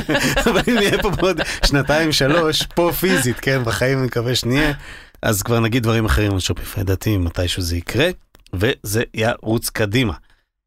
אבל 0.50 0.60
אם 0.68 0.74
נהיה 0.74 1.02
פה 1.02 1.10
בעוד 1.10 1.40
שנתיים, 1.66 2.12
שלוש, 2.12 2.62
פה 2.62 2.90
פיזית, 3.00 3.40
כן? 3.40 3.64
בחיים 3.64 3.98
אני 3.98 4.06
מקווה 4.06 4.34
שנהיה, 4.34 4.72
אז 5.22 5.42
כבר 5.42 5.60
נגיד 5.60 5.82
דברים 5.82 6.04
אחרים 6.04 6.32
על 6.32 6.40
שופיפיי, 6.40 6.82
לדעתי 6.82 7.16
מתישהו 7.16 7.62
זה 7.62 7.76
יקרה, 7.76 8.08
וזה 8.52 9.02
ירוץ 9.14 9.70
קדימה. 9.70 10.14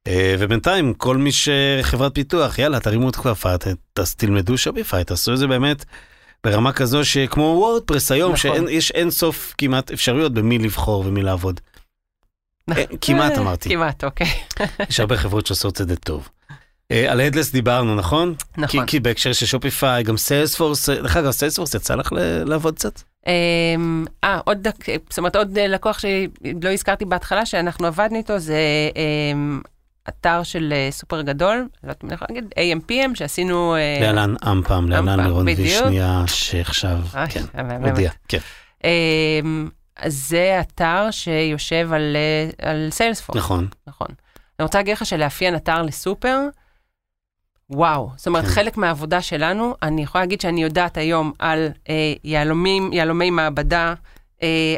אה, 0.08 0.36
ובינתיים, 0.40 0.94
כל 0.94 1.18
מי 1.18 1.30
שחברת 1.32 2.16
פיתוח, 2.16 2.60
יאללה, 2.60 2.80
תרימו 2.80 3.10
את 3.10 3.16
הכפפה, 3.16 3.56
תלמדו 4.18 4.58
Shopify, 4.58 5.04
תעשו 5.04 5.34
את 5.34 5.38
זה 5.38 5.48
באמת 5.48 5.86
ברמה 6.44 6.72
כזו 6.74 7.06
שכמו 7.06 7.44
WordPress 7.44 8.12
היום, 8.12 8.34
נכון. 8.34 8.68
שיש 8.68 8.92
אין 8.92 9.12
סוף 9.12 9.54
כמעט 9.58 9.92
אפשרויות 9.92 10.34
במי 10.34 10.58
לבחור 10.58 11.04
ומי 11.08 11.22
לעבוד. 11.22 11.60
אה, 12.70 12.84
כמעט 13.02 13.32
אה, 13.32 13.38
אמרתי. 13.38 13.70
כמעט, 13.70 14.04
אוקיי. 14.04 14.28
יש 14.90 15.00
הרבה 15.00 15.18
חברות 15.18 15.48
שעושות 15.48 15.82
את 15.82 15.88
זה 15.88 15.96
טוב. 15.96 16.30
על 17.10 17.22
Headless 17.22 17.52
דיברנו, 17.52 17.96
נכון? 17.96 18.36
נכון. 18.58 18.86
כי, 18.86 18.92
כי 18.92 19.00
בהקשר 19.00 19.34
של 19.34 19.46
Shopify, 19.46 20.04
גם 20.04 20.18
Salesforce, 20.18 20.90
דרך 20.90 21.18
אגב, 21.18 21.32
Salesforce 21.32 21.74
יצא 21.74 21.96
לך 21.96 22.12
לעבוד 22.46 22.76
קצת? 22.76 23.02
אמ, 23.28 24.06
אה, 24.24 24.40
עוד 24.46 24.58
דק, 24.62 24.86
זאת 25.10 25.18
אומרת, 25.18 25.36
עוד 25.36 25.60
לקוח 25.60 26.00
שלא 26.00 26.70
הזכרתי 26.74 27.06
בהתחלה, 27.06 27.46
שאנחנו 27.46 27.88
עבדנו 27.88 28.18
איתו, 28.18 28.40
זה 28.40 28.60
אמ, 28.96 29.62
אתר 30.10 30.44
של 30.44 30.74
אה, 30.76 30.88
סופר 30.92 31.22
גדול, 31.22 31.56
לא 31.56 31.64
יודעת 31.84 32.04
אם 32.04 32.10
אני 32.10 32.16
יכולה 32.16 32.28
להגיד, 32.30 32.54
AMPM, 32.56 33.16
שעשינו... 33.16 33.76
אה, 33.76 33.98
להלן 34.02 34.36
אמפם, 34.52 34.90
להלן 34.90 35.46
בדיוק. 35.46 35.86
ושנייה, 35.86 36.24
שעכשיו, 36.28 37.00
אה, 37.16 37.28
כן, 37.28 37.44
באמת. 37.54 37.90
הודיע, 37.90 38.12
כן, 38.28 38.40
אמ, 38.84 39.70
אז 39.96 40.28
זה 40.28 40.58
אתר 40.62 41.12
שיושב 41.12 41.94
על, 41.94 42.16
אה, 42.16 42.70
על 42.70 42.88
סיילספורס. 42.92 43.38
נכון. 43.38 43.68
נכון. 43.88 44.08
אני 44.60 44.64
רוצה 44.64 44.78
להגיד 44.78 44.94
לך 44.94 45.06
שלאפיין 45.06 45.56
אתר 45.56 45.82
לסופר, 45.82 46.40
וואו. 47.70 48.12
זאת 48.16 48.28
אומרת, 48.28 48.44
כן. 48.44 48.50
חלק 48.50 48.78
מהעבודה 48.78 49.22
שלנו, 49.22 49.76
אני 49.82 50.04
יכולה 50.04 50.24
להגיד 50.24 50.42
שאני 50.42 50.64
יודעת 50.64 50.98
היום 50.98 51.32
על 51.40 51.70
אה, 51.90 52.14
יהלומים, 52.24 52.94
יהלומי 52.94 53.30
מעבדה, 53.30 53.88
אה, 53.88 53.94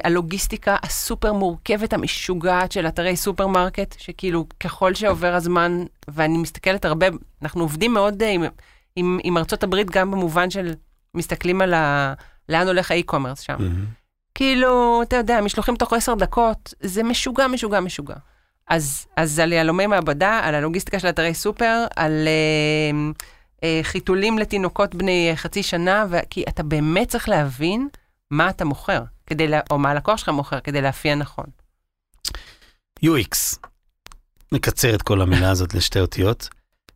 הלוגיסטיקה 0.03 0.75
הסופר 0.83 1.33
מורכבת, 1.33 1.93
המשוגעת 1.93 2.71
של 2.71 2.87
אתרי 2.87 3.15
סופרמרקט, 3.15 3.95
שכאילו 3.99 4.45
ככל 4.59 4.93
שעובר 4.93 5.33
הזמן, 5.33 5.83
ואני 6.07 6.37
מסתכלת 6.37 6.85
הרבה, 6.85 7.07
אנחנו 7.41 7.61
עובדים 7.61 7.93
מאוד 7.93 8.23
אה, 8.23 8.29
עם, 8.29 8.43
עם, 8.95 9.19
עם 9.23 9.37
ארצות 9.37 9.63
הברית, 9.63 9.89
גם 9.89 10.11
במובן 10.11 10.49
של 10.49 10.73
מסתכלים 11.13 11.61
על 11.61 11.73
ה... 11.73 12.13
לאן 12.49 12.67
הולך 12.67 12.91
ה 12.91 12.96
e-commerce 12.96 13.39
שם. 13.39 13.55
מהמם. 13.59 13.85
כאילו, 14.35 15.01
אתה 15.03 15.15
יודע, 15.15 15.41
משלוחים 15.41 15.75
תוך 15.75 15.93
עשר 15.93 16.15
דקות, 16.15 16.73
זה 16.81 17.03
משוגע, 17.03 17.47
משוגע, 17.47 17.79
משוגע. 17.79 18.15
אז, 18.69 19.07
אז 19.17 19.39
על 19.39 19.53
יהלומי 19.53 19.87
מעבדה, 19.87 20.39
על 20.43 20.55
הלוגיסטיקה 20.55 20.99
של 20.99 21.09
אתרי 21.09 21.33
סופר, 21.33 21.85
על 21.95 22.27
אה, 22.27 23.11
אה, 23.63 23.79
חיתולים 23.83 24.39
לתינוקות 24.39 24.95
בני 24.95 25.29
אה, 25.29 25.35
חצי 25.35 25.63
שנה, 25.63 26.05
ו... 26.09 26.17
כי 26.29 26.43
אתה 26.49 26.63
באמת 26.63 27.07
צריך 27.07 27.29
להבין 27.29 27.87
מה 28.31 28.49
אתה 28.49 28.65
מוכר, 28.65 29.03
כדי 29.29 29.47
לה... 29.47 29.59
או 29.69 29.79
מה 29.79 29.91
הלקוח 29.91 30.17
שלך 30.17 30.29
מוכר, 30.29 30.59
כדי 30.59 30.81
לאפיין 30.81 31.19
נכון. 31.19 31.45
UX, 33.05 33.57
נקצר 34.51 34.95
את 34.95 35.01
כל 35.01 35.21
המילה 35.21 35.49
הזאת 35.49 35.73
לשתי 35.73 35.99
אותיות. 35.99 36.49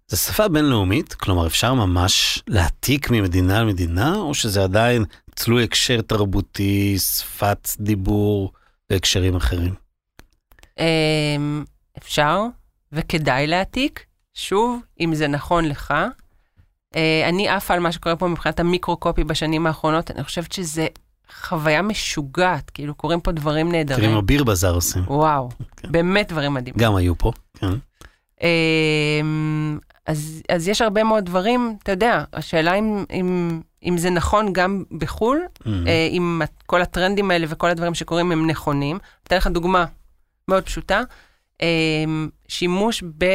זו 0.07 0.17
שפה 0.17 0.47
בינלאומית, 0.47 1.13
כלומר 1.13 1.47
אפשר 1.47 1.73
ממש 1.73 2.43
להעתיק 2.47 3.11
ממדינה 3.11 3.61
למדינה, 3.61 4.15
או 4.15 4.33
שזה 4.33 4.63
עדיין 4.63 5.05
תלוי 5.35 5.63
הקשר 5.63 6.01
תרבותי, 6.01 6.99
שפת 6.99 7.69
דיבור 7.79 8.51
והקשרים 8.89 9.35
אחרים? 9.35 9.73
אה, 10.79 11.35
אפשר 11.97 12.39
וכדאי 12.91 13.47
להעתיק, 13.47 14.05
שוב, 14.33 14.81
אם 14.99 15.15
זה 15.15 15.27
נכון 15.27 15.65
לך. 15.65 15.93
אה, 16.95 17.29
אני 17.29 17.49
עפה 17.49 17.73
על 17.73 17.79
מה 17.79 17.91
שקורה 17.91 18.15
פה 18.15 18.27
מבחינת 18.27 18.59
המיקרו-קופי 18.59 19.23
בשנים 19.23 19.67
האחרונות, 19.67 20.11
אני 20.11 20.23
חושבת 20.23 20.51
שזה 20.51 20.87
חוויה 21.41 21.81
משוגעת, 21.81 22.69
כאילו 22.69 22.95
קורים 22.95 23.21
פה 23.21 23.31
דברים 23.31 23.67
תראי 23.67 23.77
נהדרים. 23.77 24.13
מה 24.13 24.21
ביר 24.21 24.43
בזאר 24.43 24.75
עושים, 24.75 25.03
וואו, 25.07 25.49
כן. 25.77 25.91
באמת 25.91 26.31
דברים 26.31 26.53
מדהימים. 26.53 26.79
גם 26.79 26.95
היו 26.95 27.17
פה, 27.17 27.31
כן. 27.53 27.73
אמ, 28.41 29.79
אז, 30.07 30.41
אז 30.49 30.67
יש 30.67 30.81
הרבה 30.81 31.03
מאוד 31.03 31.25
דברים, 31.25 31.77
אתה 31.83 31.91
יודע, 31.91 32.23
השאלה 32.33 32.73
אם, 32.73 33.05
אם, 33.13 33.61
אם 33.83 33.97
זה 33.97 34.09
נכון 34.09 34.53
גם 34.53 34.83
בחו"ל, 34.97 35.41
מהמם. 35.65 35.87
אה, 35.87 36.07
אם 36.11 36.41
כל 36.65 36.81
הטרנדים 36.81 37.31
האלה 37.31 37.45
וכל 37.49 37.69
הדברים 37.69 37.93
שקורים 37.93 38.31
הם 38.31 38.49
נכונים. 38.49 38.97
אתן 39.23 39.37
לך 39.37 39.47
דוגמה 39.47 39.85
מאוד 40.47 40.63
פשוטה, 40.63 41.01
אמ, 41.61 42.29
שימוש 42.47 43.03
ב, 43.17 43.25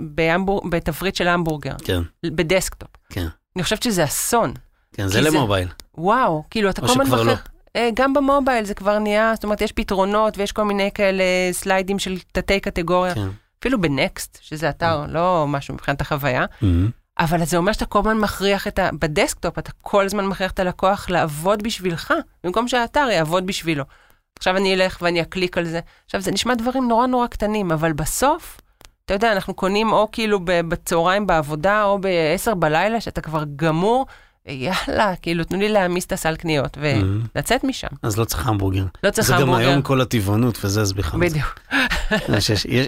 בהמבור, 0.00 0.62
בתפריט 0.70 1.14
של 1.14 1.28
המבורגר, 1.28 1.74
כן, 1.84 2.00
ב 2.26 2.33
desktop. 2.33 2.88
כן, 3.10 3.26
אני 3.56 3.62
חושבת 3.62 3.82
שזה 3.82 4.04
אסון. 4.04 4.54
כן, 4.94 5.06
זה 5.06 5.20
ל 5.20 5.26
mobile. 5.26 5.68
וואו, 5.98 6.42
כאילו, 6.50 6.70
אתה 6.70 6.82
או 6.82 6.86
כל 6.86 6.92
הזמן 6.92 7.04
שכבר 7.04 7.22
מכריח... 7.22 7.48
אה, 7.76 7.90
גם 7.94 8.14
ב 8.14 8.21
mobile 8.21 8.64
זה 8.64 8.74
כבר 8.74 8.98
נהיה, 8.98 9.32
זאת 9.34 9.44
אומרת, 9.44 9.60
יש 9.60 9.72
פתרונות 9.72 10.38
ויש 10.38 10.52
כל 10.52 10.64
מיני 10.64 10.90
כאלה 10.94 11.24
סליידים 11.52 11.98
של 11.98 12.18
תתי 12.32 12.60
קטגוריה. 12.60 13.14
כן. 13.14 13.28
אפילו 13.60 13.80
ב 13.80 13.90
Next, 13.90 14.38
שזה 14.42 14.68
אתר 14.68 15.04
לא 15.08 15.44
משהו 15.48 15.74
מבחינת 15.74 16.00
החוויה, 16.00 16.44
מהמם. 16.62 16.90
אבל 17.18 17.44
זה 17.44 17.56
אומר 17.56 17.72
שאתה 17.72 17.86
כל 17.86 17.98
הזמן 17.98 18.18
מכריח 18.18 18.68
את 18.68 18.78
ה... 18.78 18.88
ב 19.00 19.07
desktop 19.07 19.58
אתה 19.58 19.70
כל 19.82 20.04
הזמן 20.04 20.26
מכריח 20.26 20.52
את 20.52 20.58
הלקוח 20.58 21.10
לעבוד 21.10 21.62
בשבילך, 21.62 22.14
במקום 22.44 22.68
שהאתר 22.68 23.08
יעבוד 23.10 23.46
בשבילו. 23.46 23.84
עכשיו 24.38 24.56
אני 24.56 24.74
אלך 24.74 24.98
ואני 25.02 25.22
אקליק 25.22 25.58
על 25.58 25.64
זה. 25.64 25.80
עכשיו, 26.04 26.20
זה 26.20 26.32
נשמע 26.32 26.54
דברים 26.54 26.88
נורא 26.88 27.06
נורא 27.06 27.26
קטנים, 27.26 27.72
אבל 27.72 27.92
בסוף, 27.92 28.60
אתה 29.04 29.14
יודע, 29.14 29.32
אנחנו 29.32 29.54
קונים 29.54 29.92
או 29.92 30.08
כאילו 30.12 30.40
בצהריים 30.44 31.26
בעבודה, 31.26 31.84
או 31.84 31.98
ב-10 32.00 32.54
בלילה, 32.54 33.00
שאתה 33.00 33.20
כבר 33.20 33.44
גמור, 33.56 34.06
ויאללה, 34.48 35.14
כאילו, 35.22 35.44
תנו 35.44 35.58
לי 35.58 35.68
להעמיס 35.68 36.04
את 36.06 36.12
הסל 36.12 36.36
קניות. 36.36 36.78
ולצאת 37.34 37.64
משם. 37.64 37.86
אז 38.02 38.18
לא 38.18 38.24
צריך 38.24 38.46
המבורגר. 38.46 38.84
לא 39.04 39.10
צריך 39.10 39.28
זה 39.28 39.34
גם 39.34 39.40
המבורגר. 39.40 39.68
היום 39.68 39.82
כל 39.82 40.00
הטבעונות 40.00 40.58
וזה, 40.64 40.80
אז 40.80 40.92
בכלל. 40.92 41.20
בדיוק. 41.20 41.60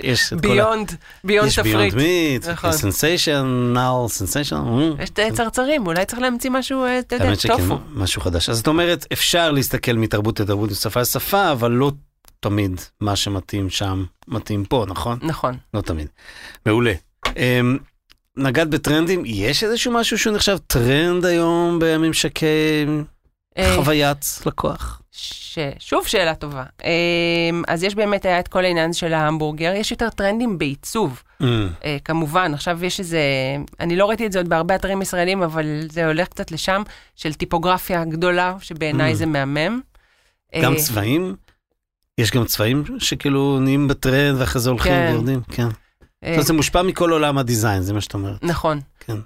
יש- 0.03 0.33
את 0.33 0.41
כל 0.41 0.47
ה... 0.47 0.55
Beyond, 0.55 0.93
Beyond 1.25 1.49
יש 1.49 1.59
Beyond 1.59 1.89
תפריט. 1.91 1.95
Meat, 1.95 2.49
נכון. 2.49 2.73
Sensational, 2.73 3.91
Sensational. 4.09 4.95
יש 5.03 5.11
צרצרים, 5.35 5.87
אולי 5.87 6.05
צריך 6.05 6.23
להמציא 6.23 6.51
משהו, 6.51 6.85
אה, 6.85 6.99
אתה 6.99 7.15
יודע, 7.17 7.33
טופו. 7.49 7.79
משהו 7.95 8.23
חדש. 8.23 8.49
אז 8.49 8.57
זאת 8.57 8.67
אומרת, 8.67 9.07
אפשר 9.13 9.51
להסתכל 9.51 9.93
מתרבות 9.93 10.41
לתרבות, 10.41 10.71
משפה 10.71 11.01
לשפה, 11.01 11.53
אבל 11.53 11.71
לא 11.73 11.93
תמיד 12.41 12.81
מה 13.01 13.17
שמתאים 13.17 13.71
שם 13.71 14.05
מתאים 14.29 14.65
פה, 14.65 14.85
נכון? 14.89 15.19
נכון. 15.23 15.57
לא 15.75 15.81
תמיד. 15.81 16.07
מעולה. 16.67 16.93
נגעת 18.37 18.71
בטרנדים, 18.71 19.23
יש 19.27 19.65
איזשהו 19.65 19.93
משהו 19.93 20.19
שהוא 20.19 20.35
נחשב 20.35 20.57
טרנד 20.67 21.25
היום 21.25 21.79
בממשקי 21.81 22.87
אה, 23.59 23.77
חוויית 23.77 24.41
לקוח? 24.47 25.01
ש... 25.13 25.59
שוב 25.79 26.07
שאלה 26.07 26.35
טובה. 26.35 26.65
אמ, 26.85 27.63
אז 27.69 27.83
יש 27.83 27.95
באמת, 27.95 28.25
היה 28.25 28.41
את 28.41 28.49
כל 28.49 28.65
העניין 28.65 28.93
של 28.93 29.15
ההמבורגר, 29.15 29.73
יש 29.77 29.91
יותר 29.91 30.11
טרנדים 30.11 30.59
בעיצוב. 30.59 31.23
אמ, 31.41 31.69
אה, 31.85 31.97
כמובן, 32.05 32.55
עכשיו 32.55 32.85
יש 32.85 33.01
איזה, 33.01 33.21
אני 33.81 33.97
לא 33.97 34.07
ראיתי 34.09 34.27
את 34.27 34.33
זה 34.33 34.39
עוד 34.39 34.49
בהרבה 34.49 34.75
אתרים 34.75 35.03
ישראלים, 35.03 35.43
אבל 35.43 35.65
זה 35.91 36.07
הולך 36.07 36.29
קצת 36.29 36.51
לשם, 36.51 36.83
של 37.15 37.35
טיפוגרפיה 37.35 38.05
גדולה, 38.05 38.55
שבעיניי 38.61 39.13
Mm. 39.13 39.17
זה 39.17 39.27
מהמם. 39.27 39.81
גם 40.63 40.73
אה, 40.73 40.79
צבעים? 40.79 41.37
יש 42.19 42.31
גם 42.31 42.45
צבעים 42.45 42.85
שכאילו 42.99 43.59
נהיים 43.61 43.89
בטרנד 43.89 44.41
ואחרי 44.41 44.61
זה 44.61 44.71
הולכים 44.71 44.93
כן. 44.93 45.09
ויורדים? 45.13 45.41
כן. 45.53 45.69
אה, 46.25 46.29
זאת 46.29 46.35
אומרת, 46.37 46.47
זה 46.47 46.53
מושפע 46.53 46.83
מכל 46.83 47.13
עולם 47.13 47.39
הדיזיין, 47.39 47.83
זה 47.83 47.93
מה 47.93 48.01
שאת 48.01 48.15
אומרת. 48.15 48.43
נכון. 48.43 48.81
כן. 49.01 49.17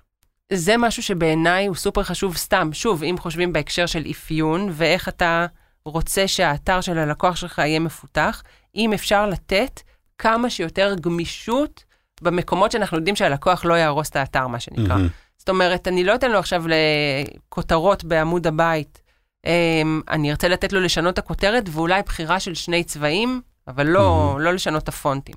זה 0.52 0.76
משהו 0.76 1.02
שבעיניי 1.02 1.66
הוא 1.66 1.76
סופר 1.76 2.02
חשוב 2.02 2.36
סתם. 2.36 2.70
שוב, 2.72 3.02
אם 3.02 3.16
חושבים 3.18 3.52
בהקשר 3.52 3.86
של 3.86 4.04
אפיון, 4.10 4.68
ואיך 4.72 5.08
אתה 5.08 5.46
רוצה 5.84 6.28
שהאתר 6.28 6.80
של 6.80 6.98
הלקוח 6.98 7.36
שלך 7.36 7.58
יהיה 7.58 7.80
מפותח, 7.80 8.42
אם 8.76 8.92
אפשר 8.92 9.26
לתת 9.26 9.80
כמה 10.18 10.50
שיותר 10.50 10.94
גמישות 11.00 11.84
במקומות 12.22 12.72
שאנחנו 12.72 12.96
יודעים 12.96 13.16
שהלקוח 13.16 13.64
לא 13.64 13.74
יהרוס 13.74 14.10
את 14.10 14.16
האתר, 14.16 14.46
מה 14.46 14.60
שנקרא. 14.60 14.96
מהמם. 14.96 15.08
זאת 15.38 15.48
אומרת, 15.48 15.88
אני 15.88 16.04
לא 16.04 16.14
אתן 16.14 16.30
לו 16.30 16.38
עכשיו 16.38 16.64
לכותרות 16.68 18.04
בעמוד 18.04 18.46
הבית. 18.46 19.02
אמ, 19.46 20.00
אני 20.08 20.30
ארצה 20.30 20.48
לתת 20.48 20.72
לו 20.72 20.80
לשנות 20.80 21.14
את 21.14 21.18
הכותרת, 21.18 21.64
ואולי 21.70 22.02
בחירה 22.02 22.40
של 22.40 22.54
שני 22.54 22.84
צבעים, 22.84 23.40
אבל 23.68 23.86
לא, 23.86 24.36
לא 24.40 24.52
לשנות 24.52 24.82
את 24.82 24.88
הפונטים. 24.88 25.34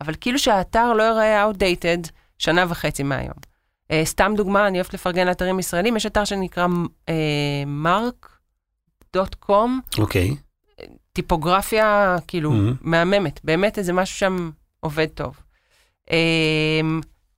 אבל 0.00 0.14
כאילו 0.20 0.38
שהאתר 0.38 0.92
לא 0.92 1.02
ייראה 1.02 1.50
outdated 1.50 2.08
שנה 2.38 2.64
וחצי 2.68 3.02
מהיום. 3.02 3.34
Uh, 3.92 3.94
סתם 4.04 4.32
דוגמה, 4.36 4.66
אני 4.66 4.78
אוהבת 4.78 4.94
לפרגן 4.94 5.26
לאתרים 5.26 5.58
ישראלים, 5.58 5.96
יש 5.96 6.06
אתר 6.06 6.24
שנקרא 6.24 6.66
uh, 7.06 7.10
mark.com, 7.84 9.70
אוקיי. 9.98 10.36
טיפוגרפיה 11.12 12.16
כאילו 12.26 12.52
Mhm. 12.52 12.76
מהממת, 12.80 13.40
באמת 13.44 13.78
איזה 13.78 13.92
משהו 13.92 14.18
שם 14.18 14.50
עובד 14.80 15.06
טוב. 15.06 15.40
Um, 16.06 16.10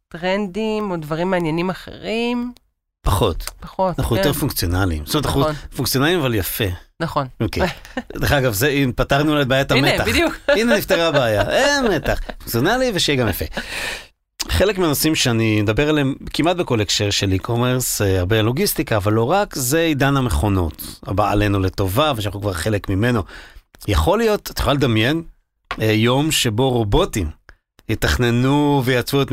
טרנדים 0.09 0.91
או 0.91 0.97
דברים 0.97 1.31
מעניינים 1.31 1.71
אחרים, 1.71 2.53
פחות. 3.11 3.51
פחות. 3.61 3.99
אנחנו 3.99 4.17
כן. 4.17 4.23
יותר 4.23 4.33
פונקציונליים. 4.33 5.07
זאת 5.07 5.15
אומרת, 5.15 5.27
אנחנו 5.27 5.41
נכון. 5.41 5.55
פונקציונליים 5.77 6.21
אבל 6.21 6.35
יפה. 6.35 6.65
נכון. 7.01 7.27
אוקיי. 7.41 7.69
דרך 8.21 8.33
אגב, 8.33 8.53
זה, 8.53 8.69
אם 8.69 8.93
פתרנו 8.97 9.43
את 9.43 9.49
בעיית 9.49 9.71
המתח. 9.71 9.89
הנה, 9.89 10.05
בדיוק. 10.05 10.35
הנה 10.57 10.77
נפתרה 10.77 11.07
הבעיה, 11.09 11.51
אין 11.51 11.87
מתח. 11.87 12.21
פונקציונלי 12.39 12.91
ושיהיה 12.95 13.21
גם 13.21 13.29
יפה. 13.29 13.45
חלק 14.49 14.79
מהנושאים 14.79 15.15
שאני 15.15 15.63
מדבר 15.63 15.89
עליהם 15.89 16.15
כמעט 16.33 16.57
בכל 16.57 16.81
הקשר 16.81 17.11
של 17.11 17.33
e-commerce, 17.33 18.05
אה, 18.05 18.19
הרבה 18.19 18.43
לוגיסטיקה, 18.43 18.97
אבל 18.97 19.13
לא 19.13 19.31
רק, 19.31 19.55
זה 19.55 19.81
עידן 19.81 20.17
המכונות, 20.17 20.83
הבא 21.07 21.31
עלינו 21.31 21.61
לטובה, 21.61 22.13
ושאנחנו 22.17 22.41
כבר 22.41 22.53
חלק 22.53 22.89
ממנו. 22.89 23.23
יכול 23.89 24.19
להיות, 24.19 24.51
את 24.51 24.59
יכולה 24.59 24.75
לדמיין, 24.75 25.23
אה, 25.81 25.93
יום 25.93 26.31
שבו 26.31 26.71
רובוטים 26.71 27.38
יתכננו 27.89 28.83
ויעצבו 28.85 29.23
את 29.23 29.31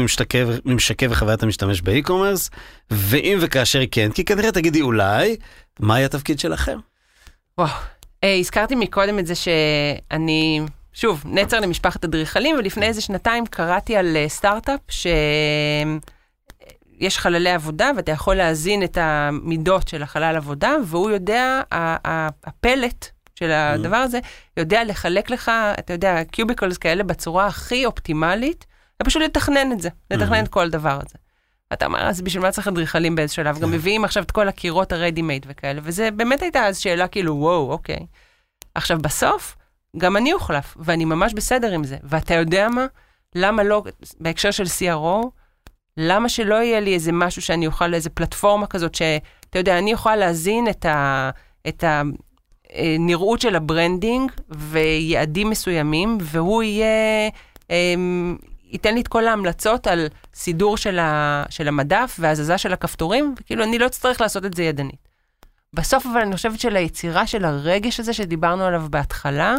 ממשקי, 0.66 1.08
וחוויית 1.10 1.44
המשתמש 1.44 1.82
באי-קומרס, 1.82 2.50
ואם 2.92 3.38
וכאשר 3.42 3.82
כן, 3.92 4.12
כי 4.12 4.26
כנראה 4.26 4.52
תגידי 4.52 4.82
אולי, 4.82 5.36
מה 5.80 5.98
יהיה 5.98 6.06
התפקיד 6.06 6.40
שלכם? 6.40 6.78
וואו. 7.58 7.70
אה, 8.24 8.36
הזכרתי 8.36 8.76
מקודם 8.76 9.20
את 9.20 9.28
זה 9.28 9.34
שאני, 9.36 10.62
שוב, 10.94 11.24
נצר 11.26 11.60
למשפחת 11.60 12.04
אדריכלים, 12.04 12.56
ולפני 12.56 12.86
איזה 12.86 13.02
שנתיים 13.02 13.46
קראתי 13.46 13.96
על 13.96 14.18
אה, 14.18 14.30
סטארט-אפ 14.30 14.80
שיש 14.90 15.98
חללי 17.18 17.50
עבודה, 17.50 17.92
ואתה 17.96 18.12
יכול 18.12 18.36
להזין 18.36 18.84
את 18.84 18.98
המידות 19.02 19.88
של 19.88 20.04
החלל 20.04 20.36
עבודה, 20.36 20.76
והוא 20.86 21.10
יודע, 21.10 21.62
הפלט 21.72 23.15
של 23.36 23.52
הדבר 23.52 23.96
הזה, 23.96 24.20
יודע 24.58 24.84
לחלק 24.84 25.30
לך, 25.30 25.52
אתה 25.80 25.94
יודע, 25.94 26.24
קיוביקלס 26.24 26.78
כאלה 26.78 27.04
בצורה 27.04 27.46
הכי 27.46 27.86
אופטימלית, 27.86 28.66
ופשוט 29.02 29.22
לתכנן 29.22 29.72
את 29.72 29.82
זה, 29.82 29.90
לתכנן 30.12 30.44
את 30.44 30.48
כל 30.48 30.70
דבר 30.70 31.00
הזה. 31.06 31.18
אתה 31.74 31.86
אומר, 31.86 32.00
אז 32.00 32.22
בשביל 32.22 32.44
מה 32.44 32.52
צריך 32.52 32.68
אדריכלים 32.68 33.16
באיזה 33.16 33.34
שלב? 33.34 33.60
גם 33.60 33.72
מביאים 33.72 34.06
עכשיו 34.06 34.24
את 34.24 34.32
כל 34.32 34.48
הקירות 34.48 34.92
הרדי 34.92 35.22
מייד 35.22 35.46
וכאלה, 35.50 35.82
וזה 35.84 36.12
באמת 36.12 36.42
הייתה 36.42 36.66
אז 36.66 36.78
שאלה 36.78 37.08
כאילו, 37.08 37.36
וואו, 37.36 37.72
אוקיי. 37.72 38.06
עכשיו, 38.76 39.00
בסוף, 39.02 39.56
גם 39.98 40.18
אני 40.18 40.34
אוחלף, 40.34 40.78
ואני 40.80 41.06
ממש 41.06 41.34
בסדר 41.34 41.74
עם 41.74 41.84
זה. 41.84 41.98
ואתה 42.04 42.34
יודע 42.34 42.70
מה? 42.70 42.86
למה 43.36 43.64
לא, 43.64 43.84
בהקשר 44.20 44.52
של 44.52 44.64
CRO, 44.64 45.30
למה 45.98 46.30
שלא 46.30 46.56
יהיה 46.56 46.80
לי 46.80 46.94
איזה 46.94 47.12
משהו 47.12 47.42
שאני 47.42 47.68
אוכל, 47.68 47.94
איזה 47.94 48.10
פלטפורמה 48.10 48.68
כזאת, 48.68 48.96
שאתה 48.96 49.60
יודע, 49.60 49.80
אני 49.80 49.94
אוכל 49.94 50.16
להזין 50.16 50.70
את 50.70 50.86
ה... 50.86 51.30
את 51.68 51.84
ה 51.84 52.02
נראות 53.00 53.42
של 53.42 53.56
ה 53.56 53.64
branding 53.64 54.32
ויעדים 54.50 55.50
מסוימים, 55.50 56.18
והוא 56.22 56.64
יהיה, 56.64 57.30
אמ, 57.70 58.38
ייתן 58.72 58.94
לי 58.94 59.02
את 59.02 59.08
כל 59.08 59.28
ההמלצות 59.28 59.88
על 59.88 60.08
סידור 60.34 60.78
של, 60.78 61.00
ה, 61.00 61.44
של 61.50 61.68
המדף 61.68 62.16
והזזה 62.20 62.58
של 62.58 62.74
הכפתורים, 62.74 63.36
וכאילו 63.40 63.64
אני 63.64 63.80
לא 63.80 63.86
אצטרך 63.86 64.22
לעשות 64.22 64.46
את 64.46 64.54
זה 64.54 64.64
ידנית. 64.64 65.08
בסוף 65.74 66.06
אבל 66.06 66.22
אני 66.22 66.36
חושבת 66.36 66.60
שליצירה 66.60 67.28
של 67.28 67.46
הרגש 67.46 68.00
הזה 68.00 68.14
שדיברנו 68.14 68.64
עליו 68.64 68.84
בהתחלה, 68.90 69.56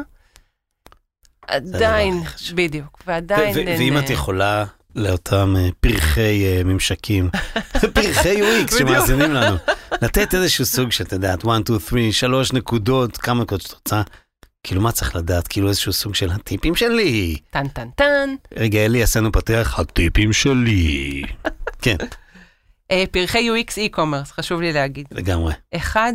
עדיין, 1.47 2.23
בדיוק, 2.55 3.03
ועדיין... 3.07 3.55
ואם 3.79 3.99
את 3.99 4.11
יכולה 4.11 4.65
לאותם 4.97 5.55
uh, 5.57 5.75
פרחי 5.81 6.61
uh, 6.61 6.65
ממשקים, 6.65 7.31
פרחי 7.95 8.43
UX 8.43 8.79
שמאזינים 8.79 9.33
לנו, 9.33 9.57
לתת 10.03 10.35
איזשהו 10.35 10.65
סוג 10.65 10.93
שאתה 10.93 11.15
יודעת, 11.15 11.45
1, 11.45 11.51
2, 11.67 12.13
3, 12.13 12.21
3 12.21 12.53
נקודות, 12.53 13.17
כמה 13.17 13.43
נקודות 13.43 13.63
שאת 13.63 13.73
רוצה, 13.73 14.03
כאילו 14.63 14.81
מה 14.81 14.93
צריך 14.93 15.17
לדעת, 15.17 15.49
כאילו 15.49 15.69
איזשהו 15.69 15.93
סוג 15.93 16.15
של 16.15 16.31
הטיפים 16.31 16.75
שלי. 16.75 17.37
טן 17.51 17.69
טן 17.69 17.89
טן. 17.91 18.35
רגע, 18.57 18.85
אלי, 18.85 19.03
עשינו 19.03 19.33
פתח, 19.33 19.75
הטיפים 19.79 20.33
שלי. 20.33 21.23
כן. 21.83 21.97
Uh, 22.93 22.95
פרחי 23.11 23.49
UX 23.51 23.73
e-commerce, 23.73 24.33
חשוב 24.33 24.61
לי 24.61 24.73
להגיד. 24.73 25.07
לגמרי. 25.11 25.53
אחד, 25.75 26.13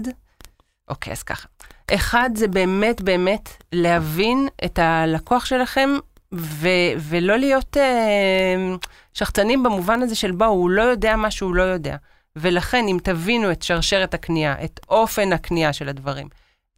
אוקיי, 0.89 1.13
אז 1.13 1.23
ככה. 1.23 1.47
אחד 1.93 2.29
זה 2.35 2.47
באמת 2.47 3.01
באמת 3.01 3.49
להבין 3.73 4.47
את 4.65 4.79
הלקוח 4.79 5.45
שלכם 5.45 5.89
ו- 6.33 6.93
ולא 6.97 7.37
להיות 7.37 7.77
uh, 7.77 8.87
שחצנים 9.13 9.63
במובן 9.63 10.01
הזה 10.01 10.15
של 10.15 10.31
בואו, 10.31 10.49
הוא 10.49 10.69
לא 10.69 10.81
יודע 10.81 11.15
מה 11.15 11.31
שהוא 11.31 11.55
לא 11.55 11.63
יודע. 11.63 11.95
ולכן, 12.35 12.85
אם 12.87 12.97
תבינו 13.03 13.51
את 13.51 13.61
שרשרת 13.61 14.13
הקנייה, 14.13 14.63
את 14.63 14.79
אופן 14.89 15.33
הקנייה 15.33 15.73
של 15.73 15.89
הדברים, 15.89 16.27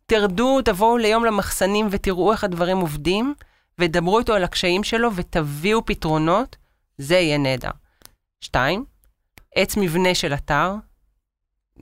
תרדו, 0.05 0.61
תבואו 0.61 0.97
ליום 0.97 1.25
למחסנים 1.25 1.87
ותראו 1.91 2.31
איך 2.31 2.43
הדברים 2.43 2.77
עובדים, 2.77 3.33
ודברו 3.79 4.19
איתו 4.19 4.33
על 4.33 4.43
הקשיים 4.43 4.83
שלו 4.83 5.15
ותביאו 5.15 5.85
פתרונות, 5.85 6.55
זה 6.97 7.15
יהיה 7.15 7.37
נהדר. 7.37 7.69
שתיים, 8.41 8.85
עץ 9.55 9.77
מבנה 9.77 10.15
של 10.15 10.33
אתר, 10.33 10.73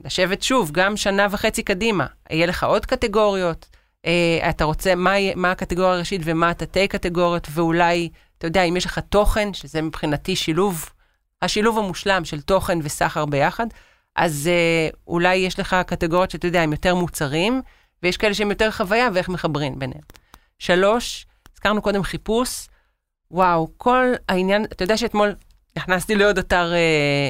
לשבת 0.04 0.42
שוב, 0.42 0.70
גם 0.70 0.96
שנה 0.96 1.26
וחצי 1.30 1.62
קדימה, 1.62 2.06
יהיה 2.30 2.46
לך 2.46 2.64
עוד 2.64 2.86
קטגוריות, 2.86 3.66
אה, 4.06 4.50
אתה 4.50 4.64
רוצה, 4.64 4.94
מה, 4.94 5.34
מה 5.36 5.50
הקטגוריה 5.50 5.92
הראשית 5.92 6.20
ומה 6.24 6.50
התתי 6.50 6.88
קטגוריות, 6.88 7.48
ואולי, 7.50 8.08
אתה 8.38 8.46
יודע, 8.46 8.62
אם 8.62 8.76
יש 8.76 8.86
לך 8.86 8.98
תוכן, 8.98 9.54
שזה 9.54 9.82
מבחינתי 9.82 10.36
שילוב, 10.36 10.88
השילוב 11.42 11.78
המושלם 11.78 12.24
של 12.24 12.40
תוכן 12.40 12.78
וסחר 12.82 13.26
ביחד, 13.26 13.66
אז 14.16 14.50
אה, 14.52 14.88
אולי 15.06 15.34
יש 15.34 15.58
לך 15.58 15.76
קטגוריות 15.86 16.30
שאתה 16.30 16.46
יודע, 16.46 16.62
הם 16.62 16.72
יותר 16.72 16.94
מוצרים, 16.94 17.62
ויש 18.02 18.16
כאלה 18.16 18.34
שהם 18.34 18.50
יותר 18.50 18.70
חוויה 18.70 19.08
ואיך 19.14 19.28
מחברים 19.28 19.78
ביניהם. 19.78 20.02
שלוש, 20.58 21.26
הזכרנו 21.54 21.82
קודם 21.82 22.02
חיפוש, 22.02 22.68
וואו, 23.30 23.68
כל 23.76 24.12
העניין, 24.28 24.64
אתה 24.64 24.84
יודע 24.84 24.96
שאתמול 24.96 25.34
נכנסתי 25.76 26.14
לעוד 26.14 26.38
אתר 26.38 26.72
אה, 26.72 26.78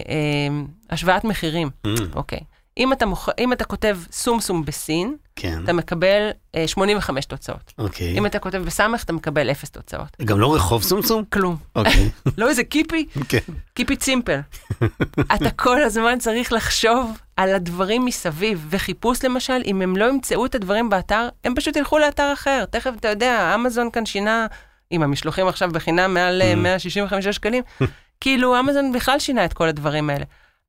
אה, 0.09 0.65
השוואת 0.91 1.25
מחירים, 1.25 1.71
Mm, 1.87 2.01
אוקיי. 2.15 2.41
אם 2.79 2.93
אתה, 2.93 3.07
מוכ... 3.07 3.29
אם 3.39 3.53
אתה 3.53 3.65
כותב 3.65 3.99
סומסום 4.13 4.65
בסין, 4.65 5.17
כן, 5.37 5.61
אתה 5.65 5.73
מקבל 5.73 6.31
אה, 6.55 6.69
85 6.69 7.25
תוצאות. 7.25 7.73
אוקיי. 7.79 8.19
אם 8.19 8.27
אתה 8.27 8.39
כותב 8.39 8.63
בסמך, 8.67 9.05
אתה 9.05 9.13
מקבל 9.13 9.51
0 9.51 9.71
תוצאות. 9.71 10.09
גם 10.25 10.41
לא 10.41 10.55
רחוב 10.55 10.83
סומסום? 10.83 11.25
כלום. 11.25 11.57
אוקיי. 11.77 12.11
לא 12.39 12.49
איזה 12.49 12.65
קיפי, 12.65 13.07
כן. 13.29 13.39
קיפי 13.75 13.97
סימפל. 14.01 14.41
אתה 15.35 15.51
כל 15.51 15.83
הזמן 15.83 16.19
צריך 16.19 16.53
לחשוב 16.53 17.19
על 17.37 17.55
הדברים 17.55 18.05
מסביב, 18.05 18.67
וחיפוש 18.71 19.25
למשל, 19.25 19.63
אם 19.67 19.83
הם 19.83 19.97
לא 19.97 20.09
ימצאו 20.09 20.47
את 20.47 20.55
הדברים 20.55 20.91
באתר, 20.91 21.29
הם 21.45 21.55
פשוט 21.55 21.77
ילכו 21.77 21.99
לאתר 21.99 22.33
אחר. 22.33 22.65
תכף, 22.71 22.91
אתה 23.01 23.09
יודע, 23.09 23.53
אמזון 23.55 23.91
כאן 23.91 24.07
שינה, 24.07 24.47
עם 24.91 25.03
המשלוחים 25.03 25.49
עכשיו 25.49 25.71
בחינם 25.73 26.15
מעל 26.15 26.43
אה, 26.43 26.55
165 26.55 27.29
שקלים, 27.29 27.63
כאילו 28.21 28.61
אמזון 28.61 28.93
בכלל 28.93 29.19
שינה 29.19 29.45
את 29.45 29.53
כל 29.53 29.69
הדברים 29.69 30.11
האלה. 30.11 30.25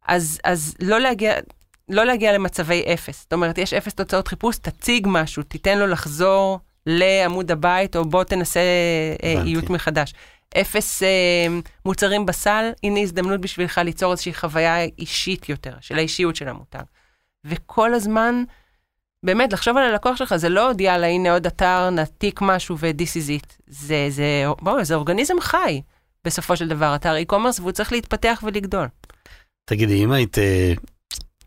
אז, 0.08 0.40
אז 0.44 0.76
לא 0.80 1.00
להגיע... 1.00 1.34
לא 1.94 2.06
להגיע 2.06 2.34
למצבי 2.34 2.84
אפס. 2.94 3.22
זאת 3.22 3.34
אומרת, 3.34 3.58
יש 3.58 3.74
אפס 3.74 3.94
תוצאות 3.94 4.28
חיפוש, 4.28 4.58
תציג 4.58 5.08
משהו, 5.10 5.44
תיתן 5.44 5.80
לו 5.80 5.88
לחזור 5.88 6.60
לעמוד 6.86 7.52
הבית, 7.52 7.96
או 7.96 8.06
בוא 8.06 8.24
תנסה 8.24 8.60
אה, 9.24 9.32
הבנתי. 9.32 9.50
איות 9.50 9.70
מחדש. 9.70 10.14
אפס 10.58 11.04
אה, 11.04 11.48
מוצרים 11.86 12.26
בסל, 12.26 12.72
הנה 12.84 13.00
הזדמנות 13.00 13.42
בשבילך 13.42 13.78
ליצור 13.78 14.12
איזושהי 14.12 14.34
חוויה 14.34 14.84
אישית 14.84 15.50
יותר, 15.50 15.74
של 15.82 15.98
האישיות 15.98 16.36
של 16.36 16.48
המותג. 16.48 16.84
וכל 17.46 17.94
הזמן, 17.94 18.44
באמת, 19.24 19.54
לחשוב 19.54 19.78
על 19.78 19.84
הלקוח 19.84 20.18
שלך, 20.18 20.36
זה 20.36 20.50
לא 20.50 20.70
עוד 20.70 20.82
יאללה, 20.82 21.08
הנה 21.08 21.34
עוד 21.34 21.46
אתר, 21.46 21.90
נעתיק 21.90 22.40
משהו 22.42 22.78
ו-this 22.80 23.42
is 23.42 23.42
it. 23.42 23.54
זה, 23.68 24.06
זה, 24.10 24.46
בואו, 24.62 24.84
זה 24.84 24.96
אורגניזם 24.96 25.40
חי, 25.42 25.82
בסופו 26.26 26.58
של 26.58 26.68
דבר, 26.68 26.96
אתר 26.96 27.16
e-commerce, 27.16 27.62
והוא 27.62 27.72
צריך 27.72 27.92
להתפתח 27.92 28.44
ולגדול. 28.44 28.88
תגידי, 29.66 30.04
אם 30.04 30.12
היית, 30.12 30.38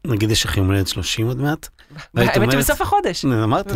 נגיד 0.07 0.31
יש 0.31 0.47
יום 0.57 0.67
הולדת 0.67 0.89
30 0.89 1.27
עוד 1.27 1.41
מעט? 1.41 1.69
האמת 2.17 2.53
שבסוף 2.53 2.81
החודש. 2.81 3.25
אמרתי. 3.25 3.75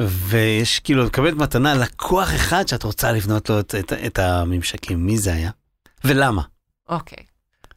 ויש 0.00 0.80
כאילו, 0.80 1.02
את 1.02 1.08
מקבלת 1.08 1.34
מתנה 1.34 1.74
לקוח 1.74 2.34
אחד 2.34 2.68
שאת 2.68 2.82
רוצה 2.82 3.12
לבנות 3.12 3.50
לו 3.50 3.60
את, 3.60 3.74
את, 3.74 3.92
את 3.92 4.18
הממשקים, 4.18 5.06
מי 5.06 5.18
זה 5.18 5.32
היה? 5.32 5.50
ולמה? 6.04 6.42
אוקיי. 6.88 7.24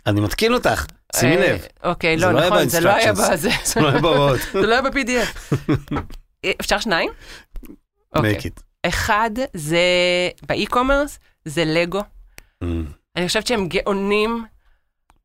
אני 0.07 0.21
מתקין 0.21 0.53
אותך, 0.53 0.85
שימי 1.15 1.37
אה, 1.37 1.53
לב, 1.53 1.65
אוקיי, 1.83 2.17
לא, 2.17 2.31
לא 2.31 2.47
נכון, 2.47 2.69
זה 2.69 2.79
לא 2.79 2.89
היה. 2.89 3.13
בזה. 3.13 3.49
זה 3.63 3.81
לא 3.81 3.89
היה 3.89 3.99
בהוראות. 4.01 4.39
זה 4.53 4.61
לא 4.61 4.73
היה 4.73 4.81
ב-PDF. 4.81 5.55
אה, 6.45 6.51
אפשר 6.61 6.79
שניים? 6.79 7.09
אוקיי. 8.15 8.37
make 8.37 8.41
it. 8.41 8.61
אחד 8.87 9.31
זה 9.53 9.79
באי-קומרס, 10.47 11.19
זה 11.45 11.63
לגו. 11.65 12.01
Mm, 12.63 12.67
אני 13.15 13.27
חושבת 13.27 13.47
שהם 13.47 13.67
גאונים. 13.67 14.45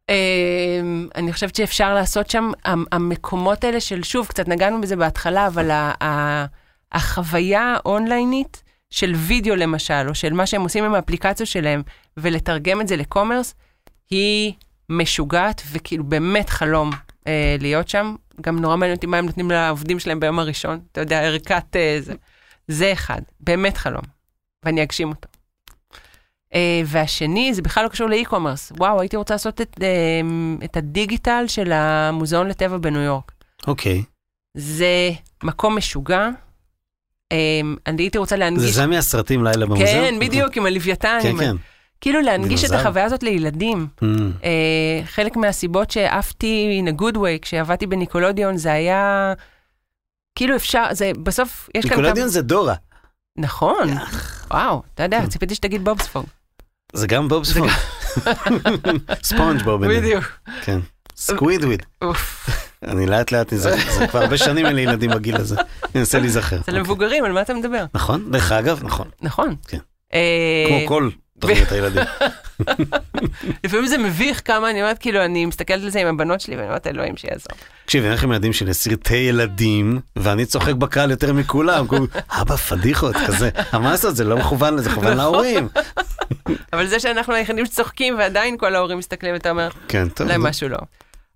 אמ, 0.08 1.08
אני 1.14 1.32
חושבת 1.32 1.54
שאפשר 1.54 1.94
לעשות 1.94 2.30
שם, 2.30 2.50
המ- 2.64 2.84
המקומות 2.92 3.64
האלה 3.64 3.80
של, 3.80 4.02
שוב, 4.02 4.26
קצת 4.26 4.48
נגענו 4.48 4.80
בזה 4.80 4.96
בהתחלה, 4.96 5.46
אבל 5.46 5.70
החוויה 6.92 7.74
האונליינית 7.76 8.62
של 8.90 9.12
וידאו 9.14 9.56
למשל, 9.56 10.08
או 10.08 10.14
של 10.14 10.32
מה 10.32 10.46
שהם 10.46 10.62
עושים 10.62 10.84
עם 10.84 10.94
האפליקציה 10.94 11.46
שלהם, 11.46 11.82
ולתרגם 12.16 12.80
את 12.80 12.88
זה 12.88 12.96
לקומרס, 12.96 13.54
היא 14.10 14.52
משוגעת, 14.88 15.62
וכאילו 15.72 16.04
באמת 16.04 16.50
חלום 16.50 16.90
אה, 17.26 17.56
להיות 17.60 17.88
שם. 17.88 18.14
גם 18.40 18.58
נורא 18.58 18.76
מעניין 18.76 18.96
אותי 18.96 19.06
מה 19.06 19.16
הם 19.18 19.26
נותנים 19.26 19.50
לעובדים 19.50 19.98
שלהם 19.98 20.20
ביום 20.20 20.38
הראשון, 20.38 20.80
אתה 20.92 21.00
יודע, 21.00 21.20
ערכת 21.22 21.76
אה, 21.76 21.98
זה. 22.00 22.14
זה 22.68 22.92
אחד, 22.92 23.20
באמת 23.40 23.76
חלום, 23.76 24.02
ואני 24.64 24.82
אגשים 24.82 25.08
אותו. 25.08 25.28
Uh, 26.56 26.58
והשני, 26.86 27.54
זה 27.54 27.62
בכלל 27.62 27.84
לא 27.84 27.88
קשור 27.88 28.08
לאי-קומרס. 28.08 28.72
וואו, 28.78 29.00
הייתי 29.00 29.16
רוצה 29.16 29.34
לעשות 29.34 29.60
את, 29.60 29.76
uh, 29.78 30.64
את 30.64 30.76
הדיגיטל 30.76 31.44
של 31.46 31.72
המוזיאון 31.72 32.48
לטבע 32.48 32.76
בניו 32.76 33.00
יורק. 33.00 33.32
אוקיי, 33.66 34.02
זה 34.54 35.10
מקום 35.44 35.76
משוגע. 35.76 36.28
Um, 37.34 37.36
אני 37.86 38.02
הייתי 38.02 38.18
רוצה 38.18 38.34
זה 38.34 38.40
להנגיש... 38.40 38.74
זה 38.74 38.86
מהסרטים 38.86 39.44
לילה 39.44 39.66
במוזיאון? 39.66 39.90
כן, 39.90 40.18
בדיוק, 40.18 40.56
עם 40.56 40.66
הלוויתן. 40.66 41.18
כן, 41.22 41.36
כן. 41.38 41.56
כאילו 42.00 42.20
להנגיש 42.20 42.64
את. 42.64 42.70
החוויה 42.70 43.04
הזאת 43.04 43.22
לילדים. 43.22 43.86
Mm, 44.00 44.04
Uh, 44.40 44.44
חלק 45.04 45.36
מהסיבות 45.36 45.90
שעפתי 45.90 46.82
in 46.84 46.88
a 46.90 47.00
good 47.02 47.16
way 47.16 47.42
כשעבדתי 47.42 47.86
בניקולודיון 47.86 48.56
זה 48.56 48.72
היה 48.72 49.32
כאילו 50.34 50.56
אפשר, 50.56 50.84
זה 50.92 51.10
בסוף, 51.22 51.68
יש 51.74 51.86
כאן 51.86 51.96
ניקולדיון 51.96 52.28
זה 52.28 52.42
דורה. 52.42 52.74
נכון, 53.38 53.88
וואו, 54.50 54.82
אתה 54.94 55.02
יודע, 55.02 55.26
ציפיתי 55.26 55.54
שתגיד 55.54 55.84
בובספוג. 55.84 56.26
זה 56.96 57.06
גם 57.06 57.28
בובספוג. 57.28 57.68
ספונג' 59.22 59.62
בוב. 59.62 59.86
בדיוק. 59.86 60.24
כן. 60.62 60.78
סקווידוורד. 61.16 61.82
אוף. 62.02 62.50
אני 62.82 63.06
לאט 63.06 63.32
לאט 63.32 63.52
נזכר, 63.52 63.92
זה 63.98 64.06
כבר 64.06 64.20
הרבה 64.22 64.36
שנים 64.36 64.66
אין 64.66 64.76
לי 64.76 64.82
ילדים 64.82 65.10
בגיל 65.10 65.36
הזה. 65.36 65.56
אני 65.56 66.00
אנסה 66.00 66.18
להיזכר. 66.18 66.58
זה 66.66 66.72
למבוגרים, 66.72 67.24
על 67.24 67.32
מה 67.32 67.42
אתה 67.42 67.54
מדבר? 67.54 67.84
נכון? 67.94 68.30
דרך 68.32 68.52
אגב, 68.52 68.80
נכון. 68.84 69.08
נכון. 69.22 69.54
כן. 69.68 69.78
אה, 70.14 70.64
כמו 70.68 70.88
כל 70.88 71.10
תוכניות 71.38 71.72
הילדים. 71.72 72.02
לפעמים 73.64 73.86
זה 73.86 73.98
מביך 73.98 74.42
כמה 74.44 74.70
אני 74.70 74.82
אומרת, 74.82 74.98
כאילו, 74.98 75.24
אני 75.24 75.46
מסתכלת 75.46 75.82
על 75.82 75.90
זה 75.90 76.00
עם 76.00 76.06
הבנות 76.06 76.40
שלי 76.40 76.56
ואני 76.56 76.66
אומרת, 76.66 76.86
אלוהים 76.86 77.16
שיעזור. 77.16 77.52
תקשיב, 77.84 78.04
אני 78.04 78.12
הולך 78.12 78.26
עם 78.26 78.32
ילדים 78.32 78.52
שלי 78.52 78.74
לסרטי 78.74 79.16
ילדים, 79.16 80.00
ואני 80.16 80.46
צוחק 80.46 80.74
בקהל 80.74 81.10
יותר 81.10 81.32
מכולם, 81.32 81.86
כולם, 81.86 82.06
אבא 82.30 82.56
פדיחות 82.56 83.16
כזה. 83.26 83.50
מה 83.72 83.90
לעשות, 83.90 84.16
זה 84.16 84.24
לא 84.24 84.36
מכוון, 84.36 84.78
זה 84.78 84.90
מכוון 84.90 85.16
להורים. 85.16 85.68
אבל 86.72 86.86
זה 86.86 87.00
שאנחנו 87.00 87.34
היחידים 87.34 87.66
שצוחקים 87.66 88.18
ועדיין 88.18 88.58
כל 88.58 88.74
ההורים 88.74 88.98
מסתכלים 88.98 89.34
ואתה 89.34 89.50
אומר, 89.50 89.68
כן, 89.88 90.08
טוב. 90.08 90.26
אולי. 90.26 90.38
משהו 90.38 90.68
לא. 90.68 90.78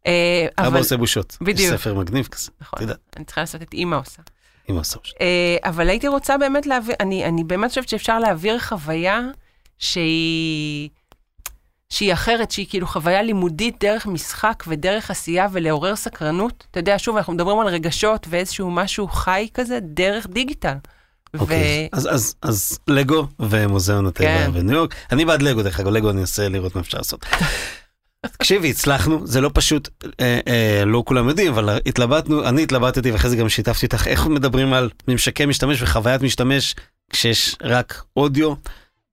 אה, 0.06 0.46
אבא 0.58 0.78
עושה 0.78 0.96
בושות. 0.96 1.36
בדיוק. 1.40 1.72
יש 1.72 1.80
ספר 1.80 1.94
מגניב 1.94 2.26
כזה. 2.26 2.50
נכון, 2.60 2.82
אתה 2.82 2.92
אני 3.16 3.24
צריכה 3.24 3.40
לעשות 3.40 3.62
את 3.62 3.72
אימא 3.72 3.96
עושה. 3.96 4.22
אמא 4.70 4.80
עושה 4.80 4.98
בושות. 4.98 5.16
אה, 5.20 5.70
אבל 5.70 5.88
הייתי 5.88 6.08
רוצה 6.08 6.38
באמת 6.38 6.66
להעביר, 6.66 6.94
אני 7.00 7.44
באמת 7.44 7.68
חושבת 7.68 7.88
שאפשר 7.88 8.18
להעביר 8.18 8.58
חוויה 8.58 9.20
שהיא, 9.80 10.88
שהיא 11.90 12.12
אחרת, 12.12 12.50
שהיא 12.50 12.66
כאילו 12.68 12.86
חוויה 12.86 13.22
לימודית 13.22 13.76
דרך 13.80 14.06
משחק 14.06 14.64
ודרך 14.68 15.10
עשייה 15.10 15.46
ולעורר 15.52 15.96
סקרנות. 15.96 16.66
אתה 16.70 16.80
יודע, 16.80 16.94
שוב, 16.98 17.16
אנחנו 17.16 17.32
מדברים 17.32 17.58
על 17.60 17.66
רגשות 17.68 18.26
ואיזשהו 18.30 18.70
משהו 18.70 19.08
חי 19.08 19.48
כזה 19.54 19.78
דרך 19.82 20.26
דיגיטל. 20.26 20.74
אוקיי, 21.38 21.88
אז- 21.92 22.08
אז- 22.10 22.34
אז 22.42 22.78
לגו 22.88 23.26
ומוזיאון 23.40 24.06
הטבע 24.06 24.26
כן. 24.26 24.50
בניו 24.54 24.74
יורק. 24.76 24.94
אני 25.12 25.24
בעד 25.24 25.42
לגו, 25.42 25.62
דרך 25.62 25.80
אגב, 25.80 25.88
לגו 25.88 26.10
אני 26.10 26.20
אנסה 26.20 26.48
לראות 26.48 26.74
מה 26.74 26.80
אפשר 26.80 26.98
לעשות. 26.98 27.24
תקשיבי, 28.26 28.70
הצלחנו, 28.70 29.26
זה 29.26 29.40
לא 29.40 29.50
פשוט, 29.54 29.88
אה, 30.20 30.40
אה, 30.48 30.82
לא 30.86 31.02
כולם 31.06 31.28
יודעים, 31.28 31.52
אבל 31.52 31.78
התלבטנו, 31.86 32.48
אני 32.48 32.62
התלבטתי 32.62 33.10
ואחרי 33.12 33.30
זה 33.30 33.36
גם 33.36 33.48
שיתפתי 33.48 33.86
אותך, 33.86 34.06
איך 34.06 34.26
מדברים 34.26 34.72
על 34.72 34.90
ממשקי 35.08 35.46
משתמש 35.46 35.82
וחוויית 35.82 36.22
משתמש 36.22 36.74
כשיש 37.12 37.56
רק 37.62 38.02
אודיו. 38.16 38.54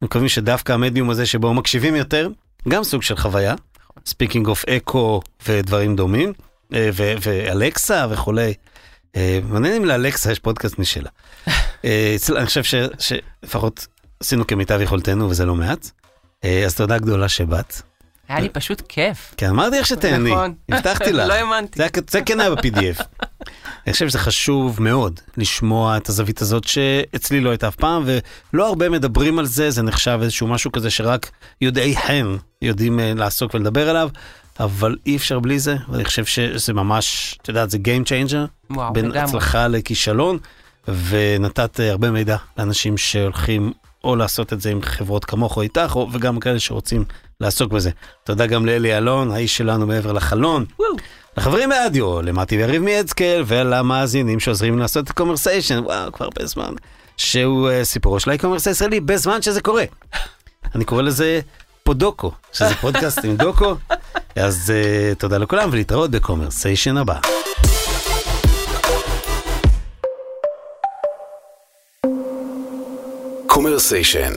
מקווים 0.02 0.30
שדווקא 0.30 0.74
המדיום 0.74 1.10
הזה 1.10 1.26
שבו 1.26 1.54
מקשיבים 1.54 1.96
יותר, 1.96 2.30
גם 2.68 2.84
סוג 2.84 3.04
של 3.04 3.16
חוויה. 3.16 3.56
Speaking 4.06 4.48
of 4.48 4.66
Echo 4.66 5.22
ודברים 5.48 5.96
דומים, 5.96 6.34
אה, 6.74 6.90
ואלקסה 6.96 8.06
וכולי. 8.10 8.54
אה, 9.16 9.40
מעניין 9.44 9.74
אם 9.74 9.86
לאלקסה 9.86 10.32
יש 10.32 10.40
פודקאסט 10.40 10.80
משלה. 10.80 11.10
אה, 11.86 12.16
אני 12.38 12.46
חושב 12.46 12.82
שלפחות 13.00 13.88
עשינו 14.20 14.48
כמיטב 14.48 14.82
יכולתנו 14.82 15.30
וזה 15.30 15.46
לא 15.46 15.56
מעט. 15.56 15.90
אז 16.66 16.76
תודה 16.76 16.98
גדולה 16.98 17.30
שבאת. 17.30 17.82
היה 18.28 18.40
לי 18.40 18.50
פשוט 18.50 18.82
כיף. 18.90 19.34
כי 19.38 19.48
אמרתי 19.48 19.80
לך 19.80 19.88
שתהני, 19.88 20.32
נכון. 20.32 20.54
הבטחתי 20.70 21.14
לך. 21.14 21.28
לא 21.30 21.34
האמנתי. 21.34 21.80
זה 22.10 22.22
כן 22.22 22.40
היה 22.40 22.56
ב-PDF. 22.56 23.04
אני 23.88 23.94
חושב 23.94 24.10
שזה 24.10 24.20
חשוב 24.20 24.82
מאוד 24.82 25.20
לשמוע 25.38 25.98
את 25.98 26.10
הזווית 26.10 26.42
הזאת 26.42 26.64
שאצלי 26.64 27.42
לא 27.42 27.50
הייתה 27.50 27.68
אף 27.68 27.76
פעם, 27.76 28.04
ולא 28.54 28.68
הרבה 28.68 28.90
מדברים 28.90 29.40
על 29.40 29.46
זה, 29.46 29.72
זה 29.72 29.84
נחשב 29.84 30.20
איזשהו 30.22 30.48
משהו 30.48 30.72
כזה 30.72 30.90
שרק 30.90 31.32
יודעי 31.62 31.96
חן 31.96 32.36
יודעים 32.62 33.00
אה, 33.00 33.14
לעסוק 33.16 33.54
ולדבר 33.54 33.90
עליו, 33.90 34.10
אבל 34.60 34.96
אי 35.06 35.16
אפשר 35.16 35.40
בלי 35.40 35.60
זה, 35.60 35.76
ואני 35.90 36.06
חושב 36.06 36.26
שזה 36.26 36.74
ממש, 36.74 37.38
את 37.42 37.48
יודעת, 37.48 37.70
זה 37.70 37.78
Game 37.78 38.08
Changer, 38.08 38.74
וואו, 38.76 38.94
בין 38.94 39.06
לגמרי. 39.06 39.20
הצלחה 39.20 39.68
לכישלון, 39.68 40.38
ונתת 40.88 41.80
אה, 41.80 41.92
הרבה 41.92 42.12
מידע 42.12 42.38
לאנשים 42.58 42.98
שהולכים 42.98 43.72
או 44.04 44.16
לעשות 44.16 44.54
את 44.54 44.62
זה 44.62 44.72
עם 44.72 44.82
חברות 44.82 45.26
כמוך 45.26 45.58
או 45.58 45.62
איתך, 45.62 45.92
או, 45.96 46.10
וגם 46.12 46.40
כאלה 46.40 46.60
שרוצים 46.60 47.06
לעסוק 47.42 47.72
בזה. 47.72 47.90
תודה 48.24 48.48
גם 48.48 48.66
לאלי 48.66 48.98
אלון, 48.98 49.32
האיש 49.32 49.58
שלנו 49.58 49.88
מעבר 49.88 50.12
לחלון. 50.12 50.66
לחברים 51.38 51.70
מהדיו, 51.70 52.22
למטי 52.22 52.58
ויריב 52.58 52.82
מיאצקל, 52.82 53.44
ולמאזינים 53.48 54.40
שעוזרים 54.40 54.80
לעשות 54.80 55.06
את 55.06 55.10
הקומרסיישן, 55.10 55.80
וואו, 55.84 56.12
כבר 56.12 56.26
הרבה 56.26 56.46
זמן, 56.46 56.74
שהוא 57.18 57.70
uh, 57.70 57.84
סיפורו 57.84 58.20
של 58.20 58.30
ה 58.30 58.33
e-commerce 58.33 58.68
הישראלי 58.68 59.00
בזמן 59.00 59.42
שזה 59.42 59.62
קורה. 59.62 59.84
אני 60.76 60.86
קורא 60.86 61.02
לזה 61.02 61.40
פודוקו, 61.84 62.32
שזה 62.54 62.76
פודקאסט 62.76 63.26
עם 63.26 63.36
דוקו, 63.36 63.76
אז 64.36 64.74
uh, 64.74 65.20
תודה 65.20 65.38
לכולם 65.38 65.70
ולהתראות 65.72 66.12
בקומרסיישן 66.12 66.98
הבא. 66.98 67.20
קומרסיישן 73.48 74.34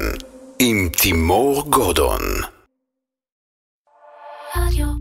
עם 0.58 0.88
תימור 0.92 1.70
גורדון 1.70 2.20
Radio. 4.54 4.99